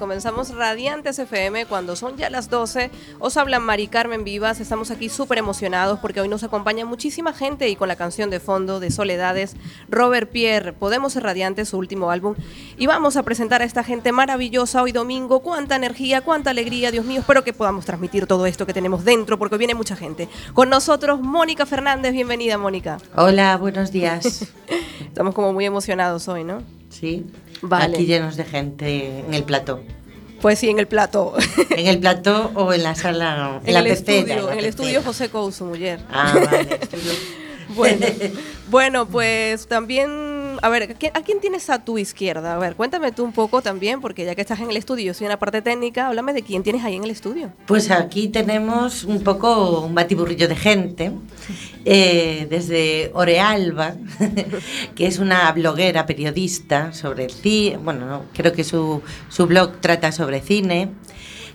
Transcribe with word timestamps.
comenzamos 0.00 0.54
Radiantes 0.54 1.18
FM 1.18 1.66
cuando 1.66 1.94
son 1.94 2.16
ya 2.16 2.30
las 2.30 2.48
12. 2.48 2.90
Os 3.18 3.36
habla 3.36 3.60
Mari 3.60 3.86
Carmen 3.86 4.24
Vivas, 4.24 4.58
estamos 4.58 4.90
aquí 4.90 5.10
súper 5.10 5.38
emocionados 5.38 5.98
porque 6.00 6.22
hoy 6.22 6.28
nos 6.28 6.42
acompaña 6.42 6.86
muchísima 6.86 7.34
gente 7.34 7.68
y 7.68 7.76
con 7.76 7.86
la 7.86 7.96
canción 7.96 8.30
de 8.30 8.40
fondo 8.40 8.80
de 8.80 8.90
Soledades, 8.90 9.54
Robert 9.88 10.30
Pierre, 10.30 10.72
Podemos 10.72 11.12
ser 11.12 11.22
Radiantes, 11.22 11.68
su 11.68 11.78
último 11.78 12.10
álbum. 12.10 12.34
Y 12.78 12.86
vamos 12.86 13.18
a 13.18 13.22
presentar 13.22 13.60
a 13.60 13.66
esta 13.66 13.84
gente 13.84 14.10
maravillosa 14.10 14.82
hoy 14.82 14.90
domingo. 14.90 15.40
Cuánta 15.40 15.76
energía, 15.76 16.22
cuánta 16.22 16.50
alegría, 16.50 16.90
Dios 16.90 17.04
mío, 17.04 17.20
espero 17.20 17.44
que 17.44 17.52
podamos 17.52 17.84
transmitir 17.84 18.26
todo 18.26 18.46
esto 18.46 18.64
que 18.64 18.72
tenemos 18.72 19.04
dentro 19.04 19.38
porque 19.38 19.58
viene 19.58 19.74
mucha 19.74 19.96
gente. 19.96 20.28
Con 20.54 20.70
nosotros, 20.70 21.20
Mónica 21.20 21.66
Fernández, 21.66 22.12
bienvenida 22.12 22.56
Mónica. 22.56 22.96
Hola, 23.16 23.56
buenos 23.58 23.92
días. 23.92 24.50
estamos 25.00 25.34
como 25.34 25.52
muy 25.52 25.66
emocionados 25.66 26.26
hoy, 26.26 26.42
¿no? 26.44 26.62
Sí. 26.88 27.26
Vale. 27.62 27.96
Aquí 27.96 28.06
llenos 28.06 28.36
de 28.36 28.44
gente 28.44 29.20
en 29.20 29.34
el 29.34 29.44
plató. 29.44 29.80
Pues 30.40 30.58
sí, 30.58 30.68
en 30.70 30.78
el 30.78 30.86
plató. 30.86 31.34
En 31.70 31.86
el 31.86 31.98
plató 31.98 32.50
o 32.54 32.72
en 32.72 32.82
la 32.82 32.94
sala, 32.94 33.60
en, 33.62 33.68
en 33.68 33.74
la 33.74 33.80
el 33.80 33.86
pecera, 33.86 34.18
estudio, 34.18 34.52
en 34.52 34.58
el 34.58 34.64
estudio 34.66 35.02
José 35.02 35.28
Couso, 35.30 35.64
mujer. 35.64 36.00
Ah, 36.10 36.34
vale. 36.50 36.80
bueno, 37.74 38.06
bueno, 38.70 39.06
pues 39.06 39.66
también 39.66 40.39
a 40.62 40.68
ver, 40.68 40.96
¿a 41.14 41.22
quién 41.22 41.40
tienes 41.40 41.70
a 41.70 41.84
tu 41.84 41.98
izquierda? 41.98 42.54
A 42.54 42.58
ver, 42.58 42.74
cuéntame 42.74 43.12
tú 43.12 43.24
un 43.24 43.32
poco 43.32 43.62
también, 43.62 44.00
porque 44.00 44.24
ya 44.24 44.34
que 44.34 44.40
estás 44.40 44.60
en 44.60 44.70
el 44.70 44.76
estudio, 44.76 45.06
yo 45.06 45.14
soy 45.14 45.26
en 45.26 45.30
la 45.30 45.38
parte 45.38 45.62
técnica, 45.62 46.08
háblame 46.08 46.32
de 46.32 46.42
quién 46.42 46.62
tienes 46.62 46.84
ahí 46.84 46.96
en 46.96 47.04
el 47.04 47.10
estudio. 47.10 47.52
Pues 47.66 47.90
aquí 47.90 48.28
tenemos 48.28 49.04
un 49.04 49.22
poco 49.22 49.80
un 49.80 49.94
batiburrillo 49.94 50.48
de 50.48 50.56
gente, 50.56 51.12
eh, 51.84 52.46
desde 52.50 53.10
Orealba, 53.14 53.94
que 54.94 55.06
es 55.06 55.18
una 55.18 55.50
bloguera 55.52 56.06
periodista 56.06 56.92
sobre 56.92 57.24
el 57.24 57.30
cine, 57.30 57.78
bueno, 57.78 58.24
creo 58.34 58.52
que 58.52 58.64
su, 58.64 59.02
su 59.28 59.46
blog 59.46 59.80
trata 59.80 60.12
sobre 60.12 60.40
cine. 60.40 60.90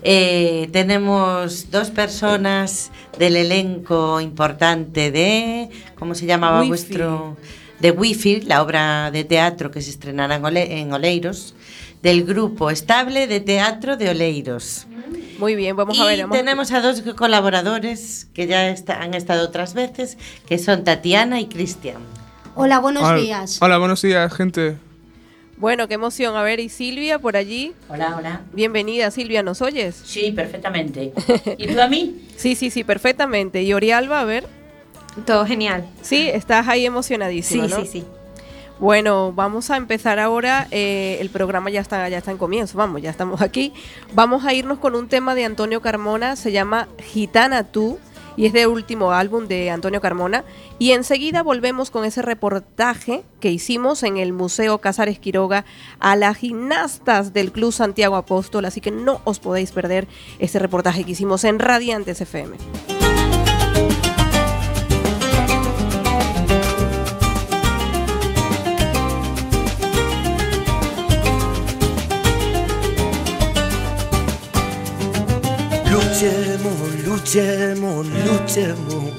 Eh, 0.08 0.70
tenemos 0.72 1.72
dos 1.72 1.89
personas 1.89 2.92
del 3.17 3.38
elenco 3.38 4.22
importante 4.22 5.09
de, 5.09 5.70
¿cómo 5.98 6.14
se 6.14 6.28
llamaba 6.28 6.64
vuestro? 6.64 7.38
De 7.86 7.91
Wi-Fi, 7.91 8.41
la 8.41 8.64
obra 8.64 9.11
de 9.11 9.23
teatro 9.23 9.69
que 9.69 9.80
se 9.80 9.91
estrenará 9.91 10.38
en, 10.38 10.91
Oleiros, 10.91 11.53
del 12.02 12.23
grupo 12.23 12.72
estable 12.72 13.27
de 13.27 13.42
teatro 13.42 13.95
de 13.95 14.09
Oleiros. 14.09 14.88
Muy 15.38 15.53
bien, 15.53 15.75
vamos 15.75 16.00
a 16.00 16.05
ver. 16.05 16.27
tenemos 16.31 16.72
a 16.72 16.81
dos 16.81 17.03
colaboradores 17.16 18.27
que 18.33 18.47
ya 18.47 18.73
han 19.00 19.14
estado 19.14 19.45
otras 19.45 19.75
veces, 19.75 20.17
que 20.47 20.58
son 20.58 20.83
Tatiana 20.83 21.39
y 21.39 21.45
Cristian. 21.45 21.97
Hola, 22.55 22.80
buenos 22.80 23.22
días. 23.22 23.59
Hola, 23.61 23.77
buenos 23.77 24.02
días, 24.02 24.33
gente. 24.33 24.77
Bueno, 25.58 25.88
qué 25.88 25.94
emoción. 25.94 26.36
A 26.36 26.42
ver, 26.42 26.59
¿y 26.59 26.70
Silvia 26.70 27.20
por 27.20 27.38
allí? 27.38 27.73
Hola, 27.88 28.16
hola. 28.17 28.42
Bienvenida, 28.52 29.11
Silvia, 29.11 29.44
¿nos 29.44 29.61
oyes? 29.61 30.02
Sí, 30.03 30.31
perfectamente. 30.31 31.14
¿Y 31.59 31.67
tú 31.67 31.80
a 31.80 31.88
mí? 31.88 32.16
sí, 32.36 32.55
sí, 32.55 32.72
sí, 32.72 32.83
perfectamente. 32.83 33.61
¿Y 33.61 33.73
Orialba, 33.73 34.22
a 34.22 34.25
ver? 34.25 34.64
Todo 35.23 35.45
genial. 35.45 35.85
Sí, 36.02 36.30
estás 36.30 36.67
ahí 36.67 36.86
emocionadísima, 36.86 37.67
sí, 37.67 37.73
¿no? 37.73 37.81
Sí, 37.81 37.87
sí, 37.87 38.05
Bueno, 38.80 39.31
vamos 39.31 39.71
a 39.71 39.77
empezar 39.77 40.20
ahora. 40.20 40.67
Eh, 40.71 41.17
el 41.21 41.30
programa 41.30 41.70
ya 41.70 41.80
está, 41.80 42.09
ya 42.09 42.17
está 42.17 42.31
en 42.31 42.37
comienzo, 42.37 42.77
vamos, 42.77 43.02
ya 43.02 43.11
estamos 43.11 43.42
aquí. 43.42 43.73
Vamos 44.14 44.45
a 44.45 44.53
irnos 44.53 44.80
con 44.80 44.95
un 44.95 45.08
tema 45.08 45.33
de 45.33 45.45
Antonio 45.45 45.81
Carmona, 45.81 46.36
se 46.36 46.52
llama 46.52 46.89
Gitana 46.99 47.64
Tú, 47.64 47.98
y 48.37 48.45
es 48.45 48.52
del 48.52 48.67
último 48.67 49.14
álbum 49.14 49.48
de 49.48 49.70
Antonio 49.70 50.02
Carmona. 50.02 50.43
Y 50.80 50.92
enseguida 50.92 51.43
volvemos 51.43 51.92
con 51.92 52.03
ese 52.03 52.21
reportaje 52.21 53.23
que 53.39 53.52
hicimos 53.52 54.03
en 54.03 54.17
el 54.17 54.33
Museo 54.33 54.80
Casares 54.80 55.20
Quiroga 55.20 55.64
a 55.99 56.17
las 56.17 56.36
gimnastas 56.36 57.32
del 57.32 57.53
Club 57.53 57.71
Santiago 57.71 58.17
Apóstol, 58.17 58.65
así 58.65 58.82
que 58.82 58.92
no 58.92 59.21
os 59.23 59.39
podéis 59.39 59.71
perder 59.71 60.08
ese 60.39 60.59
reportaje 60.59 61.05
que 61.05 61.11
hicimos 61.11 61.45
en 61.45 61.59
Radiantes 61.59 62.20
FM. 62.20 62.58
Luchemos, 76.15 77.05
luchemos, 77.05 78.08
luchemos 78.08 79.11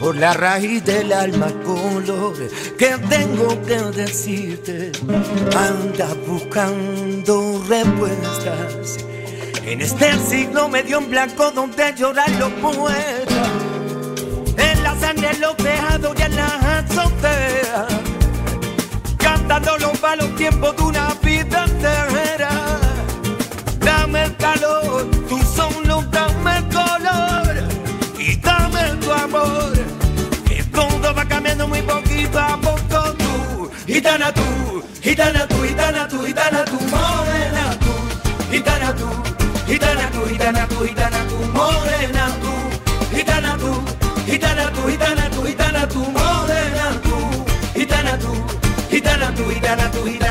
por 0.00 0.16
la 0.16 0.32
raíz 0.32 0.84
del 0.84 1.12
alma 1.12 1.46
color 1.64 2.34
que 2.76 2.98
tengo 3.08 3.62
que 3.62 3.76
decirte. 3.96 4.90
Anda 5.56 6.08
buscando 6.26 7.62
respuestas 7.68 8.98
en 9.64 9.82
este 9.82 10.18
siglo 10.18 10.68
medio 10.68 10.98
en 10.98 11.10
blanco 11.10 11.52
donde 11.52 11.94
llorar 11.96 12.28
los 12.32 12.50
poetas. 12.54 13.48
En 14.56 14.82
la 14.82 14.98
sangre 14.98 15.38
los 15.38 15.56
tejados 15.56 16.16
y 16.18 16.22
en 16.22 16.34
la 16.34 16.78
azotea, 16.78 17.86
cantando 19.16 19.78
los 19.78 20.02
malos 20.02 20.34
tiempos 20.34 20.76
de 20.76 20.82
una 20.82 21.14
vida 21.22 21.41
cambiando 31.62 31.68
muy 31.68 31.82
poquito 31.82 32.38
a 32.38 32.56
poco 32.60 33.12
tú. 33.14 33.70
Gitana 33.86 34.32
tú, 34.32 34.82
gitana 35.02 35.46
tú, 35.46 35.62
gitana 35.62 36.08
tú, 36.08 36.24
gitana 36.24 36.64
tú, 36.64 36.78
morena 36.90 37.78
tú. 37.80 38.52
Gitana 38.52 38.94
tú, 38.94 39.06
gitana 39.66 40.10
tú, 40.10 40.26
gitana 40.28 40.66
tú, 40.68 40.84
gitana 40.84 41.26
tú, 41.28 41.36
morena 41.52 42.26
tú. 42.40 43.16
Gitana 43.16 43.56
tú, 43.58 43.82
gitana 44.26 44.70
tú, 44.72 44.88
gitana 44.88 45.30
tú, 45.30 45.44
gitana 45.44 45.88
tú, 45.88 45.98
morena 45.98 47.00
tú. 47.02 47.44
Gitana 47.74 48.18
tú, 48.18 48.32
gitana 48.90 49.34
tú, 49.34 49.50
gitana 49.50 49.90
tú, 49.90 50.04
gitana 50.04 50.21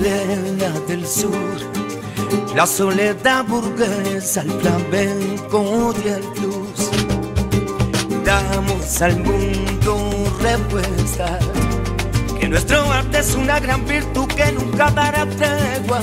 Arena 0.00 0.70
del 0.88 1.06
sur, 1.06 1.30
la 2.56 2.66
soledad 2.66 3.44
burguesa, 3.44 4.40
el 4.40 4.50
flamenco 4.52 5.94
y 6.02 6.08
el 6.08 6.22
blues. 6.22 6.90
Damos 8.24 9.02
al 9.02 9.18
mundo 9.18 10.36
respuesta, 10.40 11.38
que 12.38 12.48
nuestro 12.48 12.80
arte 12.90 13.18
es 13.18 13.34
una 13.34 13.60
gran 13.60 13.84
virtud 13.84 14.26
que 14.28 14.50
nunca 14.52 14.90
dará 14.90 15.26
tregua. 15.26 16.00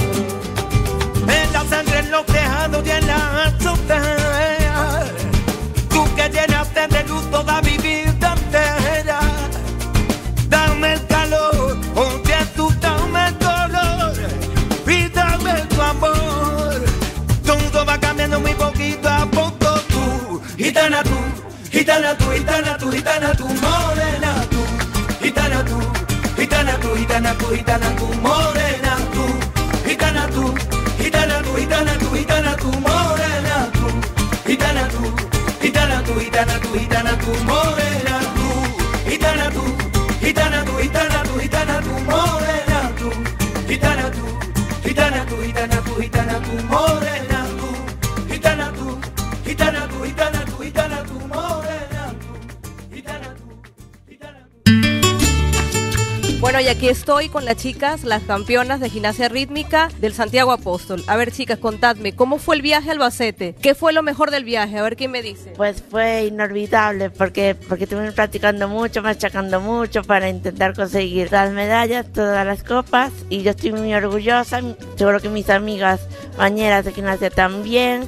En 1.27 1.53
la 1.53 1.65
sangre, 1.65 1.99
en 1.99 2.11
los 2.11 2.25
tejados 2.27 2.85
y 2.85 2.91
en 2.91 3.07
la 3.07 3.45
azotea, 3.45 5.05
tú 5.89 6.05
que 6.15 6.29
llenaste 6.29 6.87
de 6.87 7.03
luz 7.05 7.31
toda 7.31 7.61
mi 7.63 7.77
vida 7.79 7.86
gitana 21.87 22.17
tú, 22.17 22.31
gitana 22.33 22.77
tú, 22.77 22.91
gitana 22.91 23.31
tú, 23.31 23.47
morena 23.47 24.45
tú. 24.51 24.61
Gitana 25.23 25.63
tú, 25.63 25.79
gitana 26.35 26.77
tú, 26.81 26.95
gitana 26.97 27.33
tú, 27.35 27.45
gitana 27.55 27.95
tú, 27.95 28.07
morena 28.15 28.97
tú. 29.13 29.25
Gitana 29.87 30.27
tú, 30.27 30.53
gitana 30.99 31.41
tú, 31.43 31.55
gitana 31.55 31.93
tú, 31.97 32.11
gitana 32.13 32.57
tú, 32.57 32.71
morena 32.81 33.71
tú. 33.71 33.87
Gitana 34.45 34.87
tú, 34.89 35.15
gitana 35.61 36.03
tú, 36.03 36.19
gitana 36.19 36.59
tú, 36.59 36.73
gitana 36.77 37.17
tú, 37.19 37.31
morena 37.45 38.19
tú. 38.35 39.09
Gitana 39.09 39.49
tú, 39.49 39.63
gitana 40.19 40.65
tú, 40.65 40.77
gitana 40.81 41.23
tú, 41.23 41.39
gitana 41.39 41.76
Bueno, 56.57 56.71
y 56.71 56.75
aquí 56.75 56.89
estoy 56.89 57.29
con 57.29 57.45
las 57.45 57.57
chicas, 57.57 58.03
las 58.03 58.23
campeonas 58.23 58.79
de 58.79 58.89
gimnasia 58.89 59.29
rítmica 59.29 59.89
del 59.99 60.13
Santiago 60.13 60.51
Apóstol. 60.51 61.03
A 61.05 61.15
ver, 61.15 61.31
chicas, 61.31 61.59
contadme, 61.59 62.15
¿cómo 62.15 62.39
fue 62.39 62.55
el 62.55 62.63
viaje 62.63 62.89
al 62.89 62.97
Albacete? 62.97 63.53
¿Qué 63.61 63.75
fue 63.75 63.93
lo 63.93 64.01
mejor 64.01 64.31
del 64.31 64.43
viaje? 64.43 64.79
A 64.79 64.81
ver 64.81 64.95
quién 64.95 65.11
me 65.11 65.21
dice. 65.21 65.53
Pues 65.55 65.83
fue 65.87 66.25
inolvidable 66.25 67.11
porque, 67.11 67.55
porque 67.69 67.83
estuvimos 67.83 68.15
practicando 68.15 68.67
mucho, 68.67 69.03
machacando 69.03 69.61
mucho 69.61 70.01
para 70.01 70.29
intentar 70.29 70.73
conseguir 70.73 71.31
las 71.31 71.51
medallas, 71.51 72.11
todas 72.11 72.43
las 72.43 72.63
copas 72.63 73.11
y 73.29 73.43
yo 73.43 73.51
estoy 73.51 73.73
muy 73.73 73.93
orgullosa. 73.93 74.59
Seguro 74.95 75.19
que 75.19 75.29
mis 75.29 75.51
amigas 75.51 76.01
bañeras 76.39 76.85
de 76.85 76.91
gimnasia 76.91 77.29
también 77.29 78.01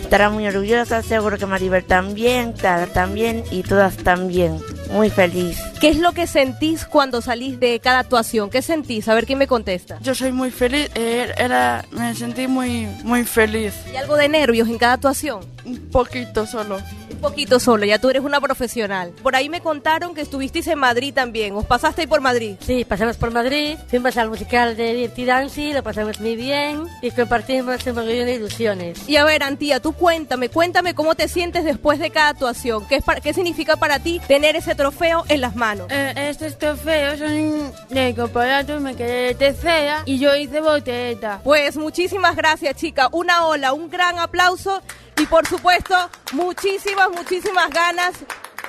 estarán 0.00 0.32
muy 0.32 0.46
orgullosas. 0.46 1.04
Seguro 1.06 1.38
que 1.38 1.46
Maribel 1.46 1.84
también, 1.84 2.52
Clara 2.52 2.86
también 2.86 3.42
y 3.50 3.64
todas 3.64 3.96
también 3.96 4.60
muy 4.90 5.10
feliz. 5.10 5.58
¿Qué 5.80 5.88
es 5.88 5.98
lo 5.98 6.12
que 6.12 6.26
sentís 6.26 6.84
cuando 6.84 7.20
salís 7.20 7.58
de 7.60 7.80
cada 7.80 8.00
actuación? 8.00 8.50
¿Qué 8.50 8.62
sentís? 8.62 9.08
A 9.08 9.14
ver 9.14 9.26
quién 9.26 9.38
me 9.38 9.46
contesta. 9.46 9.98
Yo 10.02 10.14
soy 10.14 10.32
muy 10.32 10.50
feliz, 10.50 10.90
eh, 10.94 11.32
era, 11.36 11.84
me 11.90 12.14
sentí 12.14 12.46
muy, 12.46 12.86
muy 13.04 13.24
feliz. 13.24 13.74
¿Y 13.92 13.96
algo 13.96 14.16
de 14.16 14.28
nervios 14.28 14.68
en 14.68 14.78
cada 14.78 14.94
actuación? 14.94 15.55
Un 15.66 15.90
poquito 15.90 16.46
solo. 16.46 16.78
Un 17.10 17.18
poquito 17.18 17.58
solo, 17.58 17.84
ya 17.84 17.98
tú 17.98 18.08
eres 18.08 18.22
una 18.22 18.40
profesional. 18.40 19.12
Por 19.22 19.34
ahí 19.34 19.48
me 19.48 19.60
contaron 19.60 20.14
que 20.14 20.20
estuvisteis 20.20 20.68
en 20.68 20.78
Madrid 20.78 21.12
también. 21.12 21.54
¿Os 21.54 21.64
pasasteis 21.64 22.08
por 22.08 22.20
Madrid? 22.20 22.54
Sí, 22.60 22.84
pasamos 22.84 23.16
por 23.16 23.32
Madrid, 23.32 23.76
fuimos 23.88 24.16
al 24.16 24.28
musical 24.28 24.76
de 24.76 24.94
Dirty 24.94 25.24
Dancing, 25.24 25.74
lo 25.74 25.82
pasamos 25.82 26.20
muy 26.20 26.36
bien 26.36 26.84
y 27.02 27.10
compartimos 27.10 27.84
un 27.84 27.94
montón 27.94 28.06
de 28.06 28.34
ilusiones. 28.34 29.08
Y 29.08 29.16
a 29.16 29.24
ver, 29.24 29.42
Antía, 29.42 29.80
tú 29.80 29.92
cuéntame, 29.92 30.50
cuéntame 30.50 30.94
cómo 30.94 31.16
te 31.16 31.26
sientes 31.26 31.64
después 31.64 31.98
de 31.98 32.10
cada 32.10 32.28
actuación. 32.28 32.86
¿Qué, 32.86 32.96
es 32.96 33.04
¿Qué 33.22 33.34
significa 33.34 33.76
para 33.76 33.98
ti 33.98 34.20
tener 34.28 34.54
ese 34.54 34.76
trofeo 34.76 35.24
en 35.28 35.40
las 35.40 35.56
manos? 35.56 35.88
Eh, 35.90 36.12
estos 36.30 36.56
trofeos 36.58 37.18
son 37.18 37.72
de 37.90 38.14
campeonato, 38.14 38.78
me 38.78 38.94
quedé 38.94 39.34
tercera 39.34 40.02
y 40.04 40.18
yo 40.18 40.36
hice 40.36 40.60
boteta. 40.60 41.40
Pues 41.42 41.76
muchísimas 41.76 42.36
gracias, 42.36 42.76
chica. 42.76 43.08
Una 43.10 43.46
ola, 43.46 43.72
un 43.72 43.90
gran 43.90 44.18
aplauso 44.18 44.82
y 45.18 45.26
por 45.26 45.46
supuesto, 45.46 45.94
muchísimas, 46.32 47.10
muchísimas 47.10 47.70
ganas 47.70 48.14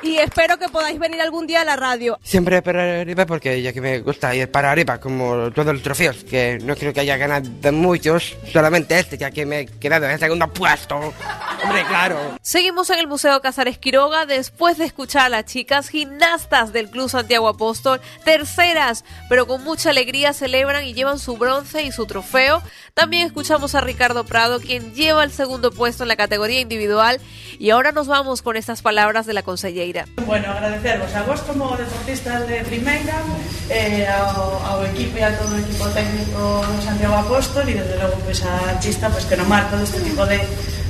y 0.02 0.18
espero 0.18 0.58
que 0.58 0.70
podáis 0.70 1.00
venir 1.00 1.22
algún 1.22 1.48
día 1.48 1.62
a 1.62 1.66
la 1.66 1.76
radio. 1.76 2.20
Siempre 2.24 2.62
para 2.62 3.02
arriba 3.02 3.26
porque 3.26 3.62
ya 3.62 3.74
que 3.74 3.82
me 3.82 4.00
gusta 4.00 4.34
ir 4.36 4.50
para 4.52 4.72
arriba 4.72 5.00
como 5.00 5.52
todos 5.52 5.74
los 5.74 5.84
trofeos, 5.84 6.24
que 6.24 6.60
no 6.64 6.76
creo 6.76 6.94
que 6.94 7.02
haya 7.02 7.18
ganado 7.18 7.50
muchos, 7.72 8.36
solamente 8.52 8.98
este 9.00 9.18
ya 9.18 9.32
que 9.32 9.46
me 9.46 9.62
he 9.62 9.66
quedado 9.66 10.06
en 10.06 10.12
el 10.12 10.20
segundo 10.20 10.48
puesto. 10.48 11.14
Hombre, 11.64 11.86
claro. 11.88 12.38
Seguimos 12.42 12.90
en 12.90 13.00
el 13.00 13.08
Museo 13.08 13.42
Casares 13.42 13.78
Quiroga 13.78 14.26
después 14.26 14.78
de 14.78 14.86
escuchar 14.86 15.26
a 15.26 15.30
las 15.30 15.46
chicas 15.46 15.90
gimnastas 15.90 16.72
del 16.72 16.90
Club 16.90 17.10
Santiago 17.10 17.48
Apóstol, 17.48 18.00
terceras, 18.24 19.04
pero 19.30 19.48
con 19.48 19.64
mucha 19.64 19.90
alegría 19.90 20.34
celebran 20.34 20.86
y 20.86 20.94
llevan 20.94 21.20
su 21.20 21.38
bronce 21.38 21.84
y 21.84 21.92
su 21.92 22.06
trofeo. 22.06 22.62
También 22.94 23.28
escuchamos 23.28 23.76
a 23.76 23.82
Ricardo 23.82 24.24
Prado, 24.24 24.60
quien 24.60 24.94
lleva 24.94 25.24
el 25.24 25.32
segundo 25.32 25.72
puesto 25.72 26.04
en 26.04 26.10
la 26.10 26.16
categoría 26.16 26.62
individual. 26.62 27.20
Y 27.60 27.72
ahora 27.72 27.92
nos 27.92 28.08
vamos 28.08 28.42
con 28.42 28.56
estas 28.56 28.82
palabras 28.82 29.26
de 29.26 29.34
la 29.34 29.44
Ribeira. 29.88 30.06
Bueno, 30.26 30.52
agradecervos 30.52 31.14
a 31.16 31.24
vos 31.24 31.40
como 31.42 31.76
deportistas 31.78 32.48
de 32.48 32.60
primeira, 32.66 33.16
eh, 33.70 34.08
ao, 34.08 34.60
ao 34.60 34.86
equipo 34.86 35.16
e 35.18 35.24
a 35.24 35.32
todo 35.32 35.56
o 35.56 35.60
equipo 35.60 35.88
técnico 35.96 36.60
do 36.68 36.82
Santiago 36.84 37.16
Apóstol 37.16 37.64
e 37.72 37.80
desde 37.80 37.96
logo 37.96 38.20
pues, 38.28 38.44
a 38.44 38.76
artista 38.76 39.08
pois, 39.08 39.24
que 39.24 39.40
no 39.40 39.48
mar 39.48 39.72
todo 39.72 39.84
este 39.84 40.04
tipo 40.04 40.26
de 40.28 40.44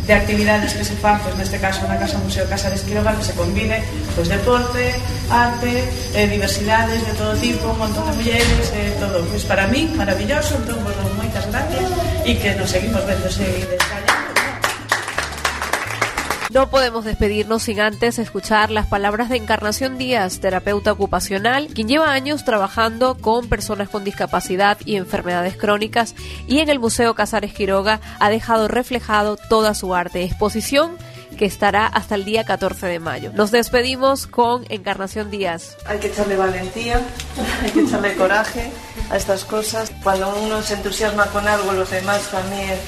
de 0.07 0.13
actividades 0.13 0.73
que 0.73 0.85
se 0.87 0.95
fan, 0.95 1.19
pues, 1.19 1.35
neste 1.35 1.59
caso 1.59 1.83
na 1.83 1.99
Casa 1.99 2.15
Museo 2.23 2.47
Casares 2.47 2.79
Quiroga, 2.87 3.11
que 3.11 3.27
se 3.27 3.35
combine 3.35 3.83
pois 4.15 4.31
deporte, 4.31 4.95
arte, 5.27 5.83
eh, 6.15 6.31
diversidades 6.31 7.03
de 7.03 7.13
todo 7.19 7.35
tipo, 7.35 7.75
un 7.75 7.79
montón 7.83 8.07
de 8.07 8.15
mulleres, 8.15 8.71
eh, 8.71 8.95
todo. 9.03 9.19
Pois 9.27 9.43
para 9.43 9.67
mí, 9.67 9.91
maravilloso, 9.99 10.55
entón 10.63 10.79
vos 10.79 10.95
moitas 11.19 11.43
gracias 11.51 11.91
e 12.23 12.39
que 12.39 12.55
nos 12.55 12.71
seguimos 12.71 13.03
vendo 13.03 13.27
se. 13.27 13.67
No 16.57 16.71
podemos 16.71 17.05
despedirnos 17.05 17.61
sin 17.61 17.79
antes 17.79 18.17
escuchar 18.17 18.71
las 18.71 18.87
palabras 18.87 19.29
de 19.29 19.37
Encarnación 19.37 19.99
Díaz, 19.99 20.39
terapeuta 20.39 20.91
ocupacional, 20.91 21.67
quien 21.67 21.87
lleva 21.87 22.11
años 22.11 22.45
trabajando 22.45 23.15
con 23.15 23.47
personas 23.47 23.89
con 23.89 24.03
discapacidad 24.03 24.79
y 24.83 24.95
enfermedades 24.95 25.55
crónicas 25.55 26.15
y 26.47 26.57
en 26.57 26.69
el 26.69 26.79
Museo 26.79 27.13
Casares 27.13 27.53
Quiroga 27.53 28.01
ha 28.19 28.31
dejado 28.31 28.67
reflejado 28.67 29.37
toda 29.37 29.75
su 29.75 29.93
arte. 29.93 30.23
Exposición 30.23 30.97
que 31.37 31.45
estará 31.45 31.85
hasta 31.85 32.15
el 32.15 32.25
día 32.25 32.43
14 32.43 32.87
de 32.87 32.97
mayo. 32.97 33.31
Nos 33.35 33.51
despedimos 33.51 34.25
con 34.25 34.65
Encarnación 34.69 35.29
Díaz. 35.29 35.77
Hay 35.85 35.99
que 35.99 36.07
echarle 36.07 36.37
valentía, 36.37 36.99
hay 37.61 37.69
que 37.69 37.81
echarle 37.81 38.15
coraje 38.15 38.71
a 39.11 39.17
estas 39.17 39.45
cosas. 39.45 39.91
Cuando 40.01 40.35
uno 40.35 40.63
se 40.63 40.73
entusiasma 40.73 41.27
con 41.27 41.47
algo, 41.47 41.71
los 41.73 41.91
demás 41.91 42.31
también 42.31 42.79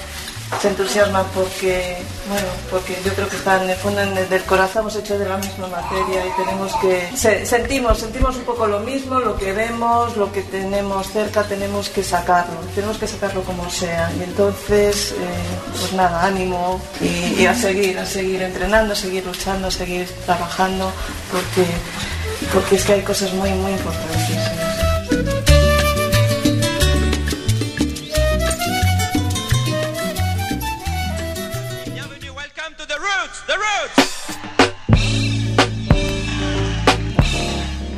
se 0.62 0.68
entusiasman 0.68 1.26
porque, 1.34 1.98
bueno, 2.28 2.48
porque 2.72 2.98
yo 3.06 3.14
creo 3.14 3.30
que 3.30 3.38
está 3.38 3.64
en 3.64 3.70
el 3.70 3.78
fondo 3.78 4.02
del 4.02 4.44
corazón 4.44 4.82
hemos 4.82 4.96
hecho 4.96 5.18
de 5.18 5.28
la 5.28 5.38
misma 5.38 5.68
materia 5.68 6.26
y 6.26 6.44
tenemos 6.44 6.76
que 6.78 7.10
se, 7.16 7.46
sentimos, 7.46 8.00
sentimos 8.00 8.36
un 8.36 8.44
poco 8.44 8.68
lo 8.68 8.80
mismo, 8.80 9.20
lo 9.20 9.38
que 9.38 9.54
vemos, 9.54 10.18
lo 10.18 10.32
que 10.32 10.42
tenemos 10.42 11.12
cerca, 11.12 11.44
tenemos 11.44 11.90
que 11.90 12.04
sacarlo, 12.04 12.56
tenemos 12.76 12.98
que 12.98 13.08
sacarlo 13.08 13.44
como 13.44 13.70
sea. 13.70 14.12
Y 14.20 14.24
entonces, 14.24 15.12
eh, 15.12 15.16
pues 15.72 15.94
nada, 15.94 16.26
ánimo 16.26 16.82
y, 17.00 17.42
y, 17.42 17.46
a 17.46 17.56
seguir, 17.56 17.98
a 18.00 18.06
seguir 18.06 18.42
entrenando, 18.42 18.94
a 18.94 18.96
seguir 18.96 19.26
luchando, 19.26 19.68
a 19.68 19.72
seguir 19.72 20.10
trabajando, 20.26 20.92
porque, 21.32 21.66
porque 22.54 22.76
es 22.76 22.86
que 22.86 22.94
hay 22.94 23.02
cosas 23.02 23.34
muy, 23.34 23.52
muy 23.52 23.72
importantes. 23.72 24.59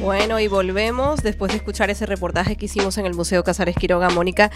Bueno, 0.01 0.39
y 0.39 0.47
volvemos 0.47 1.21
después 1.21 1.51
de 1.51 1.57
escuchar 1.57 1.89
ese 1.89 2.05
reportaje 2.05 2.55
que 2.55 2.65
hicimos 2.65 2.97
en 2.97 3.05
el 3.05 3.13
Museo 3.13 3.43
Casares 3.43 3.75
Quiroga, 3.75 4.09
Mónica. 4.09 4.51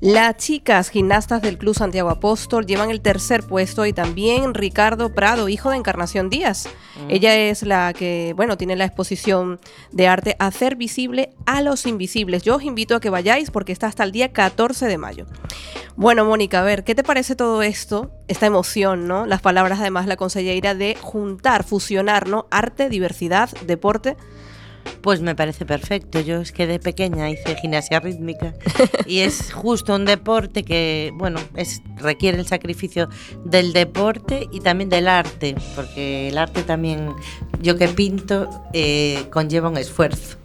Las 0.00 0.36
chicas 0.36 0.90
gimnastas 0.90 1.40
del 1.40 1.56
Club 1.56 1.74
Santiago 1.74 2.10
Apóstol 2.10 2.66
llevan 2.66 2.90
el 2.90 3.00
tercer 3.00 3.42
puesto 3.42 3.86
y 3.86 3.92
también 3.92 4.52
Ricardo 4.52 5.14
Prado, 5.14 5.48
hijo 5.48 5.70
de 5.70 5.76
Encarnación 5.76 6.28
Díaz. 6.28 6.68
Mm. 6.96 7.10
Ella 7.10 7.36
es 7.36 7.62
la 7.62 7.92
que, 7.94 8.34
bueno, 8.36 8.58
tiene 8.58 8.76
la 8.76 8.84
exposición 8.84 9.58
de 9.92 10.08
arte 10.08 10.36
Hacer 10.38 10.76
visible 10.76 11.30
a 11.46 11.62
los 11.62 11.86
invisibles. 11.86 12.42
Yo 12.42 12.56
os 12.56 12.62
invito 12.62 12.94
a 12.94 13.00
que 13.00 13.10
vayáis 13.10 13.50
porque 13.50 13.72
está 13.72 13.86
hasta 13.86 14.04
el 14.04 14.12
día 14.12 14.32
14 14.32 14.86
de 14.86 14.98
mayo. 14.98 15.26
Bueno, 15.96 16.26
Mónica, 16.26 16.60
a 16.60 16.64
ver, 16.64 16.84
¿qué 16.84 16.94
te 16.94 17.02
parece 17.02 17.34
todo 17.34 17.62
esto? 17.62 18.10
Esta 18.28 18.44
emoción, 18.44 19.08
¿no? 19.08 19.24
Las 19.24 19.40
palabras 19.40 19.80
además 19.80 20.06
la 20.06 20.16
consellera 20.16 20.74
de 20.74 20.94
juntar, 21.00 21.64
fusionar, 21.64 22.28
¿no? 22.28 22.46
Arte, 22.50 22.90
diversidad, 22.90 23.48
deporte. 23.66 24.16
Pues 25.00 25.20
me 25.20 25.34
parece 25.34 25.64
perfecto. 25.64 26.20
Yo 26.20 26.40
es 26.40 26.52
que 26.52 26.66
de 26.66 26.78
pequeña 26.78 27.30
hice 27.30 27.54
gimnasia 27.56 28.00
rítmica 28.00 28.54
y 29.06 29.20
es 29.20 29.52
justo 29.52 29.94
un 29.94 30.04
deporte 30.04 30.64
que, 30.64 31.12
bueno, 31.14 31.40
es, 31.54 31.82
requiere 31.96 32.38
el 32.38 32.46
sacrificio 32.46 33.08
del 33.44 33.72
deporte 33.72 34.48
y 34.52 34.60
también 34.60 34.90
del 34.90 35.08
arte, 35.08 35.54
porque 35.74 36.28
el 36.28 36.38
arte 36.38 36.62
también, 36.62 37.14
yo 37.60 37.76
que 37.76 37.88
pinto, 37.88 38.48
eh, 38.72 39.26
conlleva 39.30 39.68
un 39.68 39.76
esfuerzo 39.76 40.38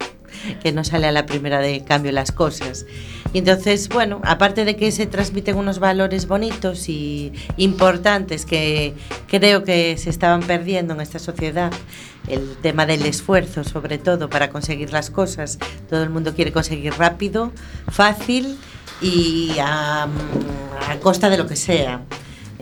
que 0.62 0.71
no 0.71 0.83
sale 0.83 1.07
a 1.07 1.12
la 1.12 1.25
primera 1.25 1.60
de 1.60 1.83
cambio 1.83 2.12
las 2.12 2.31
cosas. 2.31 2.86
Y 3.34 3.40
entonces, 3.40 3.88
bueno, 3.88 4.22
aparte 4.24 4.66
de 4.66 4.76
que 4.76 4.92
se 4.92 5.06
transmiten 5.06 5.58
unos 5.58 5.80
valores 5.80 6.28
bonitos 6.28 6.90
y 6.90 7.32
importantes 7.58 8.46
que 8.46 8.94
creo 9.28 9.64
que 9.64 9.98
se 9.98 10.10
estaban 10.10 10.42
perdiendo 10.42 10.94
en 10.94 11.02
esta 11.02 11.20
sociedad, 11.20 11.72
el 12.28 12.56
tema 12.62 12.86
del 12.86 13.06
esfuerzo 13.06 13.64
sobre 13.64 13.98
todo 13.98 14.30
para 14.30 14.50
conseguir 14.50 14.92
las 14.92 15.10
cosas, 15.10 15.60
todo 15.90 16.04
el 16.04 16.10
mundo 16.10 16.34
quiere 16.36 16.52
conseguir 16.52 16.94
rápido, 16.94 17.52
fácil 17.90 18.58
y 19.02 19.56
a, 19.60 20.04
a 20.04 21.00
costa 21.02 21.30
de 21.30 21.38
lo 21.38 21.48
que 21.48 21.56
sea. 21.56 22.02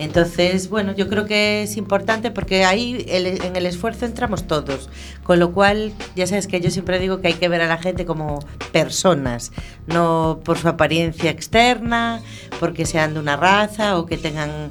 Entonces, 0.00 0.70
bueno, 0.70 0.94
yo 0.94 1.10
creo 1.10 1.26
que 1.26 1.62
es 1.62 1.76
importante 1.76 2.30
porque 2.30 2.64
ahí 2.64 3.04
en 3.06 3.54
el 3.54 3.66
esfuerzo 3.66 4.06
entramos 4.06 4.46
todos. 4.46 4.88
Con 5.22 5.38
lo 5.38 5.52
cual, 5.52 5.92
ya 6.16 6.26
sabes 6.26 6.46
que 6.46 6.58
yo 6.62 6.70
siempre 6.70 6.98
digo 6.98 7.20
que 7.20 7.28
hay 7.28 7.34
que 7.34 7.48
ver 7.48 7.60
a 7.60 7.66
la 7.66 7.76
gente 7.76 8.06
como 8.06 8.38
personas, 8.72 9.52
no 9.86 10.40
por 10.42 10.56
su 10.56 10.68
apariencia 10.68 11.30
externa, 11.30 12.22
porque 12.58 12.86
sean 12.86 13.12
de 13.12 13.20
una 13.20 13.36
raza 13.36 13.98
o 13.98 14.06
que 14.06 14.16
tengan 14.16 14.70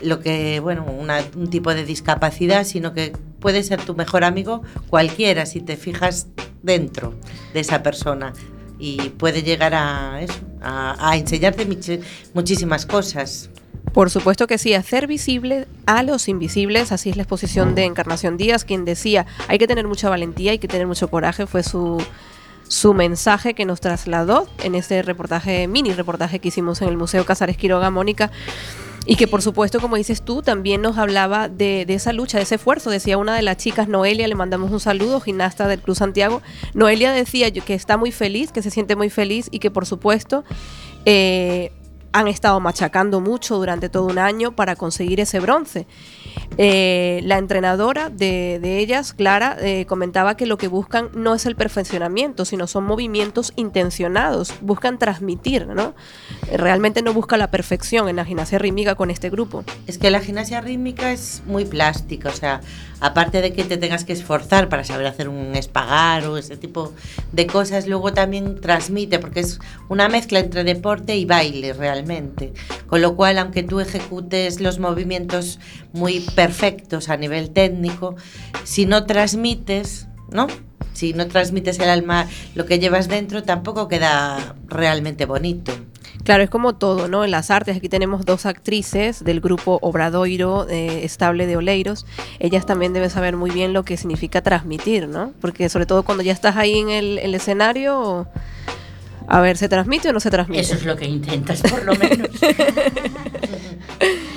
lo 0.00 0.20
que, 0.20 0.60
bueno, 0.60 0.86
un 0.86 1.50
tipo 1.50 1.74
de 1.74 1.84
discapacidad, 1.84 2.62
sino 2.62 2.94
que 2.94 3.10
puede 3.40 3.64
ser 3.64 3.82
tu 3.82 3.96
mejor 3.96 4.22
amigo 4.22 4.62
cualquiera 4.90 5.44
si 5.44 5.60
te 5.60 5.76
fijas 5.76 6.28
dentro 6.62 7.14
de 7.52 7.58
esa 7.58 7.82
persona 7.82 8.32
y 8.78 9.08
puede 9.10 9.42
llegar 9.42 9.74
a 9.74 10.22
eso, 10.22 10.38
a, 10.62 11.10
a 11.10 11.16
enseñarte 11.16 11.66
muchísimas 12.32 12.86
cosas. 12.86 13.50
Por 13.92 14.10
supuesto 14.10 14.46
que 14.46 14.58
sí, 14.58 14.74
hacer 14.74 15.06
visible 15.06 15.66
a 15.86 16.02
los 16.02 16.28
invisibles, 16.28 16.92
así 16.92 17.10
es 17.10 17.16
la 17.16 17.22
exposición 17.22 17.74
de 17.74 17.84
Encarnación 17.84 18.36
Díaz, 18.36 18.64
quien 18.64 18.84
decía, 18.84 19.26
hay 19.48 19.58
que 19.58 19.66
tener 19.66 19.86
mucha 19.86 20.08
valentía, 20.08 20.52
hay 20.52 20.58
que 20.58 20.68
tener 20.68 20.86
mucho 20.86 21.08
coraje, 21.08 21.46
fue 21.46 21.62
su, 21.62 22.02
su 22.68 22.94
mensaje 22.94 23.54
que 23.54 23.64
nos 23.64 23.80
trasladó 23.80 24.46
en 24.62 24.74
ese 24.74 25.02
reportaje, 25.02 25.66
mini 25.66 25.92
reportaje 25.92 26.38
que 26.38 26.48
hicimos 26.48 26.82
en 26.82 26.88
el 26.88 26.96
Museo 26.96 27.24
Casares 27.24 27.56
Quiroga, 27.56 27.90
Mónica. 27.90 28.30
Y 29.06 29.16
que 29.16 29.26
por 29.26 29.40
supuesto, 29.40 29.80
como 29.80 29.96
dices 29.96 30.20
tú, 30.20 30.42
también 30.42 30.82
nos 30.82 30.98
hablaba 30.98 31.48
de, 31.48 31.86
de, 31.86 31.94
esa 31.94 32.12
lucha, 32.12 32.36
de 32.36 32.42
ese 32.42 32.56
esfuerzo. 32.56 32.90
Decía 32.90 33.16
una 33.16 33.34
de 33.34 33.40
las 33.40 33.56
chicas, 33.56 33.88
Noelia, 33.88 34.28
le 34.28 34.34
mandamos 34.34 34.70
un 34.70 34.80
saludo, 34.80 35.18
gimnasta 35.20 35.66
del 35.66 35.80
Club 35.80 35.96
Santiago. 35.96 36.42
Noelia 36.74 37.10
decía 37.12 37.50
que 37.50 37.72
está 37.72 37.96
muy 37.96 38.12
feliz, 38.12 38.52
que 38.52 38.60
se 38.60 38.70
siente 38.70 38.96
muy 38.96 39.08
feliz 39.08 39.48
y 39.50 39.60
que 39.60 39.70
por 39.70 39.86
supuesto 39.86 40.44
eh, 41.06 41.72
han 42.12 42.28
estado 42.28 42.58
machacando 42.60 43.20
mucho 43.20 43.56
durante 43.56 43.88
todo 43.88 44.06
un 44.06 44.18
año 44.18 44.54
para 44.54 44.76
conseguir 44.76 45.20
ese 45.20 45.40
bronce. 45.40 45.86
Eh, 46.56 47.20
la 47.24 47.38
entrenadora 47.38 48.10
de, 48.10 48.58
de 48.60 48.78
ellas, 48.78 49.12
Clara, 49.12 49.56
eh, 49.60 49.86
comentaba 49.86 50.36
que 50.36 50.46
lo 50.46 50.58
que 50.58 50.68
buscan 50.68 51.08
no 51.14 51.34
es 51.34 51.46
el 51.46 51.56
perfeccionamiento, 51.56 52.44
sino 52.44 52.66
son 52.66 52.84
movimientos 52.84 53.52
intencionados, 53.56 54.54
buscan 54.60 54.98
transmitir, 54.98 55.66
¿no? 55.66 55.94
Realmente 56.52 57.02
no 57.02 57.12
busca 57.12 57.36
la 57.36 57.50
perfección 57.50 58.08
en 58.08 58.16
la 58.16 58.24
gimnasia 58.24 58.58
rítmica 58.58 58.94
con 58.94 59.10
este 59.10 59.30
grupo. 59.30 59.64
Es 59.86 59.98
que 59.98 60.10
la 60.10 60.20
gimnasia 60.20 60.60
rítmica 60.60 61.12
es 61.12 61.42
muy 61.46 61.64
plástica, 61.64 62.28
o 62.28 62.32
sea, 62.32 62.60
aparte 63.00 63.40
de 63.40 63.52
que 63.52 63.64
te 63.64 63.76
tengas 63.76 64.04
que 64.04 64.12
esforzar 64.12 64.68
para 64.68 64.84
saber 64.84 65.06
hacer 65.06 65.28
un 65.28 65.54
espagar 65.54 66.26
o 66.26 66.36
ese 66.36 66.56
tipo 66.56 66.92
de 67.32 67.46
cosas, 67.46 67.86
luego 67.86 68.12
también 68.12 68.60
transmite, 68.60 69.18
porque 69.18 69.40
es 69.40 69.60
una 69.88 70.08
mezcla 70.08 70.40
entre 70.40 70.64
deporte 70.64 71.16
y 71.16 71.24
baile 71.24 71.72
realmente. 71.72 72.52
Con 72.88 73.00
lo 73.00 73.14
cual, 73.16 73.38
aunque 73.38 73.62
tú 73.62 73.80
ejecutes 73.80 74.60
los 74.60 74.78
movimientos 74.78 75.58
muy 75.92 76.20
perfectos 76.34 77.08
a 77.08 77.16
nivel 77.16 77.50
técnico, 77.50 78.16
si 78.64 78.86
no 78.86 79.04
transmites, 79.04 80.08
¿no? 80.30 80.46
Si 80.92 81.12
no 81.12 81.28
transmites 81.28 81.78
el 81.78 81.88
alma, 81.88 82.26
lo 82.54 82.66
que 82.66 82.78
llevas 82.78 83.08
dentro, 83.08 83.44
tampoco 83.44 83.88
queda 83.88 84.56
realmente 84.66 85.26
bonito. 85.26 85.72
Claro, 86.24 86.42
es 86.42 86.50
como 86.50 86.74
todo, 86.74 87.08
¿no? 87.08 87.24
En 87.24 87.30
las 87.30 87.50
artes, 87.50 87.76
aquí 87.76 87.88
tenemos 87.88 88.26
dos 88.26 88.44
actrices 88.46 89.24
del 89.24 89.40
grupo 89.40 89.78
Obradoiro 89.80 90.68
eh, 90.68 91.04
Estable 91.04 91.46
de 91.46 91.56
Oleiros. 91.56 92.04
Ellas 92.38 92.66
también 92.66 92.92
deben 92.92 93.08
saber 93.08 93.36
muy 93.36 93.50
bien 93.50 93.72
lo 93.72 93.84
que 93.84 93.96
significa 93.96 94.42
transmitir, 94.42 95.08
¿no? 95.08 95.32
Porque 95.40 95.68
sobre 95.68 95.86
todo 95.86 96.02
cuando 96.02 96.22
ya 96.22 96.32
estás 96.32 96.56
ahí 96.56 96.78
en 96.78 96.90
el, 96.90 97.18
el 97.18 97.34
escenario, 97.34 98.26
a 99.26 99.40
ver, 99.40 99.56
¿se 99.56 99.68
transmite 99.68 100.08
o 100.08 100.12
no 100.12 100.20
se 100.20 100.30
transmite? 100.30 100.62
Eso 100.62 100.74
es 100.74 100.84
lo 100.84 100.96
que 100.96 101.06
intentas, 101.06 101.62
por 101.62 101.84
lo 101.84 101.94
menos. 101.94 102.28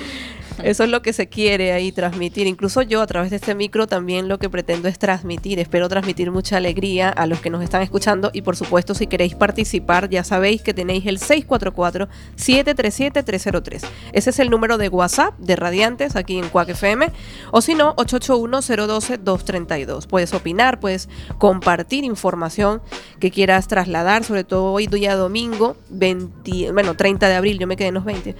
Eso 0.62 0.84
es 0.84 0.90
lo 0.90 1.02
que 1.02 1.12
se 1.12 1.28
quiere 1.28 1.72
ahí 1.72 1.90
transmitir. 1.90 2.46
Incluso 2.46 2.82
yo 2.82 3.02
a 3.02 3.06
través 3.06 3.30
de 3.30 3.36
este 3.36 3.56
micro 3.56 3.88
también 3.88 4.28
lo 4.28 4.38
que 4.38 4.48
pretendo 4.48 4.86
es 4.88 4.96
transmitir. 4.98 5.58
Espero 5.58 5.88
transmitir 5.88 6.30
mucha 6.30 6.56
alegría 6.56 7.08
a 7.08 7.26
los 7.26 7.40
que 7.40 7.50
nos 7.50 7.64
están 7.64 7.82
escuchando 7.82 8.30
y 8.32 8.42
por 8.42 8.54
supuesto 8.54 8.94
si 8.94 9.08
queréis 9.08 9.34
participar 9.34 10.08
ya 10.08 10.22
sabéis 10.22 10.62
que 10.62 10.72
tenéis 10.72 11.04
el 11.06 11.18
644-737-303. 11.18 13.82
Ese 14.12 14.30
es 14.30 14.38
el 14.38 14.50
número 14.50 14.78
de 14.78 14.88
WhatsApp 14.88 15.36
de 15.38 15.56
Radiantes 15.56 16.14
aquí 16.14 16.38
en 16.38 16.48
Cuac 16.48 16.68
FM 16.68 17.10
o 17.50 17.60
si 17.60 17.74
no 17.74 17.96
881-012-232. 17.96 20.06
Puedes 20.06 20.32
opinar, 20.32 20.78
puedes 20.78 21.08
compartir 21.38 22.04
información 22.04 22.82
que 23.18 23.32
quieras 23.32 23.66
trasladar, 23.66 24.22
sobre 24.22 24.44
todo 24.44 24.72
hoy 24.72 24.86
día 24.86 25.16
domingo 25.16 25.76
20, 25.90 26.70
bueno 26.72 26.94
30 26.94 27.28
de 27.28 27.34
abril, 27.34 27.58
yo 27.58 27.66
me 27.66 27.76
quedé 27.76 27.88
en 27.88 27.94
los 27.94 28.04
20. 28.04 28.36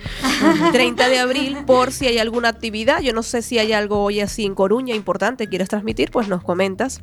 30 0.73 1.09
de 1.09 1.19
abril 1.19 1.59
por 1.67 1.91
si 1.91 2.07
hay 2.07 2.12
alguna 2.19 2.49
actividad. 2.49 3.01
Yo 3.01 3.13
no 3.13 3.23
sé 3.23 3.43
si 3.43 3.59
hay 3.59 3.73
algo 3.73 4.03
hoy 4.03 4.21
así 4.21 4.45
en 4.45 4.55
Coruña 4.55 4.95
importante 4.95 5.49
quieres 5.49 5.69
transmitir, 5.69 6.11
pues 6.11 6.29
nos 6.29 6.43
comentas. 6.43 7.01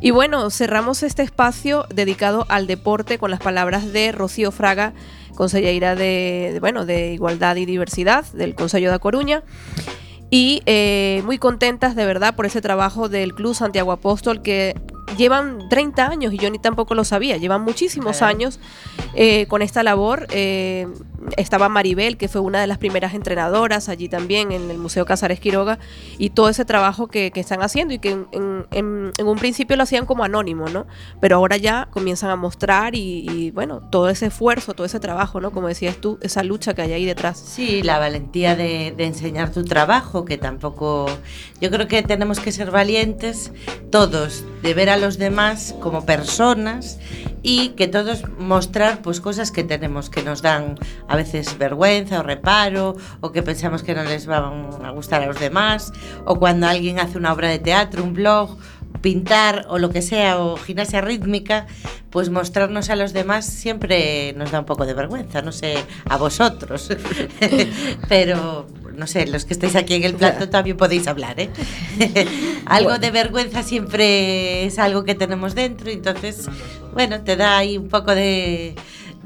Y 0.00 0.12
bueno, 0.12 0.48
cerramos 0.50 1.02
este 1.02 1.22
espacio 1.22 1.86
dedicado 1.92 2.46
al 2.48 2.66
deporte 2.66 3.18
con 3.18 3.30
las 3.30 3.40
palabras 3.40 3.92
de 3.92 4.12
Rocío 4.12 4.52
Fraga, 4.52 4.92
consellera 5.34 5.96
de, 5.96 6.50
de 6.52 6.60
bueno, 6.60 6.86
de 6.86 7.12
Igualdad 7.12 7.56
y 7.56 7.66
Diversidad 7.66 8.24
del 8.32 8.54
Consejo 8.54 8.92
de 8.92 8.98
Coruña. 9.00 9.42
Y 10.30 10.62
eh, 10.66 11.22
muy 11.24 11.38
contentas 11.38 11.96
de 11.96 12.04
verdad 12.04 12.36
por 12.36 12.44
ese 12.44 12.60
trabajo 12.60 13.08
del 13.08 13.34
Club 13.34 13.54
Santiago 13.54 13.92
Apóstol 13.92 14.42
que 14.42 14.74
llevan 15.16 15.68
30 15.70 16.06
años 16.06 16.34
y 16.34 16.38
yo 16.38 16.50
ni 16.50 16.58
tampoco 16.58 16.94
lo 16.94 17.04
sabía, 17.04 17.38
llevan 17.38 17.62
muchísimos 17.62 18.20
años 18.20 18.60
eh, 19.14 19.46
con 19.46 19.62
esta 19.62 19.82
labor. 19.82 20.26
Eh, 20.30 20.86
estaba 21.36 21.68
Maribel, 21.68 22.16
que 22.16 22.28
fue 22.28 22.40
una 22.40 22.60
de 22.60 22.66
las 22.66 22.78
primeras 22.78 23.14
entrenadoras 23.14 23.88
allí 23.88 24.08
también 24.08 24.52
en 24.52 24.70
el 24.70 24.78
Museo 24.78 25.04
Casares 25.04 25.40
Quiroga, 25.40 25.78
y 26.18 26.30
todo 26.30 26.48
ese 26.48 26.64
trabajo 26.64 27.08
que, 27.08 27.30
que 27.30 27.40
están 27.40 27.62
haciendo 27.62 27.94
y 27.94 27.98
que 27.98 28.10
en, 28.10 29.12
un 29.18 29.36
principio 29.38 29.76
lo 29.76 29.82
hacían 29.82 30.06
como 30.06 30.24
anónimo, 30.24 30.68
¿no? 30.68 30.86
Pero 31.20 31.36
ahora 31.36 31.56
ya 31.56 31.88
comienzan 31.90 32.30
a 32.30 32.36
mostrar 32.36 32.94
y, 32.94 33.26
y, 33.28 33.50
bueno, 33.50 33.80
todo 33.80 34.08
ese 34.08 34.26
esfuerzo, 34.26 34.74
todo 34.74 34.86
ese 34.86 35.00
trabajo, 35.00 35.40
¿no? 35.40 35.50
Como 35.50 35.68
decías 35.68 35.96
tú, 35.96 36.18
esa 36.22 36.42
lucha 36.42 36.74
que 36.74 36.82
hay 36.82 36.92
ahí 36.92 37.04
detrás. 37.04 37.38
Sí, 37.38 37.82
la 37.82 37.98
valentía 37.98 38.56
de, 38.56 38.94
de 38.96 39.04
enseñar 39.04 39.52
tu 39.52 39.64
trabajo, 39.64 40.24
que 40.24 40.38
tampoco... 40.38 41.06
Yo 41.60 41.70
creo 41.70 41.88
que 41.88 42.02
tenemos 42.02 42.40
que 42.40 42.52
ser 42.52 42.70
valientes 42.70 43.52
todos, 43.90 44.44
de 44.62 44.74
ver 44.74 44.90
a 44.90 44.96
los 44.96 45.18
demás 45.18 45.74
como 45.80 46.04
personas 46.04 46.98
y 47.42 47.70
que 47.70 47.88
todos 47.88 48.24
mostrar 48.38 49.02
pues 49.02 49.20
cosas 49.20 49.50
que 49.50 49.64
tenemos 49.64 50.10
que 50.10 50.22
nos 50.22 50.42
dan 50.42 50.76
a 51.08 51.16
veces 51.16 51.58
vergüenza 51.58 52.20
o 52.20 52.22
reparo 52.22 52.96
o 53.20 53.32
que 53.32 53.42
pensamos 53.42 53.82
que 53.82 53.94
no 53.94 54.04
les 54.04 54.26
van 54.26 54.84
a 54.84 54.90
gustar 54.90 55.22
a 55.22 55.26
los 55.26 55.40
demás 55.40 55.92
o 56.24 56.38
cuando 56.38 56.66
alguien 56.66 57.00
hace 57.00 57.18
una 57.18 57.32
obra 57.32 57.48
de 57.48 57.58
teatro, 57.58 58.04
un 58.04 58.14
blog 58.14 58.56
pintar 59.00 59.66
o 59.68 59.78
lo 59.78 59.90
que 59.90 60.02
sea 60.02 60.38
o 60.38 60.56
gimnasia 60.56 61.00
rítmica, 61.00 61.66
pues 62.10 62.30
mostrarnos 62.30 62.90
a 62.90 62.96
los 62.96 63.12
demás 63.12 63.46
siempre 63.46 64.32
nos 64.34 64.50
da 64.50 64.60
un 64.60 64.66
poco 64.66 64.86
de 64.86 64.94
vergüenza, 64.94 65.42
no 65.42 65.52
sé, 65.52 65.76
a 66.08 66.16
vosotros, 66.16 66.90
pero 68.08 68.66
no 68.96 69.06
sé, 69.06 69.26
los 69.26 69.44
que 69.44 69.54
estáis 69.54 69.76
aquí 69.76 69.94
en 69.94 70.04
el 70.04 70.14
plato 70.14 70.48
también 70.50 70.76
podéis 70.76 71.06
hablar, 71.06 71.38
¿eh? 71.38 71.50
algo 72.66 72.98
de 72.98 73.10
vergüenza 73.10 73.62
siempre 73.62 74.64
es 74.66 74.78
algo 74.78 75.04
que 75.04 75.14
tenemos 75.14 75.54
dentro, 75.54 75.90
entonces, 75.90 76.48
bueno, 76.92 77.20
te 77.22 77.36
da 77.36 77.58
ahí 77.58 77.78
un 77.78 77.88
poco 77.88 78.14
de 78.14 78.74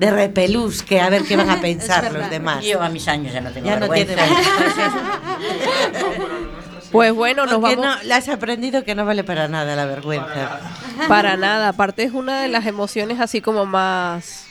de 0.03 0.11
repelús 0.11 0.83
que 0.83 1.01
a 1.01 1.09
ver 1.09 1.23
qué 1.23 1.37
van 1.37 1.49
a 1.49 1.61
pensar 1.61 2.13
los 2.13 2.29
demás. 2.29 2.65
Yo 2.65 2.83
a 2.83 2.89
mis 2.89 3.07
años 3.07 3.33
ya 3.33 3.41
no 3.41 3.53
tengo 3.53 3.67
ya 3.67 3.77
vergüenza. 3.77 4.17
No 4.17 4.17
tiene 4.17 4.33
pues 6.93 7.13
bueno, 7.13 7.47
nos 7.47 7.61
Porque 7.61 7.77
vamos. 7.77 7.99
No, 7.99 8.09
la 8.09 8.17
has 8.17 8.29
aprendido 8.29 8.83
que 8.83 8.97
no 8.97 9.05
vale 9.05 9.23
para 9.23 9.47
nada 9.47 9.77
la 9.77 9.87
vergüenza. 9.87 10.61
Para 11.07 11.37
nada. 11.37 11.69
Aparte 11.69 12.03
es 12.03 12.13
una 12.13 12.43
de 12.43 12.49
las 12.49 12.67
emociones 12.67 13.21
así 13.21 13.41
como 13.41 13.65
más. 13.65 14.47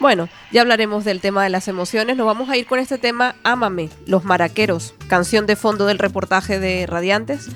Bueno, 0.00 0.28
ya 0.50 0.62
hablaremos 0.62 1.04
del 1.04 1.20
tema 1.20 1.44
de 1.44 1.50
las 1.50 1.68
emociones. 1.68 2.16
Nos 2.16 2.26
vamos 2.26 2.50
a 2.50 2.56
ir 2.56 2.66
con 2.66 2.80
este 2.80 2.98
tema 2.98 3.36
Ámame, 3.44 3.90
Los 4.06 4.24
Maraqueros, 4.24 4.94
canción 5.06 5.46
de 5.46 5.54
fondo 5.54 5.86
del 5.86 6.00
reportaje 6.00 6.58
de 6.58 6.86
Radiantes. 6.86 7.48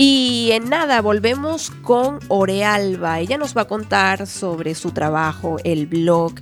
Y 0.00 0.50
en 0.52 0.70
nada, 0.70 1.02
volvemos 1.02 1.70
con 1.82 2.20
Orealba. 2.28 3.18
Ella 3.18 3.36
nos 3.36 3.56
va 3.56 3.62
a 3.62 3.64
contar 3.66 4.28
sobre 4.28 4.76
su 4.76 4.92
trabajo, 4.92 5.56
el 5.64 5.88
blog, 5.88 6.34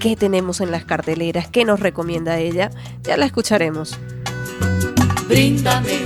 qué 0.00 0.16
tenemos 0.16 0.60
en 0.60 0.72
las 0.72 0.84
carteleras, 0.84 1.46
qué 1.46 1.64
nos 1.64 1.78
recomienda 1.78 2.38
ella. 2.38 2.70
Ya 3.04 3.16
la 3.16 3.26
escucharemos. 3.26 3.96
Bríndame 5.28 6.00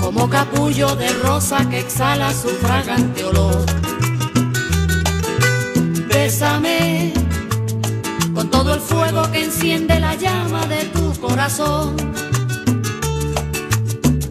como 0.00 0.30
capullo 0.30 0.96
de 0.96 1.12
rosa 1.22 1.68
que 1.68 1.80
exhala 1.80 2.32
su 2.32 2.48
fragante 2.48 3.22
olor. 3.24 3.66
Bésame 6.08 7.12
con 8.34 8.48
todo 8.50 8.72
el 8.74 8.80
fuego 8.80 9.30
que 9.30 9.44
enciende 9.44 10.00
la 10.00 10.14
llama 10.14 10.66
de 10.66 10.84
tu 10.86 11.12
corazón. 11.20 11.94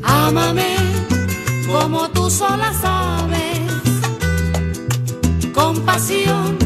Ámame 0.02 0.95
como 1.68 2.10
tú 2.10 2.30
sola 2.30 2.74
sabes, 2.74 3.60
con 5.54 5.82
pasión, 5.82 6.58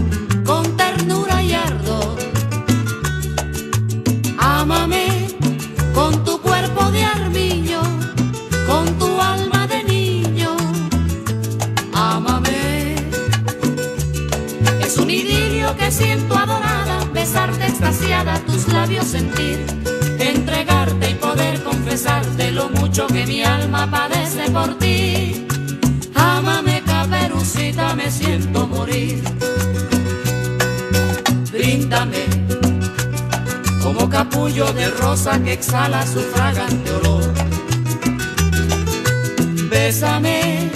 con 0.45 0.75
ternura 0.77 1.41
y 1.41 1.53
ardor. 1.53 2.17
Ámame 4.37 5.27
con 5.93 6.23
tu 6.23 6.39
cuerpo 6.41 6.91
de 6.91 7.03
armiño, 7.03 7.81
con 8.67 8.85
tu 8.97 9.21
alma 9.21 9.67
de 9.67 9.83
niño. 9.83 10.55
Ámame. 11.93 12.95
Es 14.81 14.97
un 14.97 15.09
idilio 15.09 15.75
que 15.77 15.91
siento 15.91 16.35
adorada, 16.35 17.05
besarte 17.13 17.65
extasiada, 17.65 18.39
tus 18.45 18.67
labios 18.67 19.05
sentir, 19.05 19.65
entregarte 20.31 21.11
y 21.11 21.13
poder 21.15 21.63
confesarte 21.63 22.51
lo 22.51 22.69
mucho 22.69 23.07
que 23.07 23.25
mi 23.25 23.43
alma 23.43 23.89
padece 23.89 24.49
por 24.51 24.77
ti. 24.77 25.45
Ámame, 26.15 26.81
caperucita, 26.85 27.95
me 27.95 28.09
siento 28.11 28.67
morir. 28.67 29.23
Bríndame 31.51 32.25
como 33.81 34.09
capullo 34.09 34.71
de 34.73 34.89
rosa 34.91 35.41
que 35.43 35.53
exhala 35.53 36.05
su 36.05 36.19
fragante 36.19 36.91
olor. 36.91 37.33
Bésame 39.69 40.69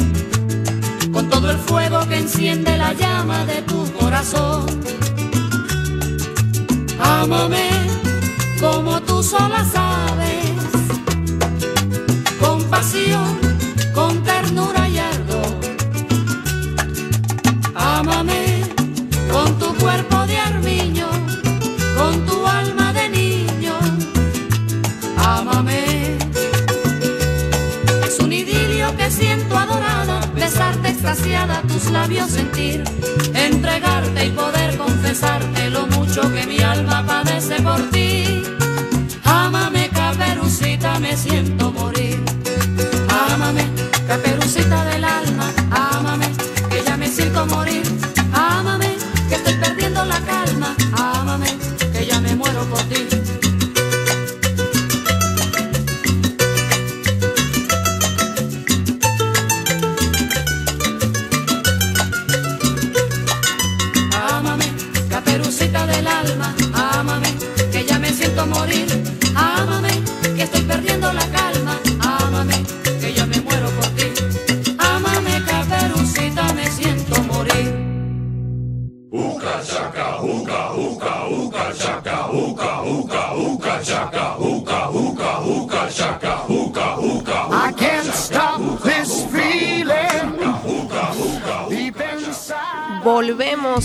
con 1.11 1.29
todo 1.29 1.51
el 1.51 1.57
fuego 1.57 2.07
que 2.07 2.17
enciende 2.17 2.77
la 2.77 2.93
llama 2.93 3.45
de 3.45 3.61
tu 3.61 3.91
corazón. 3.93 4.65
Ámame 6.99 7.69
como 8.59 9.02
sola 9.23 9.63
sabes, 9.63 10.51
con 12.41 12.61
pasión, 12.65 13.39
con 13.93 14.21
ternura 14.23 14.89
y 14.89 14.97
ardor. 14.97 15.55
Ámame 17.73 18.63
con 19.31 19.57
tu 19.59 19.73
cuerpo 19.75 20.25
de 20.27 20.37
armiño, 20.37 21.07
con 21.97 22.25
tu 22.25 22.45
alma 22.45 22.91
de 22.91 23.09
niño. 23.09 23.75
Ámame. 25.17 26.17
Es 28.05 28.19
un 28.19 28.33
idilio 28.33 28.95
que 28.97 29.09
siento 29.09 29.57
adorada, 29.57 30.19
besarte 30.35 30.89
extasiada, 30.89 31.61
tus 31.61 31.89
labios 31.91 32.29
sentir, 32.29 32.83
entregarte 33.33 34.25
y 34.25 34.31
poder 34.31 34.77
confesarte 34.77 35.69
lo 35.69 35.87
mucho 35.87 36.21
que 36.33 36.45
mi 36.45 36.59
alma 36.59 36.92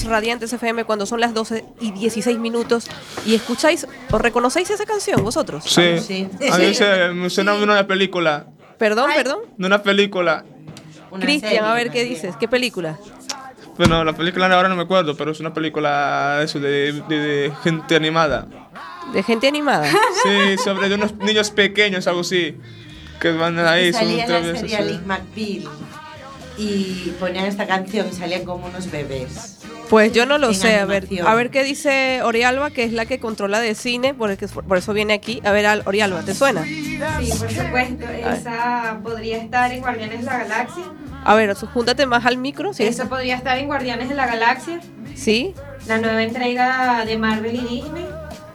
Radiantes 0.08 0.52
FM 0.52 0.84
cuando 0.84 1.06
son 1.06 1.20
las 1.20 1.34
12 1.34 1.64
y 1.80 1.92
16 1.92 2.38
minutos 2.38 2.86
y 3.26 3.34
escucháis 3.34 3.86
o 4.10 4.18
reconocéis 4.18 4.70
esa 4.70 4.84
canción 4.86 5.22
vosotros. 5.22 5.64
Sí. 5.64 6.26
A 6.50 6.58
mí 6.58 6.74
se, 6.74 7.08
me 7.08 7.30
suena 7.30 7.54
de 7.54 7.62
una 7.62 7.86
película. 7.86 8.46
Perdón, 8.78 9.10
perdón. 9.14 9.38
De 9.56 9.66
una 9.66 9.82
película. 9.82 10.44
Cristian, 11.20 11.64
a 11.64 11.74
ver 11.74 11.90
qué 11.90 12.04
dices. 12.04 12.36
¿Qué 12.36 12.48
película? 12.48 12.98
Bueno, 13.76 14.04
la 14.04 14.12
película 14.12 14.46
ahora 14.52 14.68
no 14.68 14.74
me 14.76 14.82
acuerdo, 14.82 15.16
pero 15.16 15.30
es 15.30 15.40
una 15.40 15.54
película 15.54 16.40
eso, 16.42 16.58
de, 16.58 16.92
de- 17.08 17.18
de 17.18 17.52
gente 17.62 17.94
animada. 17.96 18.46
¿De 19.12 19.22
gente 19.22 19.46
animada? 19.48 19.88
Sí, 20.22 20.56
sobre 20.62 20.88
de 20.88 20.96
unos 20.96 21.14
niños 21.16 21.50
pequeños, 21.50 22.06
algo 22.08 22.20
así. 22.20 22.56
Que 23.20 23.32
van 23.32 23.58
ahí, 23.58 23.92
salía 23.92 24.26
la 24.26 24.42
serie 24.42 24.68
sí. 24.68 24.74
Ally 24.74 25.00
McBeal 25.06 25.68
y 26.56 27.12
ponían 27.20 27.44
esta 27.46 27.66
canción 27.66 28.08
y 28.08 28.12
salían 28.12 28.44
como 28.44 28.66
unos 28.66 28.90
bebés. 28.90 29.57
Pues 29.90 30.12
yo 30.12 30.26
no 30.26 30.36
lo 30.36 30.52
sé, 30.52 30.76
a 30.76 30.84
ver, 30.84 31.08
a 31.24 31.34
ver 31.34 31.50
qué 31.50 31.64
dice 31.64 32.20
Orialba, 32.22 32.70
que 32.70 32.84
es 32.84 32.92
la 32.92 33.06
que 33.06 33.18
controla 33.18 33.58
de 33.60 33.74
cine, 33.74 34.12
por, 34.12 34.30
el 34.30 34.36
que- 34.36 34.46
por 34.48 34.76
eso 34.76 34.92
viene 34.92 35.14
aquí. 35.14 35.40
A 35.44 35.50
ver, 35.50 35.64
Al- 35.64 35.82
Orialba, 35.86 36.20
¿te 36.22 36.34
suena? 36.34 36.62
Sí, 36.64 36.98
por 37.38 37.50
supuesto. 37.50 38.04
Esa 38.10 39.00
podría 39.02 39.38
estar 39.38 39.72
en 39.72 39.80
Guardianes 39.80 40.18
de 40.20 40.26
la 40.26 40.38
Galaxia. 40.38 40.84
A 41.24 41.34
ver, 41.34 41.54
júntate 41.54 42.04
más 42.06 42.26
al 42.26 42.36
micro. 42.36 42.74
¿sí? 42.74 42.82
Esa 42.84 43.08
podría 43.08 43.36
estar 43.36 43.56
en 43.58 43.66
Guardianes 43.66 44.08
de 44.10 44.14
la 44.14 44.26
Galaxia. 44.26 44.80
¿Sí? 45.14 45.54
La 45.86 45.98
nueva 45.98 46.22
entrega 46.22 47.04
de 47.06 47.16
Marvel 47.16 47.56
y 47.56 47.60
Disney. 47.60 48.06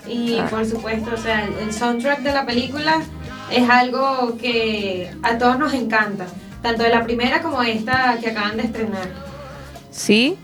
Y 0.07 0.37
Ah. 0.37 0.47
por 0.49 0.65
supuesto, 0.65 1.11
o 1.15 1.17
sea, 1.17 1.45
el, 1.45 1.53
el 1.67 1.73
soundtrack 1.73 2.19
de 2.19 2.31
la 2.33 2.45
película 2.45 3.01
es 3.51 3.67
algo 3.69 4.37
que 4.37 5.09
a 5.23 5.37
todos 5.39 5.57
nos 5.57 5.73
encanta. 5.73 6.25
Tanto 6.61 6.83
de 6.83 6.89
la 6.89 7.03
primera 7.03 7.41
como 7.41 7.61
esta 7.63 8.17
que 8.21 8.29
acaban 8.29 8.55
de 8.57 8.63
estrenar. 8.63 9.09
¿Sí? 9.91 10.37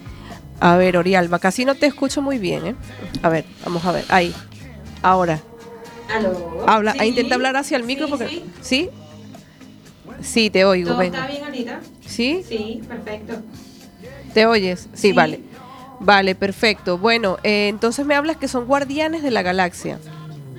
A 0.59 0.75
ver, 0.75 0.97
Orialba, 0.97 1.39
casi 1.39 1.63
no 1.65 1.75
te 1.75 1.85
escucho 1.85 2.21
muy 2.21 2.37
bien, 2.37 2.65
¿eh? 2.65 2.75
A 3.21 3.29
ver, 3.29 3.45
vamos 3.63 3.85
a 3.85 3.91
ver, 3.91 4.05
ahí. 4.09 4.33
Ahora. 5.01 5.39
¿Aló? 6.13 6.65
Habla, 6.67 6.93
Sí. 6.93 7.05
intenta 7.05 7.35
hablar 7.35 7.55
hacia 7.55 7.77
el 7.77 7.83
micro 7.83 8.05
Sí, 8.07 8.11
porque... 8.11 8.27
sí. 8.27 8.43
¿Sí? 8.61 8.89
Sí, 10.21 10.49
te 10.49 10.65
oigo, 10.65 10.89
¿Todo 10.89 10.99
venga. 10.99 11.19
está 11.19 11.31
bien 11.31 11.43
ahorita? 11.45 11.79
¿Sí? 12.05 12.43
Sí, 12.47 12.81
perfecto. 12.87 13.35
¿Te 14.33 14.45
oyes? 14.45 14.89
Sí, 14.93 15.13
vale. 15.13 15.39
Vale, 16.01 16.35
perfecto. 16.35 16.97
Bueno, 16.97 17.37
eh, 17.43 17.67
entonces 17.69 18.05
me 18.05 18.15
hablas 18.15 18.35
que 18.37 18.47
son 18.49 18.65
guardianes 18.65 19.23
de 19.23 19.31
la 19.31 19.41
galaxia. 19.43 19.97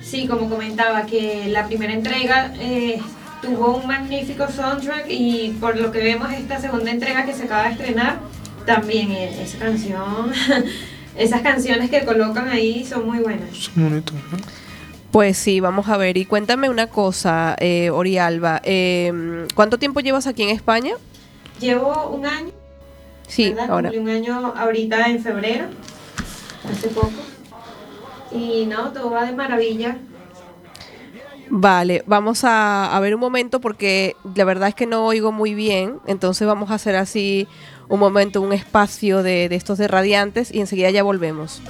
Sí, 0.01 0.25
como 0.27 0.49
comentaba, 0.49 1.05
que 1.05 1.47
la 1.49 1.67
primera 1.67 1.93
entrega 1.93 2.53
eh, 2.59 2.99
tuvo 3.41 3.75
un 3.77 3.85
magnífico 3.87 4.47
soundtrack 4.49 5.05
y 5.09 5.55
por 5.59 5.77
lo 5.77 5.91
que 5.91 5.99
vemos 5.99 6.31
esta 6.33 6.59
segunda 6.59 6.89
entrega 6.89 7.25
que 7.25 7.33
se 7.33 7.43
acaba 7.43 7.63
de 7.65 7.71
estrenar, 7.73 8.19
también 8.65 9.11
eh, 9.11 9.41
esa 9.41 9.57
canción, 9.59 10.31
esas 11.17 11.41
canciones 11.41 11.89
que 11.89 12.03
colocan 12.05 12.47
ahí 12.49 12.85
son 12.85 13.05
muy 13.07 13.19
buenas. 13.19 13.69
Pues 15.11 15.37
sí, 15.37 15.59
vamos 15.59 15.89
a 15.89 15.97
ver. 15.97 16.17
Y 16.17 16.25
cuéntame 16.25 16.69
una 16.69 16.87
cosa, 16.87 17.55
eh, 17.59 17.89
Orialba. 17.89 18.61
eh, 18.63 19.45
¿Cuánto 19.55 19.77
tiempo 19.77 19.99
llevas 19.99 20.25
aquí 20.27 20.43
en 20.43 20.49
España? 20.49 20.93
Llevo 21.59 22.09
un 22.09 22.25
año, 22.25 22.51
Sí, 23.27 23.49
¿verdad? 23.49 23.69
ahora. 23.71 23.89
Cumplí 23.89 23.99
un 23.99 24.09
año 24.09 24.53
ahorita 24.57 25.07
en 25.09 25.21
febrero, 25.21 25.65
hace 26.69 26.87
poco. 26.89 27.11
Y 28.31 28.65
no, 28.67 28.91
todo 28.93 29.11
va 29.11 29.25
de 29.25 29.33
maravilla. 29.33 29.97
Vale, 31.53 32.01
vamos 32.07 32.45
a, 32.45 32.95
a 32.95 32.99
ver 33.01 33.13
un 33.13 33.19
momento 33.19 33.59
porque 33.59 34.15
la 34.35 34.45
verdad 34.45 34.69
es 34.69 34.75
que 34.75 34.85
no 34.85 35.05
oigo 35.05 35.33
muy 35.33 35.53
bien, 35.53 35.99
entonces 36.07 36.47
vamos 36.47 36.71
a 36.71 36.75
hacer 36.75 36.95
así 36.95 37.45
un 37.91 37.99
momento, 37.99 38.39
un 38.39 38.53
espacio 38.53 39.21
de, 39.21 39.49
de 39.49 39.55
estos 39.57 39.77
de 39.77 39.89
radiantes 39.89 40.49
y 40.53 40.61
enseguida 40.61 40.89
ya 40.91 41.03
volvemos. 41.03 41.61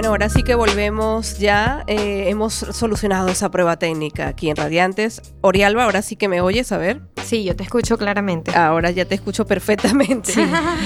Bueno, 0.00 0.12
ahora 0.12 0.30
sí 0.30 0.42
que 0.42 0.54
volvemos 0.54 1.38
ya. 1.38 1.84
eh, 1.86 2.30
hemos 2.30 2.54
solucionado 2.54 3.28
esa 3.28 3.50
prueba 3.50 3.76
técnica 3.78 4.28
aquí 4.28 4.48
en 4.48 4.56
Radiantes. 4.56 5.20
Orialba, 5.42 5.84
ahora 5.84 6.00
sí 6.00 6.16
que 6.16 6.26
me 6.26 6.40
oyes, 6.40 6.72
a 6.72 6.78
ver. 6.78 7.02
Sí, 7.22 7.44
yo 7.44 7.54
te 7.54 7.64
escucho 7.64 7.98
claramente. 7.98 8.50
Ahora 8.56 8.90
ya 8.92 9.04
te 9.04 9.14
escucho 9.14 9.46
perfectamente. 9.46 10.32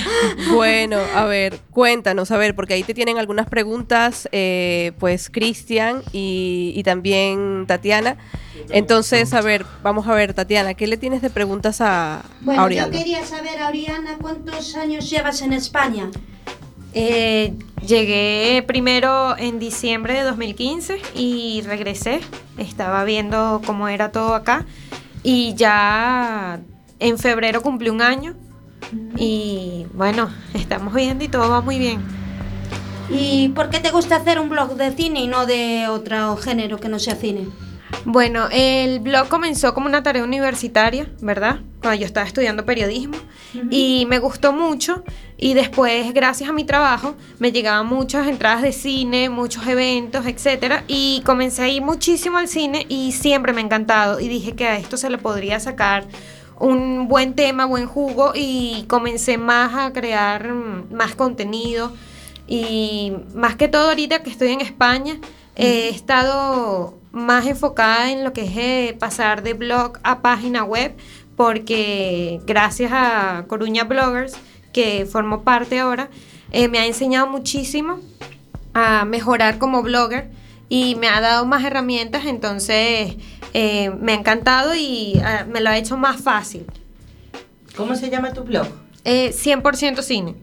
bueno, 0.52 0.98
a 1.14 1.26
ver, 1.26 1.60
cuéntanos, 1.70 2.32
a 2.32 2.38
ver, 2.38 2.56
porque 2.56 2.74
ahí 2.74 2.82
te 2.82 2.92
tienen 2.92 3.18
algunas 3.18 3.48
preguntas, 3.48 4.28
eh, 4.32 4.90
pues 4.98 5.30
Cristian 5.30 6.02
y, 6.10 6.72
y 6.74 6.82
también 6.82 7.66
Tatiana. 7.68 8.16
Entonces, 8.70 9.32
a 9.32 9.42
ver, 9.42 9.64
vamos 9.84 10.08
a 10.08 10.14
ver, 10.14 10.34
Tatiana, 10.34 10.74
¿qué 10.74 10.88
le 10.88 10.96
tienes 10.96 11.22
de 11.22 11.30
preguntas 11.30 11.80
a, 11.80 12.16
a 12.18 12.22
Bueno, 12.40 12.62
yo 12.62 12.66
Orialba? 12.66 12.98
quería 12.98 13.24
saber, 13.24 13.62
Oriana, 13.62 14.18
¿cuántos 14.20 14.74
años 14.74 15.08
llevas 15.08 15.40
en 15.42 15.52
España? 15.52 16.10
Eh, 16.94 17.54
llegué 17.84 18.62
primero 18.66 19.36
en 19.36 19.58
diciembre 19.58 20.14
de 20.14 20.22
2015 20.22 21.00
y 21.14 21.62
regresé. 21.62 22.20
Estaba 22.56 23.04
viendo 23.04 23.60
cómo 23.66 23.88
era 23.88 24.12
todo 24.12 24.34
acá. 24.34 24.64
Y 25.22 25.54
ya 25.54 26.60
en 27.00 27.18
febrero 27.18 27.62
cumplí 27.62 27.90
un 27.90 28.00
año. 28.00 28.34
Y 29.16 29.86
bueno, 29.92 30.30
estamos 30.54 30.94
viendo 30.94 31.24
y 31.24 31.28
todo 31.28 31.50
va 31.50 31.60
muy 31.60 31.78
bien. 31.78 32.00
¿Y 33.10 33.48
por 33.50 33.68
qué 33.68 33.80
te 33.80 33.90
gusta 33.90 34.16
hacer 34.16 34.38
un 34.38 34.48
blog 34.48 34.76
de 34.76 34.92
cine 34.92 35.20
y 35.20 35.26
no 35.26 35.46
de 35.46 35.88
otro 35.88 36.36
género 36.36 36.78
que 36.78 36.88
no 36.88 36.98
sea 36.98 37.16
cine? 37.16 37.48
Bueno, 38.04 38.48
el 38.52 39.00
blog 39.00 39.28
comenzó 39.28 39.72
como 39.72 39.86
una 39.86 40.02
tarea 40.02 40.22
universitaria, 40.22 41.10
¿verdad? 41.20 41.60
Cuando 41.80 41.98
yo 42.00 42.06
estaba 42.06 42.26
estudiando 42.26 42.66
periodismo. 42.66 43.16
Y 43.70 44.06
me 44.08 44.18
gustó 44.18 44.52
mucho. 44.52 45.04
Y 45.36 45.54
después, 45.54 46.12
gracias 46.12 46.50
a 46.50 46.52
mi 46.52 46.64
trabajo, 46.64 47.14
me 47.38 47.52
llegaban 47.52 47.86
muchas 47.86 48.26
entradas 48.26 48.62
de 48.62 48.72
cine, 48.72 49.30
muchos 49.30 49.66
eventos, 49.66 50.26
etcétera. 50.26 50.84
Y 50.86 51.22
comencé 51.24 51.62
a 51.62 51.68
ir 51.68 51.82
muchísimo 51.82 52.38
al 52.38 52.48
cine 52.48 52.84
y 52.88 53.12
siempre 53.12 53.52
me 53.52 53.62
ha 53.62 53.64
encantado. 53.64 54.20
Y 54.20 54.28
dije 54.28 54.54
que 54.54 54.66
a 54.66 54.76
esto 54.76 54.96
se 54.96 55.08
le 55.08 55.18
podría 55.18 55.58
sacar 55.60 56.06
un 56.58 57.08
buen 57.08 57.34
tema, 57.34 57.64
buen 57.64 57.86
jugo. 57.86 58.32
Y 58.34 58.84
comencé 58.88 59.38
más 59.38 59.74
a 59.74 59.92
crear 59.92 60.52
mm, 60.52 60.94
más 60.94 61.14
contenido. 61.14 61.92
Y 62.46 63.12
más 63.34 63.56
que 63.56 63.68
todo 63.68 63.88
ahorita 63.88 64.22
que 64.22 64.30
estoy 64.30 64.50
en 64.52 64.60
España 64.60 65.16
he 65.56 65.88
estado 65.88 66.98
más 67.14 67.46
enfocada 67.46 68.10
en 68.10 68.24
lo 68.24 68.32
que 68.32 68.42
es 68.42 68.56
eh, 68.56 68.96
pasar 68.98 69.42
de 69.42 69.54
blog 69.54 69.98
a 70.02 70.20
página 70.20 70.64
web 70.64 70.94
porque 71.36 72.40
gracias 72.46 72.90
a 72.92 73.44
Coruña 73.48 73.84
Bloggers 73.84 74.36
que 74.72 75.06
formo 75.06 75.42
parte 75.42 75.78
ahora 75.78 76.10
eh, 76.52 76.68
me 76.68 76.78
ha 76.78 76.86
enseñado 76.86 77.26
muchísimo 77.26 78.00
a 78.74 79.04
mejorar 79.04 79.58
como 79.58 79.82
blogger 79.82 80.30
y 80.68 80.96
me 80.96 81.08
ha 81.08 81.20
dado 81.20 81.46
más 81.46 81.64
herramientas 81.64 82.26
entonces 82.26 83.16
eh, 83.52 83.90
me 84.00 84.12
ha 84.12 84.16
encantado 84.16 84.74
y 84.74 85.20
me 85.48 85.60
lo 85.60 85.70
ha 85.70 85.78
hecho 85.78 85.96
más 85.96 86.20
fácil. 86.20 86.66
¿Cómo 87.76 87.94
se 87.96 88.10
llama 88.10 88.32
tu 88.32 88.42
blog? 88.42 88.66
Eh, 89.04 89.32
100% 89.32 90.02
cine. 90.02 90.34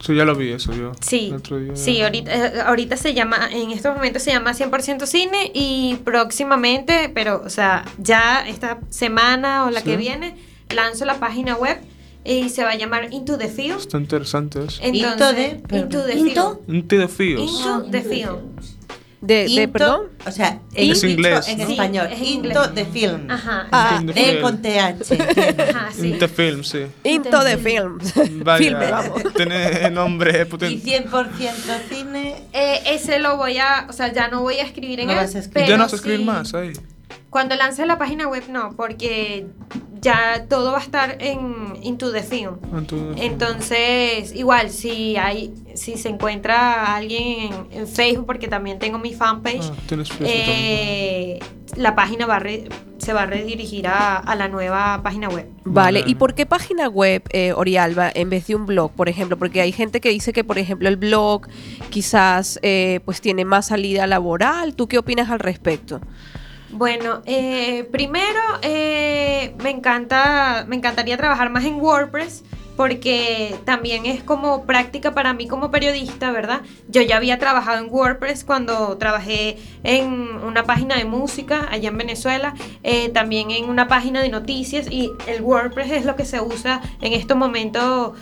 Sí, 0.00 0.14
ya 0.14 0.24
lo 0.24 0.34
vi 0.34 0.52
eso 0.52 0.72
yo. 0.72 0.92
Sí, 1.00 1.28
el 1.28 1.36
otro 1.36 1.58
día. 1.58 1.76
sí, 1.76 2.00
ahorita, 2.00 2.34
eh, 2.34 2.60
ahorita 2.62 2.96
se 2.96 3.14
llama, 3.14 3.48
en 3.50 3.70
estos 3.70 3.94
momentos 3.94 4.22
se 4.22 4.32
llama 4.32 4.52
100% 4.52 5.06
cine 5.06 5.50
y 5.54 5.96
próximamente, 6.04 7.10
pero 7.14 7.42
o 7.44 7.50
sea, 7.50 7.84
ya 7.98 8.46
esta 8.46 8.80
semana 8.90 9.64
o 9.66 9.70
la 9.70 9.82
que 9.82 9.96
viene, 9.96 10.36
lanzo 10.70 11.04
la 11.04 11.18
página 11.20 11.56
web 11.56 11.78
y 12.24 12.48
se 12.50 12.62
va 12.62 12.70
a 12.70 12.76
llamar 12.76 13.12
Into 13.12 13.36
the 13.36 13.48
Field. 13.48 13.80
Está 13.80 13.98
interesante 13.98 14.64
eso. 14.64 14.80
Entonces, 14.82 15.54
Into 15.70 16.04
the 16.04 16.12
Field. 16.12 16.58
Into 16.68 16.98
the 16.98 17.08
Fields. 17.08 17.52
Into 17.52 17.90
the 17.90 18.02
Field. 18.02 18.40
De, 19.22 19.34
de- 19.34 19.44
Into, 19.50 19.72
perdón. 19.72 20.00
O 20.26 20.30
sea, 20.32 20.60
Es 20.74 20.94
dicho 20.94 21.06
inglés, 21.06 21.46
en 21.48 21.58
¿no? 21.58 21.68
español. 21.68 22.08
es 22.12 22.20
Into 22.20 22.48
inglés. 22.48 22.74
the 22.74 22.84
film. 22.86 23.30
Ajá. 23.30 23.68
Ah, 23.70 23.98
Into 24.00 24.12
the 24.12 24.20
D 24.20 24.26
film. 24.32 24.42
con 24.42 24.62
TH. 24.62 25.60
Ajá, 25.70 25.88
sí. 25.96 26.08
Into 26.08 26.28
film, 26.28 26.64
sí. 26.64 26.86
Into 27.04 27.40
the 27.44 27.56
films. 27.56 28.12
Vaya, 28.44 28.58
Filme, 28.58 28.90
vamos. 28.90 29.22
tiene 29.36 29.90
nombre 29.90 30.42
Y 30.42 30.44
potente. 30.44 31.04
100% 31.08 31.50
cine. 31.88 32.42
Eh, 32.52 32.80
ese 32.86 33.20
lo 33.20 33.36
voy 33.36 33.58
a, 33.58 33.86
o 33.88 33.92
sea, 33.92 34.12
ya 34.12 34.26
no 34.28 34.42
voy 34.42 34.56
a 34.56 34.64
escribir 34.64 34.98
en 35.00 35.06
No 35.06 35.12
él. 35.12 35.18
vas 35.20 35.34
a 35.34 35.38
escribir. 35.38 35.68
ya 35.68 35.76
no 35.76 35.84
vas 35.84 35.92
a 35.92 35.96
escribir 35.96 36.18
sí- 36.20 36.24
más 36.26 36.54
ahí. 36.54 36.72
Cuando 37.30 37.54
lance 37.56 37.84
la 37.86 37.98
página 37.98 38.28
web 38.28 38.44
no, 38.50 38.72
porque 38.76 39.46
ya 40.00 40.46
todo 40.48 40.72
va 40.72 40.78
a 40.78 40.82
estar 40.82 41.16
en 41.20 41.76
Into 41.82 42.12
the 42.12 42.22
Film. 42.22 42.56
Entonces, 43.16 44.34
igual, 44.34 44.70
si 44.70 45.16
hay, 45.16 45.54
si 45.74 45.96
se 45.96 46.08
encuentra 46.10 46.94
alguien 46.96 47.52
en, 47.70 47.80
en 47.80 47.88
Facebook, 47.88 48.26
porque 48.26 48.48
también 48.48 48.78
tengo 48.78 48.98
mi 48.98 49.14
fanpage, 49.14 49.62
ah, 49.70 50.04
eh, 50.20 51.38
la 51.76 51.94
página 51.94 52.26
va 52.26 52.36
a 52.36 52.38
re- 52.40 52.68
se 52.98 53.12
va 53.12 53.22
a 53.22 53.26
redirigir 53.26 53.88
a, 53.88 54.16
a 54.18 54.34
la 54.36 54.48
nueva 54.48 55.00
página 55.02 55.28
web. 55.28 55.48
Vale, 55.64 56.00
Vale. 56.00 56.10
¿y 56.10 56.14
por 56.14 56.34
qué 56.34 56.46
página 56.46 56.88
web, 56.88 57.22
eh, 57.32 57.52
Orialba, 57.52 58.10
en 58.14 58.30
vez 58.30 58.46
de 58.46 58.54
un 58.54 58.66
blog, 58.66 58.92
por 58.92 59.08
ejemplo? 59.08 59.36
Porque 59.36 59.60
hay 59.60 59.72
gente 59.72 60.00
que 60.00 60.10
dice 60.10 60.32
que, 60.32 60.44
por 60.44 60.58
ejemplo, 60.58 60.88
el 60.88 60.96
blog 60.96 61.48
quizás 61.90 62.58
eh, 62.62 63.00
pues 63.04 63.20
tiene 63.20 63.44
más 63.44 63.66
salida 63.68 64.06
laboral. 64.06 64.74
¿Tú 64.74 64.86
qué 64.86 64.98
opinas 64.98 65.30
al 65.30 65.40
respecto? 65.40 66.00
Bueno, 66.72 67.20
eh, 67.26 67.86
primero 67.92 68.40
eh, 68.62 69.54
me 69.62 69.68
encanta, 69.68 70.64
me 70.66 70.76
encantaría 70.76 71.18
trabajar 71.18 71.50
más 71.50 71.64
en 71.66 71.74
WordPress 71.74 72.44
porque 72.76 73.54
también 73.66 74.06
es 74.06 74.22
como 74.22 74.64
práctica 74.64 75.12
para 75.12 75.34
mí 75.34 75.46
como 75.46 75.70
periodista, 75.70 76.30
¿verdad? 76.30 76.62
Yo 76.88 77.02
ya 77.02 77.18
había 77.18 77.38
trabajado 77.38 77.84
en 77.84 77.92
WordPress 77.92 78.44
cuando 78.44 78.96
trabajé 78.96 79.58
en 79.84 80.06
una 80.10 80.64
página 80.64 80.96
de 80.96 81.04
música 81.04 81.68
allá 81.70 81.90
en 81.90 81.98
Venezuela, 81.98 82.54
eh, 82.82 83.10
también 83.10 83.50
en 83.50 83.68
una 83.68 83.86
página 83.86 84.22
de 84.22 84.30
noticias 84.30 84.90
y 84.90 85.10
el 85.26 85.42
WordPress 85.42 85.92
es 85.92 86.04
lo 86.06 86.16
que 86.16 86.24
se 86.24 86.40
usa 86.40 86.80
en 87.02 87.12
estos 87.12 87.36
momentos 87.36 88.12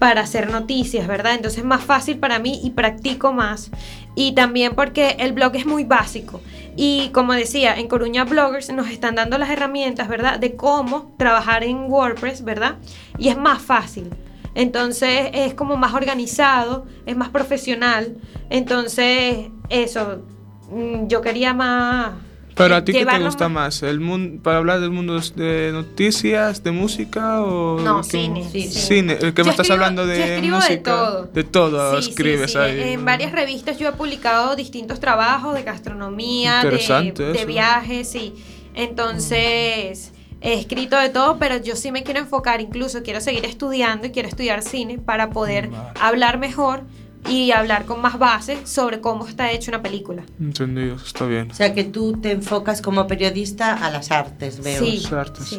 para 0.00 0.22
hacer 0.22 0.50
noticias, 0.50 1.06
¿verdad? 1.06 1.34
Entonces 1.34 1.58
es 1.58 1.64
más 1.66 1.84
fácil 1.84 2.18
para 2.18 2.38
mí 2.38 2.58
y 2.64 2.70
practico 2.70 3.34
más. 3.34 3.70
Y 4.14 4.32
también 4.32 4.74
porque 4.74 5.16
el 5.18 5.34
blog 5.34 5.54
es 5.56 5.66
muy 5.66 5.84
básico. 5.84 6.40
Y 6.74 7.10
como 7.10 7.34
decía, 7.34 7.76
en 7.78 7.86
Coruña 7.86 8.24
Bloggers 8.24 8.72
nos 8.72 8.88
están 8.88 9.14
dando 9.14 9.36
las 9.36 9.50
herramientas, 9.50 10.08
¿verdad? 10.08 10.38
De 10.38 10.56
cómo 10.56 11.12
trabajar 11.18 11.64
en 11.64 11.90
WordPress, 11.90 12.44
¿verdad? 12.44 12.76
Y 13.18 13.28
es 13.28 13.36
más 13.36 13.60
fácil. 13.60 14.08
Entonces 14.54 15.28
es 15.34 15.52
como 15.52 15.76
más 15.76 15.92
organizado, 15.92 16.86
es 17.04 17.14
más 17.14 17.28
profesional. 17.28 18.16
Entonces, 18.48 19.48
eso, 19.68 20.22
mm, 20.70 21.08
yo 21.08 21.20
quería 21.20 21.52
más... 21.52 22.12
Pero 22.62 22.76
a 22.76 22.84
ti 22.84 22.92
qué 22.92 23.06
te 23.06 23.18
gusta 23.18 23.48
más, 23.48 23.82
el 23.82 24.00
mundo 24.00 24.42
para 24.42 24.58
hablar 24.58 24.80
del 24.80 24.90
mundo 24.90 25.18
de 25.36 25.70
noticias, 25.72 26.62
de 26.62 26.70
música 26.70 27.42
o 27.42 27.80
No, 27.80 28.02
cine. 28.02 28.48
Cine, 28.50 29.14
el 29.20 29.32
que 29.34 29.42
Yo 29.42 29.44
me 29.46 29.50
estás 29.50 29.66
escribo- 29.66 29.72
hablando 29.74 30.06
de 30.06 30.18
yo 30.18 30.24
escribo 30.24 30.58
de 30.60 30.76
todo. 30.76 31.24
de 31.32 31.44
todo 31.44 32.02
Sí, 32.02 32.10
escribes 32.10 32.52
sí. 32.52 32.58
ahí. 32.58 32.92
En 32.92 33.04
varias 33.04 33.32
revistas 33.32 33.78
yo 33.78 33.88
he 33.88 33.92
publicado 33.92 34.56
distintos 34.56 35.00
trabajos 35.00 35.54
de 35.54 35.62
gastronomía, 35.62 36.62
de, 36.64 37.44
viajes, 37.46 38.08
sí. 38.10 38.34
Entonces, 38.74 40.12
he 40.40 40.54
escrito 40.54 40.96
de 40.96 41.08
todo, 41.08 41.38
pero 41.38 41.56
yo 41.56 41.76
sí 41.76 41.92
me 41.92 42.02
quiero 42.02 42.20
enfocar, 42.20 42.60
incluso 42.60 43.02
quiero 43.02 43.20
seguir 43.20 43.44
estudiando 43.44 44.06
y 44.06 44.10
quiero 44.10 44.28
estudiar 44.28 44.62
cine 44.62 44.98
para 44.98 45.30
poder 45.30 45.70
hablar 46.00 46.38
mejor 46.38 46.82
y 47.28 47.52
hablar 47.52 47.84
con 47.84 48.00
más 48.00 48.18
base 48.18 48.66
sobre 48.66 49.00
cómo 49.00 49.26
está 49.26 49.50
hecha 49.52 49.70
una 49.70 49.82
película. 49.82 50.22
Entendido, 50.40 50.96
está 50.96 51.26
bien. 51.26 51.50
O 51.50 51.54
sea 51.54 51.74
que 51.74 51.84
tú 51.84 52.18
te 52.20 52.32
enfocas 52.32 52.80
como 52.82 53.06
periodista 53.06 53.74
a 53.74 53.90
las 53.90 54.10
artes, 54.10 54.62
veo. 54.62 54.82
Sí, 54.82 55.00
Las 55.02 55.12
artes, 55.12 55.44
sí. 55.44 55.58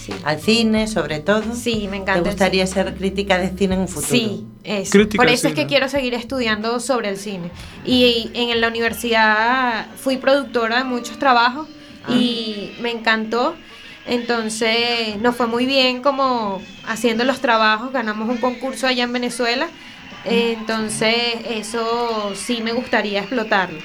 sí. 0.00 0.12
Al 0.24 0.40
cine, 0.40 0.86
sobre 0.88 1.20
todo. 1.20 1.42
Sí, 1.54 1.88
me 1.90 1.96
encanta 1.98 2.22
¿Te 2.22 2.30
gustaría 2.30 2.66
ser 2.66 2.94
crítica 2.94 3.38
de 3.38 3.50
cine 3.56 3.74
en 3.74 3.82
un 3.82 3.88
futuro? 3.88 4.08
Sí, 4.08 4.46
eso. 4.64 4.92
Crítica 4.92 5.22
Por 5.22 5.30
eso 5.30 5.48
es 5.48 5.54
que 5.54 5.66
quiero 5.66 5.88
seguir 5.88 6.14
estudiando 6.14 6.80
sobre 6.80 7.08
el 7.08 7.16
cine. 7.16 7.50
Y 7.84 8.30
en 8.34 8.60
la 8.60 8.68
universidad 8.68 9.86
fui 9.96 10.16
productora 10.16 10.78
de 10.78 10.84
muchos 10.84 11.18
trabajos 11.18 11.68
y 12.08 12.72
me 12.80 12.90
encantó. 12.90 13.54
Entonces 14.06 15.20
nos 15.20 15.34
fue 15.34 15.46
muy 15.46 15.66
bien 15.66 16.00
como 16.00 16.62
haciendo 16.86 17.24
los 17.24 17.40
trabajos. 17.40 17.92
Ganamos 17.92 18.28
un 18.28 18.38
concurso 18.38 18.86
allá 18.86 19.04
en 19.04 19.12
Venezuela. 19.12 19.68
Entonces 20.28 21.14
eso 21.48 22.32
sí 22.34 22.60
me 22.62 22.72
gustaría 22.72 23.20
explotarlo. 23.20 23.78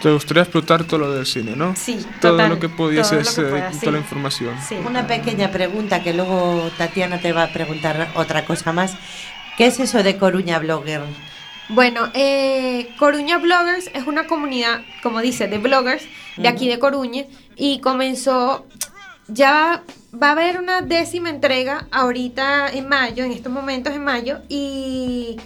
Te 0.00 0.10
gustaría 0.10 0.44
explotar 0.44 0.84
todo 0.84 1.00
lo 1.00 1.12
del 1.12 1.26
cine, 1.26 1.54
¿no? 1.54 1.74
Sí, 1.76 1.98
Todo 2.20 2.32
total, 2.32 2.48
lo 2.48 2.58
que 2.58 2.70
pudieses, 2.70 3.34
todo 3.34 3.44
lo 3.44 3.50
que 3.50 3.58
eh, 3.58 3.60
pueda, 3.60 3.72
sí. 3.72 3.80
toda 3.80 3.92
la 3.92 3.98
información. 3.98 4.54
Sí. 4.66 4.76
Una 4.86 5.06
pequeña 5.06 5.50
pregunta 5.50 6.02
que 6.02 6.14
luego 6.14 6.70
Tatiana 6.78 7.20
te 7.20 7.32
va 7.32 7.44
a 7.44 7.52
preguntar 7.52 8.12
otra 8.14 8.46
cosa 8.46 8.72
más. 8.72 8.94
¿Qué 9.58 9.66
es 9.66 9.78
eso 9.78 10.02
de 10.02 10.16
Coruña 10.16 10.58
Blogger? 10.58 11.02
Bueno, 11.68 12.10
eh, 12.14 12.88
Coruña 12.98 13.38
Bloggers 13.38 13.90
es 13.94 14.06
una 14.06 14.26
comunidad, 14.26 14.82
como 15.02 15.20
dice, 15.20 15.48
de 15.48 15.58
bloggers 15.58 16.04
de 16.36 16.48
aquí 16.48 16.66
de 16.66 16.78
Coruña 16.78 17.24
y 17.56 17.80
comenzó, 17.80 18.66
ya 19.32 19.82
va 20.12 20.28
a 20.28 20.32
haber 20.32 20.58
una 20.58 20.82
décima 20.82 21.30
entrega 21.30 21.88
ahorita 21.90 22.68
en 22.72 22.88
mayo, 22.88 23.24
en 23.24 23.32
estos 23.32 23.52
momentos 23.52 23.94
en 23.94 24.04
mayo, 24.04 24.40
y 24.48 25.36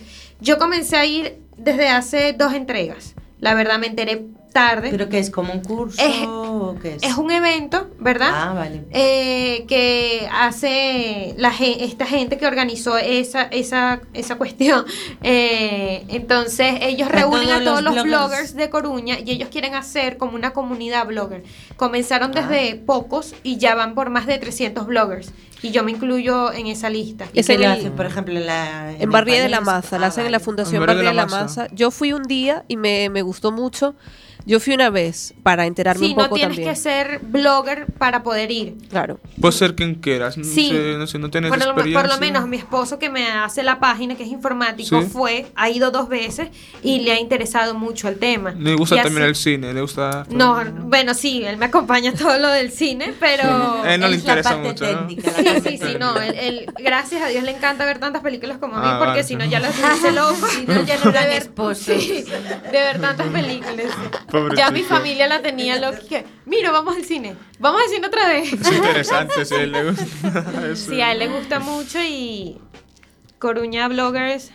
yo 0.41 0.59
comencé 0.59 0.97
a 0.97 1.05
ir 1.05 1.39
desde 1.57 1.89
hace 1.89 2.33
dos 2.33 2.53
entregas. 2.53 3.15
La 3.41 3.55
verdad 3.55 3.79
me 3.79 3.87
enteré 3.87 4.27
tarde. 4.57 4.89
¿Pero 4.91 5.09
qué 5.09 5.19
es? 5.19 5.31
¿Como 5.31 5.53
un 5.53 5.61
curso 5.61 6.01
Es- 6.03 6.25
o 6.27 6.77
qué 6.81 6.95
es? 6.95 7.03
Es 7.03 7.17
un 7.17 7.31
evento, 7.31 7.89
¿verdad? 7.99 8.31
Ah, 8.33 8.53
vale. 8.55 8.85
Eh, 8.91 9.65
que 9.69 10.27
hace 10.33 11.35
la, 11.37 11.53
esta 11.61 12.07
gente 12.07 12.39
que 12.39 12.47
organizó 12.47 12.97
esa, 12.99 13.43
esa, 13.43 14.01
esa 14.15 14.35
cuestión. 14.37 14.85
Eh, 15.23 16.05
entonces 16.09 16.77
ellos 16.83 17.09
reúnen 17.11 17.49
todos 17.49 17.61
a 17.61 17.65
todos 17.65 17.83
los 17.83 17.95
los 17.97 18.05
bloggers. 18.05 18.31
bloggers 18.31 18.55
de 18.55 18.71
Coruña 18.71 19.19
y 19.19 19.31
ellos 19.33 19.49
quieren 19.51 19.75
hacer 19.75 20.17
como 20.19 20.35
una 20.37 20.53
comunidad 20.53 21.07
blogger. 21.07 21.43
Comenzaron 21.77 22.31
Ah. 22.37 22.41
desde 22.49 22.77
pocos 22.77 23.35
y 23.43 23.57
ya 23.59 23.75
van 23.75 23.95
por 23.95 24.09
más 24.11 24.27
de 24.27 24.39
300 24.39 24.87
bloggers. 24.87 25.33
Y 25.63 25.71
yo 25.71 25.83
me 25.83 25.91
incluyo 25.93 26.53
en 26.53 26.67
esa 26.67 26.91
lista. 26.91 27.27
¿Y 27.33 27.43
qué 27.43 27.59
le 27.59 27.67
hacen, 27.67 27.93
por 27.93 28.07
ejemplo, 28.07 28.35
en 28.39 28.47
la... 28.47 28.93
En 28.93 29.11
Barrié 29.11 29.41
de 29.41 29.49
la? 29.49 29.61
Maza, 29.61 29.99
la 29.99 30.07
Ah, 30.07 30.09
hacen 30.11 30.27
en 30.27 30.33
la 30.33 30.39
vale. 30.39 30.45
Fundación 30.45 30.83
En 30.83 30.87
Barrié 30.87 31.03
de 31.03 31.09
de 31.09 31.15
la 31.15 31.23
la 31.23 31.27
Maza. 31.27 31.63
Maza. 31.63 31.69
Yo 31.75 31.91
fui 31.91 32.13
un 32.13 32.23
día 32.25 32.65
y 32.69 32.77
me, 32.77 33.09
me 33.11 33.23
gustó 33.23 33.51
mucho. 33.53 33.95
Yo 34.45 34.61
fui 34.61 34.75
una 34.75 34.91
vez 34.91 35.35
para 35.43 35.67
enterarme 35.67 36.07
Sí, 36.07 36.13
un 36.13 36.19
no 36.19 36.25
poco 36.25 36.37
tienes 36.37 36.55
también. 36.55 36.69
que 36.73 36.77
ser 36.81 37.19
blogger 37.21 37.87
para 37.99 38.23
poder 38.23 38.53
ir. 38.53 38.77
Claro. 38.89 39.19
Puedes 39.41 39.57
ser 39.57 39.75
quien 39.75 39.97
quieras. 39.97 40.39
No 40.39 40.45
Sí. 40.45 40.69
sé, 40.69 40.95
no, 40.97 41.07
sé, 41.09 41.19
no 41.19 41.31
tienes 41.31 41.51
Por 41.51 41.59
lo, 41.59 41.65
experiencia. 41.73 42.01
por 42.01 42.09
lo 42.15 42.21
menos 42.21 42.47
mi 42.47 42.57
esposo 42.57 43.01
que 43.01 43.11
me 43.11 43.27
hace 43.29 43.65
la 43.65 43.81
página, 43.81 44.15
que 44.15 44.23
es 44.23 44.29
informático, 44.29 45.01
Sí. 45.03 45.09
fue, 45.09 45.47
ha 45.57 45.69
ido 45.69 45.91
dos 45.91 46.09
veces 46.09 46.51
y 46.81 47.01
le 47.01 47.11
ha 47.11 47.19
interesado 47.19 47.75
mucho 47.75 48.07
el 48.07 48.19
tema. 48.21 48.53
Le 48.53 48.77
gusta 48.77 48.95
Y 48.95 49.03
también 49.03 49.23
así- 49.25 49.29
el 49.31 49.35
cine, 49.35 49.75
le 49.75 49.81
gusta... 49.81 50.25
No, 50.31 50.63
bueno, 50.83 51.15
sí, 51.15 51.43
él 51.45 51.57
me 51.57 51.67
acompaña 51.67 52.13
todo 52.17 52.39
lo 52.39 52.47
del 52.49 52.71
cine, 52.71 53.15
pero... 53.19 53.83
A 53.83 53.95
él 53.95 54.01
no 54.01 54.07
le 54.07 54.15
Es 54.15 54.23
la 54.25 54.31
interesa 54.33 54.51
parte 54.51 54.69
mucho, 54.69 54.85
¿no? 54.93 55.07
técnica, 55.09 55.33
la 55.43 55.46
Sí, 55.63 55.79
sí, 55.79 55.97
no, 55.99 56.17
él, 56.21 56.35
él- 56.39 56.67
gracias 56.79 57.23
a 57.23 57.27
Dios 57.29 57.43
le 57.45 57.51
encanta 57.53 57.85
ver 57.85 57.99
tantas 57.99 58.23
películas 58.23 58.59
como 58.59 58.77
a 58.77 58.81
mí, 58.81 58.87
Ah, 58.89 58.97
porque 58.99 59.11
vale. 59.11 59.25
si 59.25 59.37
no 59.37 59.45
ya 59.45 59.61
lo 59.61 59.67
hace 59.69 60.13
loco. 60.13 60.47
Si 60.49 60.67
no, 60.67 60.83
ya 60.85 60.97
no 61.05 61.13
ver, 61.13 61.51
sí, 61.75 62.25
de 62.25 62.71
ver 62.73 63.01
tantas 63.01 63.29
películas. 63.29 63.87
Pobrecito. 64.31 64.55
Ya 64.57 64.71
mi 64.71 64.83
familia 64.83 65.27
la 65.29 65.43
tenía 65.43 65.77
loca. 65.79 65.99
que, 66.09 66.25
Mira, 66.45 66.71
vamos 66.71 66.97
al 66.97 67.05
cine, 67.05 67.35
vamos 67.59 67.81
al 67.83 67.89
cine 67.91 68.07
otra 68.07 68.29
vez. 68.29 68.53
Es 68.53 68.73
interesante, 68.73 69.45
sí, 69.45 69.67
le 69.67 69.85
gusta. 69.91 70.05
Eso. 70.73 70.91
Sí, 70.91 71.01
a 71.01 71.13
él 71.13 71.19
le 71.19 71.29
gusta 71.29 71.59
mucho 71.61 71.99
y 72.01 72.59
Coruña 73.39 73.89
Bloggers. 73.89 74.51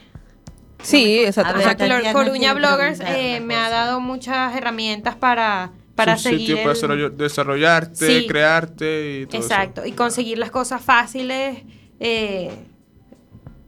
Sí, 0.83 1.23
exacto. 1.23 1.59
A 1.67 2.13
Coruña 2.13 2.53
Bloggers 2.53 2.99
eh, 3.05 3.39
me 3.39 3.55
ha 3.55 3.69
dado 3.69 3.99
muchas 3.99 4.55
herramientas 4.55 5.15
para, 5.15 5.71
para 5.95 6.17
seguir. 6.17 6.39
sitio 6.57 6.63
para 6.63 6.93
el- 6.93 7.17
desarrollarte, 7.17 8.19
Sí. 8.21 8.27
crearte 8.27 9.21
y 9.21 9.25
todo 9.27 9.41
Exacto, 9.41 9.85
y 9.85 9.91
conseguir 9.91 10.37
las 10.37 10.51
cosas 10.51 10.81
fáciles. 10.81 11.59
eh, 11.99 12.51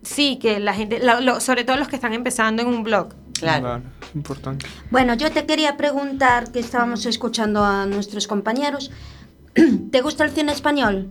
sí, 0.01 0.38
que 0.41 0.59
la 0.59 0.73
gente, 0.73 0.99
la- 0.99 1.21
lo- 1.21 1.39
sobre 1.39 1.63
todo 1.63 1.77
los 1.77 1.88
que 1.88 1.95
están 1.95 2.13
empezando 2.13 2.62
en 2.62 2.67
un 2.67 2.83
blog. 2.83 3.13
Claro. 3.39 3.63
Vale, 3.69 3.83
es 4.09 4.15
importante. 4.15 4.65
Bueno, 4.89 5.13
yo 5.15 5.31
te 5.31 5.45
quería 5.45 5.77
preguntar, 5.77 6.51
que 6.51 6.59
estábamos 6.59 7.05
escuchando 7.05 7.63
a 7.63 7.86
nuestros 7.86 8.27
compañeros, 8.27 8.91
¿te 9.91 10.01
gusta 10.01 10.23
el 10.23 10.31
cine 10.31 10.51
español? 10.51 11.09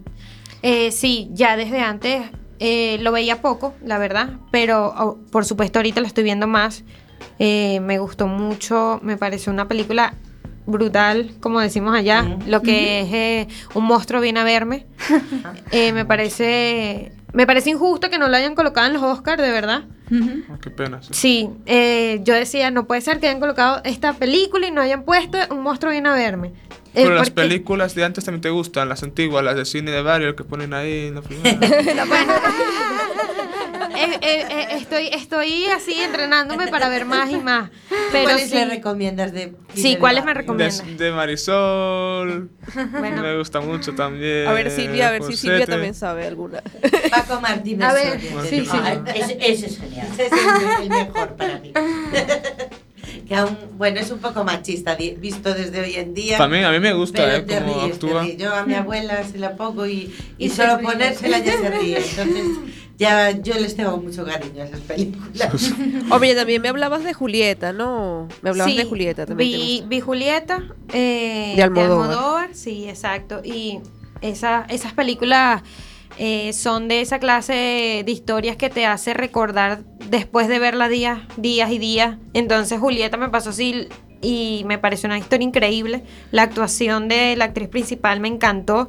Eh, 0.62 0.90
sí, 0.92 1.28
ya 1.32 1.56
desde 1.56 1.80
antes 1.80 2.22
eh, 2.58 2.98
lo 3.02 3.10
veía 3.12 3.42
poco, 3.42 3.74
la 3.84 3.98
verdad, 3.98 4.30
pero 4.50 4.94
oh, 4.96 5.18
por 5.30 5.44
supuesto 5.44 5.78
ahorita 5.78 6.00
lo 6.00 6.06
estoy 6.06 6.24
viendo 6.24 6.46
más. 6.46 6.84
Eh, 7.38 7.80
me 7.80 7.98
gustó 7.98 8.26
mucho, 8.28 9.00
me 9.02 9.16
pareció 9.16 9.52
una 9.52 9.66
película 9.68 10.14
brutal, 10.72 11.30
como 11.40 11.60
decimos 11.60 11.94
allá, 11.94 12.22
Mm. 12.22 12.48
lo 12.50 12.62
que 12.62 13.00
es 13.02 13.12
eh, 13.12 13.48
un 13.74 13.84
monstruo 13.84 14.20
viene 14.20 14.40
a 14.40 14.44
verme. 14.44 14.86
Eh, 15.70 15.92
me 15.92 16.04
parece 16.04 17.12
me 17.32 17.46
parece 17.46 17.70
injusto 17.70 18.10
que 18.10 18.18
no 18.18 18.28
lo 18.28 18.36
hayan 18.36 18.54
colocado 18.54 18.86
en 18.88 18.92
los 18.92 19.02
Oscars, 19.02 19.40
de 19.40 19.50
verdad. 19.50 19.84
Ah, 20.50 20.58
qué 20.62 20.68
pena. 20.70 21.00
sí. 21.02 21.08
Sí, 21.12 21.48
eh, 21.64 22.20
yo 22.24 22.34
decía, 22.34 22.70
no 22.70 22.86
puede 22.86 23.00
ser 23.00 23.20
que 23.20 23.28
hayan 23.28 23.40
colocado 23.40 23.80
esta 23.84 24.12
película 24.12 24.66
y 24.66 24.70
no 24.70 24.82
hayan 24.82 25.04
puesto 25.04 25.38
un 25.50 25.62
monstruo 25.62 25.92
viene 25.92 26.10
a 26.10 26.14
verme. 26.14 26.52
Pero 26.94 27.10
las 27.14 27.30
porque- 27.30 27.42
películas 27.48 27.94
de 27.94 28.04
antes 28.04 28.24
también 28.24 28.42
te 28.42 28.50
gustan, 28.50 28.88
las 28.88 29.02
antiguas, 29.02 29.42
las 29.44 29.56
de 29.56 29.64
cine 29.64 29.90
de 29.90 30.02
barrio 30.02 30.36
que 30.36 30.44
ponen 30.44 30.74
ahí 30.74 31.06
en 31.06 31.14
la 31.16 31.22
primera. 31.22 32.04
Bueno, 32.04 32.32
eh, 33.96 34.18
eh, 34.20 34.46
eh, 34.50 34.66
estoy, 34.72 35.08
estoy 35.12 35.64
así 35.66 35.94
entrenándome 36.00 36.68
para 36.68 36.88
ver 36.88 37.04
más 37.06 37.30
y 37.30 37.36
más. 37.38 37.70
Pero 38.10 38.24
¿Cuáles 38.24 38.50
sí, 38.50 38.54
le 38.56 38.66
recomiendas 38.66 39.32
de 39.32 39.54
sí, 39.74 39.96
¿cuáles 39.96 40.24
me 40.24 40.30
de, 40.32 40.34
recomiendas? 40.34 40.82
de 40.98 41.12
Marisol. 41.12 42.50
Bueno. 42.92 43.22
Me 43.22 43.36
gusta 43.38 43.60
mucho 43.60 43.94
también. 43.94 44.46
A 44.46 44.52
ver, 44.52 44.70
Silvia, 44.70 45.08
a 45.08 45.10
ver 45.12 45.22
si 45.24 45.36
Silvia 45.36 45.66
también 45.66 45.94
sabe 45.94 46.26
alguna. 46.26 46.62
Paco 47.10 47.40
Martínez. 47.40 47.88
A 47.88 47.92
ver, 47.94 48.20
sí, 48.20 48.60
de- 48.60 48.64
sí. 48.66 48.70
Ah, 48.72 49.02
ese, 49.14 49.38
ese 49.40 49.66
es 49.66 49.78
genial. 49.78 50.06
Ese 50.12 50.26
es 50.26 50.32
el, 50.32 50.82
el 50.84 50.88
mejor 50.88 51.36
para 51.36 51.58
mí. 51.58 51.72
Que 53.28 53.34
aún, 53.34 53.56
bueno, 53.78 54.00
es 54.00 54.10
un 54.10 54.18
poco 54.18 54.44
machista 54.44 54.96
visto 54.96 55.54
desde 55.54 55.80
hoy 55.80 55.94
en 55.94 56.14
día. 56.14 56.38
También 56.38 56.64
a 56.64 56.70
mí 56.72 56.80
me 56.80 56.92
gusta, 56.92 57.36
¿eh? 57.36 57.44
Cómo 57.46 57.80
ríes, 57.82 57.94
actúa. 57.94 58.26
Yo 58.28 58.54
a 58.54 58.64
mi 58.64 58.74
abuela 58.74 59.22
se 59.24 59.38
la 59.38 59.56
pongo 59.56 59.86
y, 59.86 60.12
y, 60.38 60.46
Y 60.46 60.48
solo 60.50 60.76
ríe. 60.78 60.86
ponérsela 60.86 61.38
ya 61.38 61.52
se 61.58 61.70
ríe. 61.70 61.98
Entonces, 62.10 62.46
ya 62.98 63.30
yo 63.30 63.54
les 63.54 63.74
tengo 63.74 63.96
mucho 63.96 64.24
cariño 64.24 64.62
a 64.62 64.66
esas 64.66 64.80
películas. 64.80 65.72
Oye, 66.10 66.34
también 66.34 66.62
me 66.62 66.68
hablabas 66.68 67.04
de 67.04 67.14
Julieta, 67.14 67.72
¿no? 67.72 68.28
Me 68.42 68.50
hablabas 68.50 68.72
Sí, 68.72 68.78
de 68.78 68.84
Julieta 68.84 69.26
también. 69.26 69.50
Vi, 69.50 69.84
vi 69.88 70.00
Julieta 70.00 70.62
eh, 70.92 71.54
De 71.56 71.62
Almodóvar. 71.62 72.50
sí, 72.52 72.86
exacto. 72.88 73.40
Y 73.44 73.80
esa, 74.20 74.66
esas 74.68 74.92
películas 74.92 75.62
eh, 76.24 76.52
son 76.52 76.86
de 76.86 77.00
esa 77.00 77.18
clase 77.18 78.02
de 78.06 78.12
historias 78.12 78.56
que 78.56 78.70
te 78.70 78.86
hace 78.86 79.12
recordar 79.12 79.80
después 80.08 80.46
de 80.46 80.60
verla 80.60 80.88
días, 80.88 81.18
días 81.36 81.70
y 81.72 81.78
días. 81.78 82.16
Entonces 82.32 82.78
Julieta 82.78 83.16
me 83.16 83.28
pasó 83.28 83.50
así 83.50 83.88
y 84.20 84.62
me 84.66 84.78
pareció 84.78 85.08
una 85.08 85.18
historia 85.18 85.44
increíble. 85.44 86.04
La 86.30 86.42
actuación 86.42 87.08
de 87.08 87.34
la 87.36 87.46
actriz 87.46 87.68
principal 87.68 88.20
me 88.20 88.28
encantó. 88.28 88.88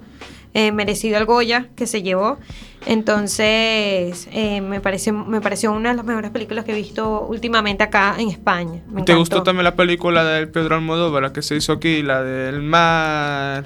eh, 0.56 0.72
merecido 0.72 1.18
el 1.18 1.26
Goya 1.26 1.70
que 1.76 1.88
se 1.88 2.04
llevó. 2.04 2.38
Entonces, 2.86 4.28
eh, 4.32 4.62
me, 4.62 4.80
pareció, 4.82 5.12
me 5.14 5.42
pareció 5.42 5.72
una 5.72 5.90
de 5.90 5.96
las 5.96 6.06
mejores 6.06 6.30
películas 6.30 6.64
que 6.64 6.74
he 6.74 6.76
visto 6.76 7.26
últimamente 7.28 7.84
acá 7.84 8.16
en 8.20 8.30
España. 8.30 8.84
Me 8.88 9.02
¿Te 9.02 9.14
encantó. 9.14 9.18
gustó 9.18 9.44
también 9.44 9.64
la 9.64 9.76
película 9.76 10.24
del 10.24 10.50
Pedro 10.50 10.76
Almodóvar, 10.76 11.24
la 11.24 11.34
que 11.34 11.42
se 11.42 11.56
hizo 11.56 11.74
aquí, 11.74 12.04
la 12.04 12.22
del 12.22 12.62
mar, 12.62 13.66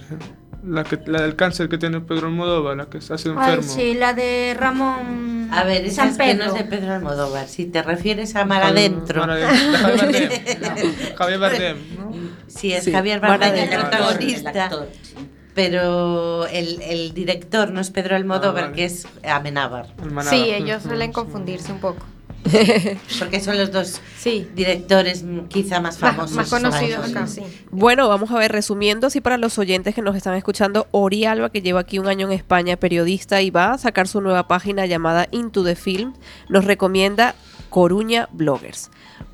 la, 0.67 0.83
que, 0.83 0.99
la 1.05 1.21
del 1.21 1.35
cáncer 1.35 1.69
que 1.69 1.77
tiene 1.77 2.01
Pedro 2.01 2.27
Almodóvar, 2.27 2.77
la 2.77 2.85
que 2.87 2.97
está 2.99 3.15
así 3.15 3.29
Ay, 3.29 3.53
enfermo? 3.55 3.63
sí, 3.73 3.93
la 3.93 4.13
de 4.13 4.55
Ramón 4.59 5.49
A 5.51 5.63
ver, 5.63 5.85
esa 5.85 6.07
es 6.07 6.17
que 6.17 6.33
no 6.35 6.43
Pedro. 6.45 6.55
es 6.55 6.63
de 6.63 6.69
Pedro 6.69 6.93
Almodóvar. 6.93 7.47
Si 7.47 7.65
te 7.65 7.81
refieres 7.81 8.35
a 8.35 8.45
Mar 8.45 8.63
Adentro. 8.63 9.21
Mar 9.21 9.31
Adentro, 9.31 9.57
de 9.57 9.77
Javier 9.77 10.29
Bardem. 10.29 11.15
Javier 11.17 11.39
Bardem, 11.39 11.77
¿no? 11.97 12.11
Sí, 12.47 12.73
es 12.73 12.83
Sí, 12.83 12.91
Javier 12.91 13.19
Bardem 13.19 13.55
el 13.55 13.69
protagonista. 13.69 14.51
El 14.51 14.57
actor, 14.59 14.87
sí. 15.01 15.15
Pero 15.55 16.45
el, 16.47 16.81
el 16.83 17.13
director 17.15 17.71
no 17.71 17.81
es 17.81 17.89
Pedro 17.89 18.15
Almodóvar, 18.15 18.57
Ah, 18.65 18.67
vale. 18.67 18.75
que 18.75 18.85
es 18.85 19.07
Amenábar. 19.27 19.87
Sí, 20.29 20.51
ellos 20.51 20.83
suelen 20.83 21.11
confundirse 21.11 21.71
un 21.71 21.79
poco. 21.79 22.05
Porque 23.19 23.39
son 23.39 23.57
los 23.57 23.71
dos 23.71 24.01
Sí, 24.17 24.47
directores 24.55 25.23
mm, 25.23 25.45
quizá 25.47 25.79
más 25.79 25.97
famosos. 25.97 26.35
más 26.35 26.49
conocidos 26.49 27.09
acá, 27.09 27.27
sí. 27.27 27.41
sí. 27.47 27.61
Bueno, 27.71 28.07
vamos 28.09 28.31
a 28.31 28.37
ver, 28.37 28.51
resumiendo 28.51 29.07
así 29.07 29.21
para 29.21 29.37
los 29.37 29.57
oyentes 29.57 29.93
que 29.95 30.01
nos 30.01 30.15
están 30.15 30.35
escuchando, 30.35 30.87
Ori 30.91 31.25
Alba, 31.25 31.49
que 31.49 31.61
lleva 31.61 31.81
aquí 31.81 31.99
un 31.99 32.07
año 32.07 32.27
en 32.27 32.33
España, 32.33 32.77
periodista, 32.77 33.41
y 33.41 33.49
va 33.49 33.73
a 33.73 33.77
sacar 33.77 34.07
su 34.07 34.21
nueva 34.21 34.47
página 34.47 34.85
llamada 34.85 35.27
Into 35.31 35.63
the 35.63 35.75
Film, 35.75 36.13
nos 36.49 36.65
recomienda 36.65 37.35
Coruña 37.69 38.27
Bloggers. 38.31 38.89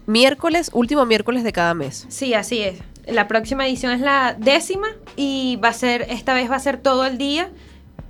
Miércoles, 0.05 0.69
último 0.73 1.05
miércoles 1.05 1.43
de 1.43 1.53
cada 1.53 1.73
mes. 1.73 2.05
Sí, 2.09 2.33
así 2.33 2.61
es. 2.61 2.79
La 3.07 3.27
próxima 3.27 3.67
edición 3.67 3.93
es 3.93 4.01
la 4.01 4.35
décima 4.37 4.87
y 5.15 5.57
va 5.63 5.69
a 5.69 5.73
ser, 5.73 6.03
esta 6.09 6.33
vez 6.33 6.49
va 6.49 6.55
a 6.55 6.59
ser 6.59 6.77
todo 6.77 7.05
el 7.05 7.17
día 7.17 7.49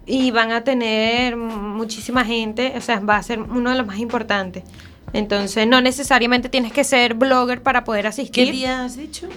y 0.05 0.31
van 0.31 0.51
a 0.51 0.63
tener 0.63 1.35
muchísima 1.37 2.25
gente, 2.25 2.73
o 2.75 2.81
sea, 2.81 2.99
va 2.99 3.17
a 3.17 3.23
ser 3.23 3.39
uno 3.41 3.69
de 3.71 3.77
los 3.77 3.87
más 3.87 3.99
importantes. 3.99 4.63
Entonces, 5.13 5.67
no 5.67 5.79
necesariamente 5.81 6.49
tienes 6.49 6.73
que 6.73 6.83
ser 6.83 7.13
blogger 7.13 7.61
para 7.61 7.83
poder 7.83 8.07
asistir. 8.07 8.45
¿Qué 8.47 8.51
día 8.51 8.83
has 8.83 8.97
dicho? 8.97 9.27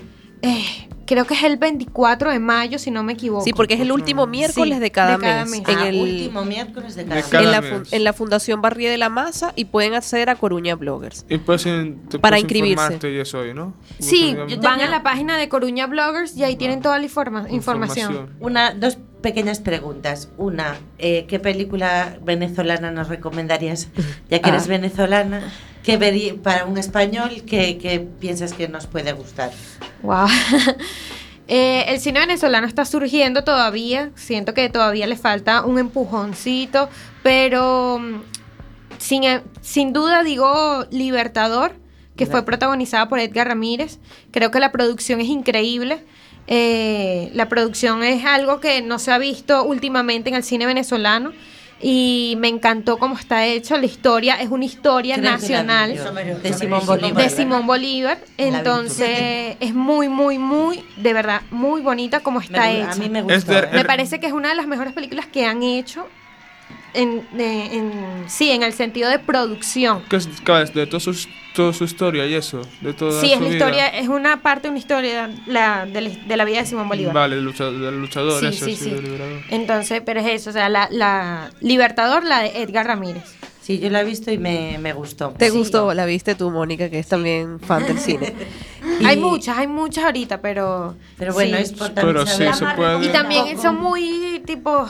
Eh, 0.42 0.64
creo 1.06 1.24
que 1.26 1.34
es 1.34 1.42
el 1.44 1.56
24 1.56 2.30
de 2.30 2.38
mayo, 2.38 2.78
si 2.78 2.90
no 2.90 3.02
me 3.02 3.14
equivoco. 3.14 3.44
Sí, 3.44 3.52
porque 3.52 3.74
es 3.74 3.80
el 3.80 3.90
último 3.92 4.26
miércoles 4.26 4.74
Sí, 4.74 4.80
de 4.80 4.90
cada 4.90 5.16
de 5.16 5.22
cada 5.22 5.44
mes. 5.44 5.50
mes. 5.62 5.68
En, 5.68 5.78
Ah, 5.78 5.88
el- 5.88 5.96
último 5.96 6.44
miércoles 6.44 6.94
de 6.94 7.04
cada 7.04 7.16
De 7.16 7.22
mes. 7.22 7.92
en 7.92 8.04
la, 8.04 8.10
en 8.10 8.14
Fundación 8.14 8.60
Barrié 8.60 8.90
de 8.90 8.98
la 8.98 9.08
Masa 9.08 9.52
y 9.56 9.66
pueden 9.66 9.94
acceder 9.94 10.28
a 10.30 10.36
Coruña 10.36 10.74
Bloggers. 10.76 11.24
Y 11.28 11.38
puedes, 11.38 11.64
in- 11.66 12.02
te 12.08 12.18
Para 12.18 12.32
puedes 12.36 12.42
inscribirse. 12.44 12.72
informarte 12.72 13.12
y 13.12 13.18
eso 13.18 13.38
hoy, 13.38 13.54
¿no? 13.54 13.74
Sí, 13.98 14.36
van 14.62 14.80
a 14.80 14.88
la 14.88 15.02
página 15.02 15.36
de 15.38 15.48
Coruña 15.48 15.86
Bloggers 15.86 16.36
y 16.36 16.44
ahí 16.44 16.56
tienen 16.56 16.80
toda 16.82 16.98
la 16.98 17.04
informa- 17.06 17.46
información. 17.50 18.10
información. 18.12 18.36
Una, 18.40 18.72
dos 18.74 18.98
pequeñas 19.26 19.58
preguntas. 19.58 20.28
Una, 20.38 20.76
eh, 20.98 21.24
¿qué 21.26 21.40
película 21.40 22.16
venezolana 22.22 22.92
nos 22.92 23.08
recomendarías? 23.08 23.88
Ya 24.30 24.38
que 24.40 24.50
Ah. 24.50 24.52
eres 24.54 24.68
venezolana, 24.68 25.52
¿qué 25.82 25.98
veri- 25.98 26.40
para 26.40 26.64
un 26.64 26.78
español 26.78 27.42
qué, 27.44 27.76
qué 27.76 27.98
piensas 28.20 28.52
que 28.52 28.68
nos 28.68 28.86
puede 28.86 29.12
gustar? 29.12 29.50
Wow. 30.02 30.28
Eh, 31.48 31.84
el 31.94 32.00
cine 32.00 32.18
venezolano 32.18 32.66
está 32.66 32.84
surgiendo 32.84 33.44
todavía. 33.44 34.10
Siento 34.16 34.52
que 34.52 34.68
todavía 34.68 35.06
le 35.06 35.14
falta 35.14 35.64
un 35.64 35.78
empujoncito, 35.78 36.88
pero 37.22 38.00
mm, 38.00 38.20
sin, 38.98 39.22
eh, 39.22 39.42
sin 39.60 39.92
duda 39.92 40.24
digo 40.24 40.86
Libertador, 40.90 41.76
que 42.16 42.26
fue 42.26 42.44
protagonizada 42.44 43.08
por 43.08 43.20
Edgar 43.20 43.46
Ramírez. 43.46 44.00
Creo 44.32 44.50
que 44.50 44.58
la 44.58 44.72
producción 44.72 45.20
es 45.20 45.28
increíble. 45.28 46.02
Eh, 46.48 47.30
la 47.34 47.48
producción 47.48 48.02
es 48.04 48.24
algo 48.24 48.60
que 48.60 48.80
no 48.82 48.98
se 48.98 49.10
ha 49.12 49.18
visto 49.18 49.64
últimamente 49.64 50.28
en 50.30 50.36
el 50.36 50.42
cine 50.44 50.66
venezolano 50.66 51.32
y 51.82 52.36
me 52.38 52.48
encantó 52.48 52.98
cómo 52.98 53.16
está 53.16 53.44
hecho. 53.46 53.76
La 53.76 53.86
historia 53.86 54.36
es 54.40 54.48
una 54.48 54.64
historia 54.64 55.16
nacional. 55.16 55.98
De 56.42 56.52
Simón 56.54 56.86
Bolívar. 56.86 57.22
de 57.22 57.30
Simón 57.30 57.66
Bolívar. 57.66 58.18
Entonces 58.38 59.56
es 59.60 59.74
muy, 59.74 60.08
muy, 60.08 60.38
muy, 60.38 60.82
de 60.96 61.12
verdad, 61.12 61.42
muy 61.50 61.80
bonita 61.82 62.20
como 62.20 62.40
está 62.40 62.60
Me- 62.62 62.80
hecha. 62.80 62.92
a 62.92 62.94
mí 62.96 63.08
me 63.10 63.22
gustó, 63.22 63.34
Es 63.36 63.46
de- 63.46 63.58
¿eh? 63.58 63.68
Me 63.72 63.84
parece 63.84 64.20
que 64.20 64.26
es 64.26 64.32
una 64.32 64.48
de 64.50 64.54
las 64.54 64.66
mejores 64.66 64.92
películas 64.92 65.26
que 65.26 65.44
han 65.44 65.62
hecho. 65.62 66.06
En, 66.96 67.26
de- 67.36 67.76
en- 67.76 68.24
sí, 68.28 68.50
en 68.50 68.62
el 68.62 68.72
sentido 68.72 69.08
de 69.10 69.18
producción. 69.18 70.02
¿Qué 70.08 70.16
es, 70.16 70.26
qué 70.44 70.62
es? 70.62 70.72
De 70.74 70.86
toda 70.86 71.00
su, 71.00 71.14
toda 71.54 71.72
su 71.72 71.84
historia 71.84 72.26
y 72.26 72.34
eso, 72.34 72.62
de 72.80 72.92
toda 72.94 73.20
Sí, 73.20 73.28
su 73.28 73.34
es 73.34 73.40
la 73.40 73.46
vida. 73.46 73.56
historia, 73.56 73.86
es 73.88 74.08
una 74.08 74.42
parte 74.42 74.62
de 74.62 74.70
una 74.70 74.78
historia 74.78 75.30
la, 75.46 75.86
de, 75.86 76.00
la, 76.00 76.10
de 76.10 76.36
la 76.36 76.44
vida 76.44 76.60
de 76.60 76.66
Simón 76.66 76.88
Bolívar. 76.88 77.14
Vale, 77.14 77.36
el 77.36 77.44
luchador, 77.44 77.78
del 77.78 78.00
luchador 78.00 78.40
Sí, 78.40 78.46
ese, 78.46 78.76
sí. 78.76 78.94
Entonces, 79.50 80.02
pero 80.04 80.20
es 80.20 80.26
eso, 80.26 80.50
o 80.50 80.52
sea, 80.52 80.68
la, 80.68 80.88
la 80.90 81.50
Libertador, 81.60 82.24
la 82.24 82.40
de 82.40 82.62
Edgar 82.62 82.86
Ramírez. 82.86 83.24
Sí, 83.60 83.80
yo 83.80 83.90
la 83.90 84.02
he 84.02 84.04
visto 84.04 84.30
y 84.30 84.38
me, 84.38 84.78
me 84.78 84.92
gustó. 84.92 85.34
¿Te 85.36 85.50
gustó? 85.50 85.92
La 85.92 86.06
viste 86.06 86.36
tú, 86.36 86.50
Mónica, 86.52 86.88
que 86.88 87.00
es 87.00 87.08
también 87.08 87.58
fan 87.58 87.84
del 87.84 87.98
cine. 87.98 88.32
Hay 89.04 89.16
muchas, 89.18 89.58
hay 89.58 89.66
muchas 89.66 90.04
ahorita, 90.04 90.40
pero. 90.40 90.94
Pero 91.18 91.34
bueno, 91.34 91.56
sí. 91.56 91.62
es 91.64 91.72
por 91.72 91.88
también 91.90 92.24
Pero 92.24 92.26
sí, 92.26 92.58
se 92.58 92.64
puede. 92.76 93.04
Y 93.04 93.08
también 93.08 93.60
son 93.60 93.74
muy 93.82 94.40
tipo. 94.46 94.88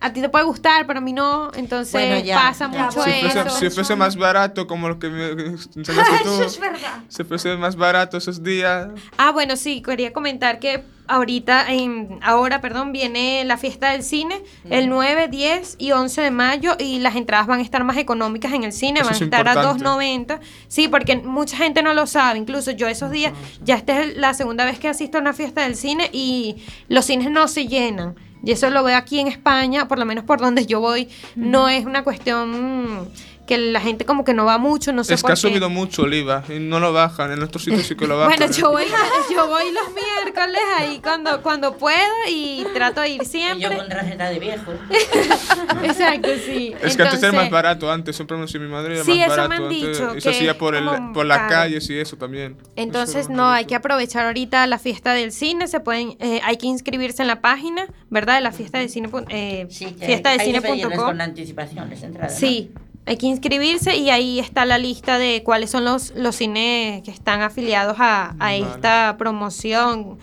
A 0.00 0.12
ti 0.12 0.20
te 0.20 0.28
puede 0.28 0.44
gustar, 0.44 0.86
pero 0.86 0.98
a 0.98 1.02
mí 1.02 1.12
no. 1.12 1.50
Entonces 1.54 1.92
Bueno, 1.92 2.18
ya, 2.24 2.36
pasa 2.36 2.70
ya, 2.70 2.84
mucho 2.84 3.02
Si 3.02 3.10
fuese, 3.10 3.40
eso. 3.40 3.50
si 3.58 3.70
fuese 3.70 3.96
más 3.96 4.16
barato, 4.16 4.66
como 4.66 4.88
lo 4.88 4.98
que 4.98 5.08
me 5.08 5.30
enseñaste 5.30 6.18
tú. 6.22 6.34
Eso 6.34 6.44
es 6.44 6.60
verdad. 6.60 7.02
Si 7.08 7.24
fuese 7.24 7.56
más 7.56 7.76
barato 7.76 8.16
esos 8.16 8.42
días. 8.42 8.88
Ah, 9.16 9.30
bueno, 9.32 9.56
sí, 9.56 9.82
quería 9.82 10.12
comentar 10.12 10.58
que 10.58 10.84
ahorita, 11.08 11.72
en, 11.72 12.18
ahora, 12.22 12.60
perdón, 12.60 12.92
viene 12.92 13.44
la 13.44 13.56
fiesta 13.56 13.92
del 13.92 14.02
cine 14.02 14.42
el 14.70 14.88
9, 14.88 15.28
10 15.28 15.76
y 15.78 15.92
11 15.92 16.20
de 16.22 16.30
mayo 16.30 16.76
y 16.78 16.98
las 16.98 17.16
entradas 17.16 17.46
van 17.46 17.60
a 17.60 17.62
estar 17.62 17.82
más 17.84 17.96
económicas 17.96 18.52
en 18.52 18.64
el 18.64 18.72
cine, 18.72 19.00
Eso 19.00 19.06
van 19.06 19.14
a 19.14 19.16
es 19.16 19.22
estar 19.22 19.48
a 19.48 19.54
importante. 19.54 19.84
2.90. 19.84 20.40
Sí, 20.68 20.88
porque 20.88 21.16
mucha 21.16 21.56
gente 21.56 21.82
no 21.82 21.94
lo 21.94 22.06
sabe, 22.06 22.38
incluso 22.38 22.70
yo 22.70 22.88
esos 22.88 23.10
días, 23.10 23.32
ya 23.62 23.76
esta 23.76 24.02
es 24.02 24.16
la 24.16 24.34
segunda 24.34 24.64
vez 24.64 24.78
que 24.78 24.88
asisto 24.88 25.18
a 25.18 25.20
una 25.20 25.32
fiesta 25.32 25.62
del 25.62 25.76
cine 25.76 26.10
y 26.12 26.56
los 26.88 27.04
cines 27.04 27.30
no 27.30 27.48
se 27.48 27.66
llenan. 27.66 28.14
Y 28.42 28.52
eso 28.52 28.70
lo 28.70 28.84
veo 28.84 28.96
aquí 28.96 29.18
en 29.18 29.26
España, 29.26 29.88
por 29.88 29.98
lo 29.98 30.04
menos 30.04 30.24
por 30.24 30.40
donde 30.40 30.66
yo 30.66 30.78
voy, 30.80 31.08
no 31.34 31.68
es 31.68 31.84
una 31.84 32.04
cuestión 32.04 33.10
que 33.46 33.56
la 33.58 33.80
gente 33.80 34.04
como 34.04 34.24
que 34.24 34.34
no 34.34 34.44
va 34.44 34.58
mucho, 34.58 34.92
no 34.92 35.04
sé 35.04 35.14
es 35.14 35.22
que 35.22 35.32
ha 35.32 35.34
qué. 35.34 35.40
subido 35.40 35.70
mucho 35.70 36.04
el 36.04 36.14
IVA 36.14 36.44
y 36.48 36.58
no 36.58 36.80
lo 36.80 36.92
bajan. 36.92 37.32
En 37.32 37.42
otros 37.42 37.64
sitios 37.64 37.86
sí 37.86 37.94
que 37.96 38.06
lo 38.06 38.18
bajan. 38.18 38.36
Bueno, 38.36 38.52
yo 38.52 38.70
voy, 38.72 38.84
yo 39.32 39.46
voy 39.48 39.64
los 39.72 39.94
miércoles 39.94 40.60
ahí 40.76 41.00
cuando, 41.02 41.42
cuando 41.42 41.76
puedo 41.76 41.96
y 42.28 42.66
trato 42.74 43.00
de 43.00 43.10
ir 43.10 43.24
siempre. 43.24 43.70
Yo 43.70 43.76
con 43.76 43.88
tarjeta 43.88 44.28
de 44.30 44.38
viejo. 44.38 44.72
Exacto, 45.82 46.28
sí. 46.44 46.74
Es 46.82 46.96
que 46.96 47.02
antes 47.02 47.22
era 47.22 47.32
más 47.32 47.50
barato, 47.50 47.90
antes 47.90 48.16
siempre 48.16 48.36
me 48.36 48.42
decía 48.44 48.60
mi 48.60 48.68
madre 48.68 48.94
era 48.96 49.04
Sí, 49.04 49.10
más 49.18 49.18
eso 49.18 49.28
me 49.30 49.36
barato. 49.36 49.54
han 49.54 49.62
antes, 49.64 49.80
dicho, 49.98 50.16
y 50.16 50.20
se 50.20 50.30
hacía 50.30 50.58
por, 50.58 50.74
el, 50.74 50.84
como 50.84 51.12
por 51.12 51.26
las 51.26 51.50
calles 51.50 51.88
y 51.90 51.98
eso 51.98 52.16
también. 52.16 52.56
Entonces, 52.76 53.28
no, 53.28 53.50
hay 53.50 53.64
que 53.66 53.74
aprovechar 53.74 54.26
ahorita 54.26 54.66
la 54.66 54.78
fiesta 54.78 55.12
del 55.14 55.32
cine. 55.32 55.68
Se 55.68 55.80
pueden, 55.80 56.16
eh, 56.20 56.40
hay 56.44 56.56
que 56.56 56.66
inscribirse 56.66 57.22
en 57.22 57.28
la 57.28 57.40
página, 57.40 57.86
¿verdad? 58.10 58.36
De 58.36 58.40
la 58.40 58.52
fiesta 58.52 58.78
del 58.78 58.88
cine. 58.90 59.08
Eh, 59.28 59.66
fiesta 59.70 60.30
Hay 60.30 60.38
que 60.38 60.60
pedirles 60.60 60.62
cine.com. 60.62 61.04
con 61.06 61.20
anticipación 61.20 61.90
las 61.90 62.02
entradas. 62.02 62.40
¿no? 62.42 62.85
Hay 63.06 63.16
que 63.16 63.26
inscribirse 63.26 63.96
y 63.96 64.10
ahí 64.10 64.40
está 64.40 64.64
la 64.66 64.78
lista 64.78 65.16
de 65.18 65.42
cuáles 65.44 65.70
son 65.70 65.84
los, 65.84 66.12
los 66.16 66.34
cines 66.36 67.02
que 67.02 67.10
están 67.12 67.40
afiliados 67.40 67.96
a, 68.00 68.30
a 68.30 68.34
Vale. 68.36 68.58
esta 68.60 69.14
promoción. 69.18 70.18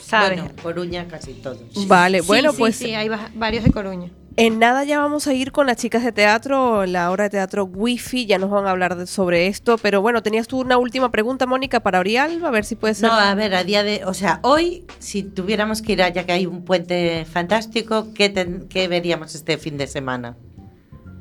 ¿Sabes? 0.00 0.40
Bueno, 0.42 0.54
Coruña 0.62 1.06
casi 1.08 1.34
todos. 1.34 1.58
Vale, 1.86 2.20
Sí, 2.22 2.26
bueno, 2.26 2.50
sí, 2.52 2.58
pues 2.58 2.76
Sí, 2.76 2.94
hay 2.94 3.08
va- 3.08 3.30
varios 3.34 3.62
de 3.64 3.70
Coruña. 3.70 4.10
En 4.36 4.58
nada 4.58 4.84
ya 4.84 4.98
vamos 5.00 5.26
a 5.26 5.34
ir 5.34 5.52
con 5.52 5.66
las 5.66 5.76
chicas 5.76 6.02
de 6.02 6.12
teatro, 6.12 6.86
la 6.86 7.10
obra 7.10 7.24
de 7.24 7.30
teatro 7.30 7.64
Wi-Fi, 7.64 8.26
ya 8.26 8.38
nos 8.38 8.48
van 8.48 8.66
a 8.66 8.70
hablar 8.70 8.96
de- 8.96 9.06
sobre 9.06 9.48
esto, 9.48 9.76
pero 9.76 10.00
bueno, 10.00 10.22
tenías 10.22 10.46
tú 10.48 10.60
una 10.60 10.78
última 10.78 11.10
pregunta, 11.10 11.46
Mónica, 11.46 11.80
para 11.80 11.98
Orialba, 12.00 12.48
a 12.48 12.50
ver 12.50 12.64
si 12.64 12.76
puede 12.76 12.94
ser. 12.94 13.10
No, 13.10 13.14
a 13.14 13.34
ver, 13.34 13.54
a 13.54 13.64
día 13.64 13.82
de. 13.82 14.04
O 14.06 14.14
sea, 14.14 14.38
hoy, 14.42 14.84
si 14.98 15.22
tuviéramos 15.24 15.82
que 15.82 15.92
ir 15.92 16.02
allá 16.02 16.24
que 16.24 16.32
hay 16.32 16.46
un 16.46 16.64
puente 16.64 17.26
fantástico, 17.26 18.08
¿qué, 18.14 18.30
ten- 18.30 18.66
qué 18.68 18.88
veríamos 18.88 19.34
este 19.34 19.58
fin 19.58 19.76
de 19.76 19.86
semana? 19.86 20.36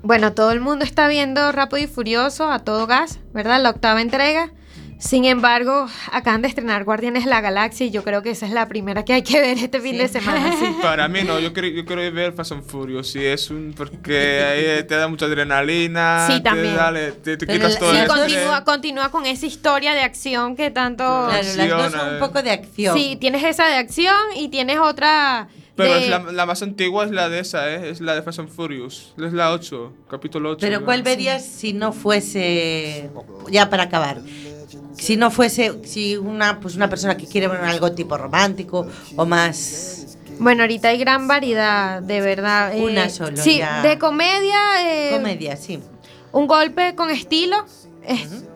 Bueno, 0.02 0.34
todo 0.34 0.52
el 0.52 0.62
mundo 0.62 0.86
está 0.86 1.08
viendo 1.08 1.52
Rápido 1.52 1.84
y 1.84 1.88
Furioso 1.88 2.50
a 2.52 2.60
todo 2.60 2.88
gas, 2.88 3.20
¿verdad? 3.34 3.62
La 3.62 3.70
octava 3.72 4.02
entrega. 4.02 4.52
Sin 4.98 5.24
embargo, 5.24 5.88
acaban 6.12 6.42
de 6.42 6.50
estrenar 6.50 6.84
Guardianes 6.84 7.24
de 7.24 7.30
la 7.30 7.40
Galaxia 7.40 7.86
y 7.86 7.90
yo 7.90 8.04
creo 8.04 8.22
que 8.22 8.32
esa 8.32 8.46
es 8.46 8.52
la 8.52 8.68
primera 8.68 9.06
que 9.06 9.14
hay 9.14 9.22
que 9.24 9.40
ver 9.40 9.58
este 9.58 9.80
fin 9.80 9.98
de 9.98 10.10
semana. 10.10 10.52
sí. 10.60 10.76
Para 10.82 11.08
mí 11.08 11.22
no, 11.24 11.40
yo 11.40 11.54
quiero, 11.54 11.70
yo 11.70 11.86
quiero 11.86 12.02
ver 12.14 12.34
Fast 12.34 12.52
and 12.52 12.64
Furious, 12.66 13.10
si 13.12 13.26
es 13.26 13.50
un, 13.50 13.74
porque 13.78 14.44
ahí 14.44 14.84
te 14.86 14.96
da 14.96 15.08
mucha 15.08 15.26
adrenalina, 15.26 16.28
Sí, 16.28 16.34
te, 16.34 16.42
también. 16.42 16.76
dale, 16.76 17.14
te, 17.14 17.38
te 17.38 17.48
quitas 17.48 17.80
todo 17.80 17.94
Sí, 17.94 18.00
continúa, 18.08 18.64
continúa 18.66 19.10
con 19.10 19.26
esa 19.26 19.46
historia 19.46 19.94
de 19.94 20.02
acción 20.02 20.58
que 20.58 20.70
tanto... 20.70 21.04
Claro, 21.30 21.48
las 21.56 21.70
dos 21.70 21.92
son 21.94 22.14
un 22.16 22.20
poco 22.20 22.42
de 22.42 22.52
acción. 22.52 22.98
Sí, 22.98 23.18
tienes 23.22 23.42
esa 23.46 23.68
de 23.68 23.76
acción 23.76 24.16
y 24.36 24.50
tienes 24.50 24.80
otra... 24.80 25.48
Pero 25.84 25.94
de- 25.96 26.04
es 26.04 26.10
la, 26.10 26.20
la 26.32 26.46
más 26.46 26.62
antigua 26.62 27.06
es 27.06 27.12
la 27.12 27.30
de 27.30 27.40
esa, 27.40 27.70
¿eh? 27.74 27.90
es 27.90 28.02
la 28.02 28.16
de 28.16 28.22
Fast 28.22 28.40
and 28.40 28.50
Furious, 28.50 29.14
es 29.18 29.34
la 29.34 29.52
8, 29.52 29.94
capítulo 30.10 30.52
8. 30.52 30.60
Pero 30.62 30.86
¿cuál 30.86 31.04
verías 31.04 31.44
si 31.46 31.74
no 31.74 31.92
fuese, 31.94 33.10
ya 33.50 33.70
para 33.70 33.84
acabar, 33.84 34.22
si 34.94 35.18
no 35.18 35.32
fuese, 35.32 35.80
si 35.86 36.18
una, 36.18 36.60
pues 36.60 36.76
una 36.76 36.90
persona 36.90 37.16
que 37.18 37.26
quiere 37.26 37.48
ver 37.48 37.62
algo 37.62 37.92
tipo 37.94 38.18
romántico 38.18 38.86
o 39.16 39.26
más... 39.26 40.18
Bueno, 40.42 40.64
ahorita 40.64 40.88
hay 40.90 40.98
gran 40.98 41.28
variedad, 41.28 42.02
de 42.02 42.22
verdad. 42.22 42.74
eh, 42.74 42.82
Una 42.82 43.10
solo, 43.10 43.36
Sí, 43.38 43.58
ya. 43.58 43.82
de 43.82 43.98
comedia... 44.00 44.58
eh, 44.86 45.12
Comedia, 45.12 45.58
sí. 45.58 45.80
Un 46.32 46.48
golpe 46.48 46.96
con 46.96 47.10
estilo. 47.10 47.58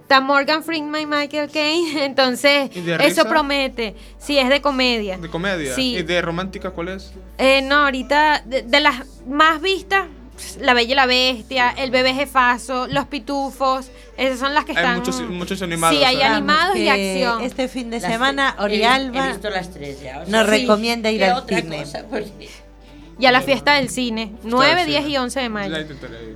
Está 0.03 0.19
Morgan 0.21 0.63
Freeman 0.63 1.01
y 1.01 1.05
Michael 1.05 1.49
Caine. 1.49 2.05
Entonces, 2.05 2.69
¿Y 2.75 2.81
de 2.81 2.95
eso 2.95 3.03
risa? 3.23 3.29
promete. 3.29 3.95
Sí, 4.19 4.37
es 4.37 4.49
de 4.49 4.61
comedia. 4.61 5.17
¿De 5.17 5.29
comedia? 5.29 5.73
Sí. 5.73 5.95
¿Y 5.97 6.03
de 6.03 6.21
romántica 6.21 6.71
cuál 6.71 6.89
es? 6.89 7.13
Eh, 7.37 7.61
no, 7.63 7.75
ahorita, 7.85 8.43
de, 8.45 8.63
de 8.63 8.79
las 8.81 9.05
más 9.27 9.61
vistas, 9.61 10.05
La 10.59 10.73
Bella 10.73 10.91
y 10.91 10.95
la 10.95 11.05
Bestia, 11.05 11.69
El 11.77 11.89
Bebé 11.89 12.13
Jefazo, 12.13 12.87
Los 12.87 13.05
Pitufos. 13.07 13.89
Esas 14.17 14.39
son 14.39 14.53
las 14.53 14.65
que 14.65 14.71
Hay 14.73 14.77
están. 14.77 14.97
muchos, 14.99 15.21
muchos 15.21 15.61
animados. 15.61 15.97
Sí, 15.97 16.03
hay 16.03 16.17
¿eh? 16.17 16.23
animados 16.23 16.75
y 16.75 16.89
acción. 16.89 17.41
Este 17.41 17.67
fin 17.69 17.89
de 17.89 17.99
Las 18.01 18.11
semana, 18.11 18.55
Orialba 18.59 19.25
He, 19.25 19.31
visto 19.31 19.49
las 19.49 19.71
tres 19.71 20.01
ya. 20.01 20.21
o 20.21 20.29
nos 20.29 20.45
recomienda 20.47 21.09
ir 21.11 21.19
¿qué 21.21 21.25
al 21.25 21.37
otra 21.37 21.61
cine. 21.61 21.77
cosa? 21.77 22.03
Pues, 22.09 22.25
Y 23.23 23.25
a 23.25 23.31
la 23.31 23.39
fiesta 23.39 23.75
del 23.75 23.87
cine. 23.87 24.33
9, 24.43 24.81
sí. 24.83 24.91
10 24.91 25.07
y 25.07 25.17
11 25.17 25.39
de 25.39 25.47
mayo. 25.47 25.75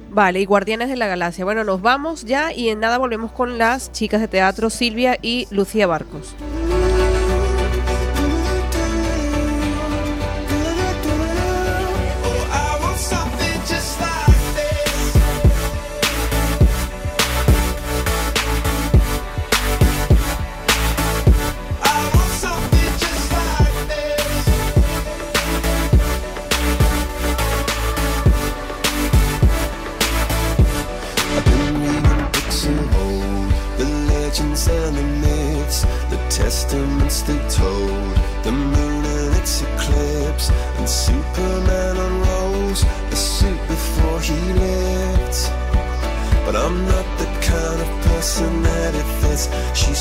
Vale, 0.10 0.40
y 0.40 0.46
Guardianes 0.46 0.88
de 0.88 0.96
la 0.96 1.06
Galaxia. 1.08 1.44
Bueno, 1.44 1.66
nos 1.66 1.82
vamos 1.82 2.24
ya 2.24 2.54
y 2.54 2.70
en 2.70 2.80
nada 2.80 2.98
volvemos 2.98 3.34
con 3.34 3.58
las 3.58 3.92
chicas 3.92 4.22
de 4.22 4.30
teatro 4.30 4.70
Silvia 4.70 5.18
y 5.22 5.50
Lucía 5.52 5.86
Barcos. 5.86 6.34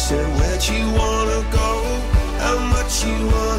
Said, 0.08 0.28
Where'd 0.38 0.64
you 0.68 0.86
wanna 0.92 1.42
go? 1.50 1.68
How 2.38 2.56
much 2.70 3.04
you 3.04 3.26
wanna 3.26 3.55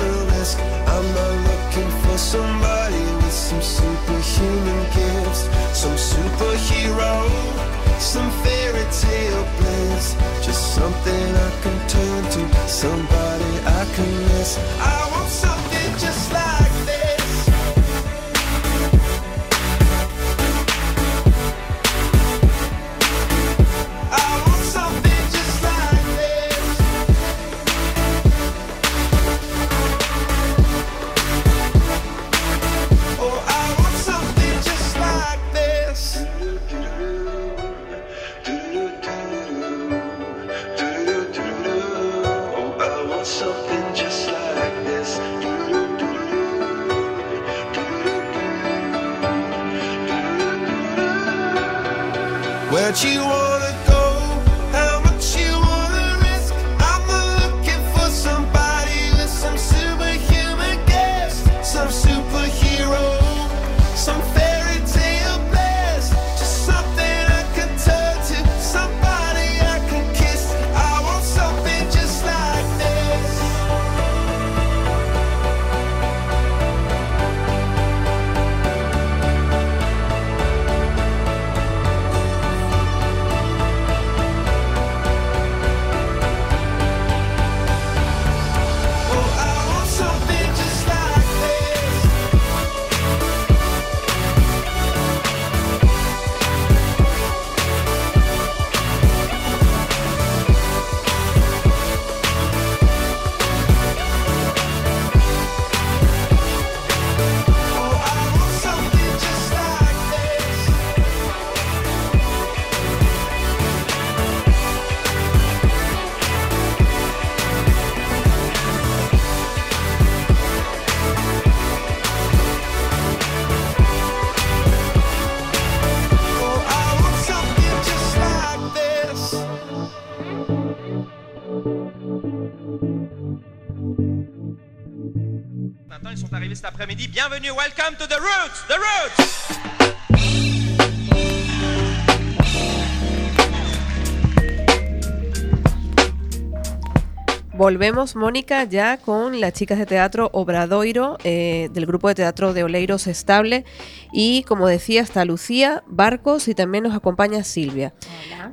Volvemos, 147.78 148.16
Mónica, 148.16 148.64
ya 148.64 148.98
con 148.98 149.40
las 149.40 149.54
chicas 149.54 149.78
de 149.78 149.86
teatro 149.86 150.32
Obradoiro, 150.34 151.20
eh, 151.24 151.70
del 151.74 151.86
grupo 151.86 152.08
de 152.08 152.16
teatro 152.16 152.56
de 152.56 152.64
Oleiros 152.64 153.06
Estable. 153.06 153.66
Y 154.12 154.42
como 154.48 154.66
decía, 154.66 155.02
está 155.02 155.26
Lucía, 155.26 155.84
Barcos 155.86 156.48
y 156.48 156.56
también 156.56 156.86
nos 156.86 156.96
acompaña 156.96 157.44
Silvia. 157.44 157.94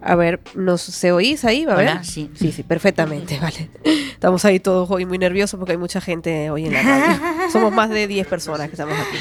A 0.02 0.14
ver, 0.14 0.40
¿nos 0.54 0.82
se 0.82 1.10
oís 1.12 1.46
ahí? 1.46 1.64
A 1.66 1.74
ver. 1.74 1.88
Hola, 1.88 2.04
sí. 2.04 2.30
Sí, 2.34 2.52
sí, 2.52 2.62
perfectamente, 2.64 3.38
vale. 3.40 3.70
Estamos 4.12 4.44
ahí 4.44 4.60
todos 4.60 4.90
hoy 4.90 5.06
muy 5.06 5.16
nerviosos 5.16 5.56
porque 5.58 5.72
hay 5.72 5.78
mucha 5.78 6.02
gente 6.02 6.50
hoy 6.50 6.66
en 6.66 6.74
la 6.74 6.82
radio. 6.82 7.16
Somos 7.50 7.72
más 7.72 7.88
de 7.88 8.06
10 8.06 8.26
personas 8.26 8.66
que 8.68 8.74
estamos 8.74 8.94
aquí. 8.98 9.16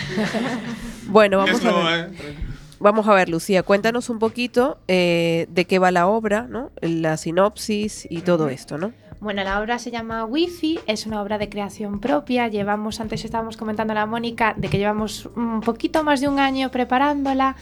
Bueno, 1.08 1.38
vamos 1.38 1.64
a 1.64 1.72
ver. 1.72 2.10
eh, 2.14 2.36
Vamos 2.82 3.08
a 3.08 3.14
ver, 3.14 3.30
Lucía, 3.30 3.64
cuéntanos 3.64 4.10
un 4.10 4.20
poquito 4.20 4.78
eh, 4.90 5.48
de 5.50 5.64
qué 5.64 5.80
va 5.80 5.90
la 5.92 6.08
obra, 6.08 6.48
¿no? 6.50 6.72
La 6.82 7.16
sinopsis 7.16 8.06
y 8.10 8.20
todo 8.20 8.50
esto, 8.50 8.78
¿no? 8.78 8.92
Bueno, 9.24 9.42
la 9.46 9.62
obra 9.62 9.80
se 9.80 9.90
llama 9.90 10.26
Wi-Fi, 10.26 10.82
es 10.86 11.06
una 11.06 11.22
obra 11.22 11.38
de 11.38 11.48
creación 11.48 12.02
propia. 12.02 12.50
Llevamos, 12.50 13.00
antes 13.00 13.24
estábamos 13.24 13.56
comentando 13.56 13.94
a 13.94 13.96
la 13.96 14.06
Mónica, 14.06 14.54
de 14.58 14.68
que 14.68 14.78
llevamos 14.78 15.30
un 15.38 15.62
poquito 15.62 16.04
más 16.04 16.20
de 16.20 16.28
un 16.28 16.40
año 16.40 16.70
preparándola 16.72 17.56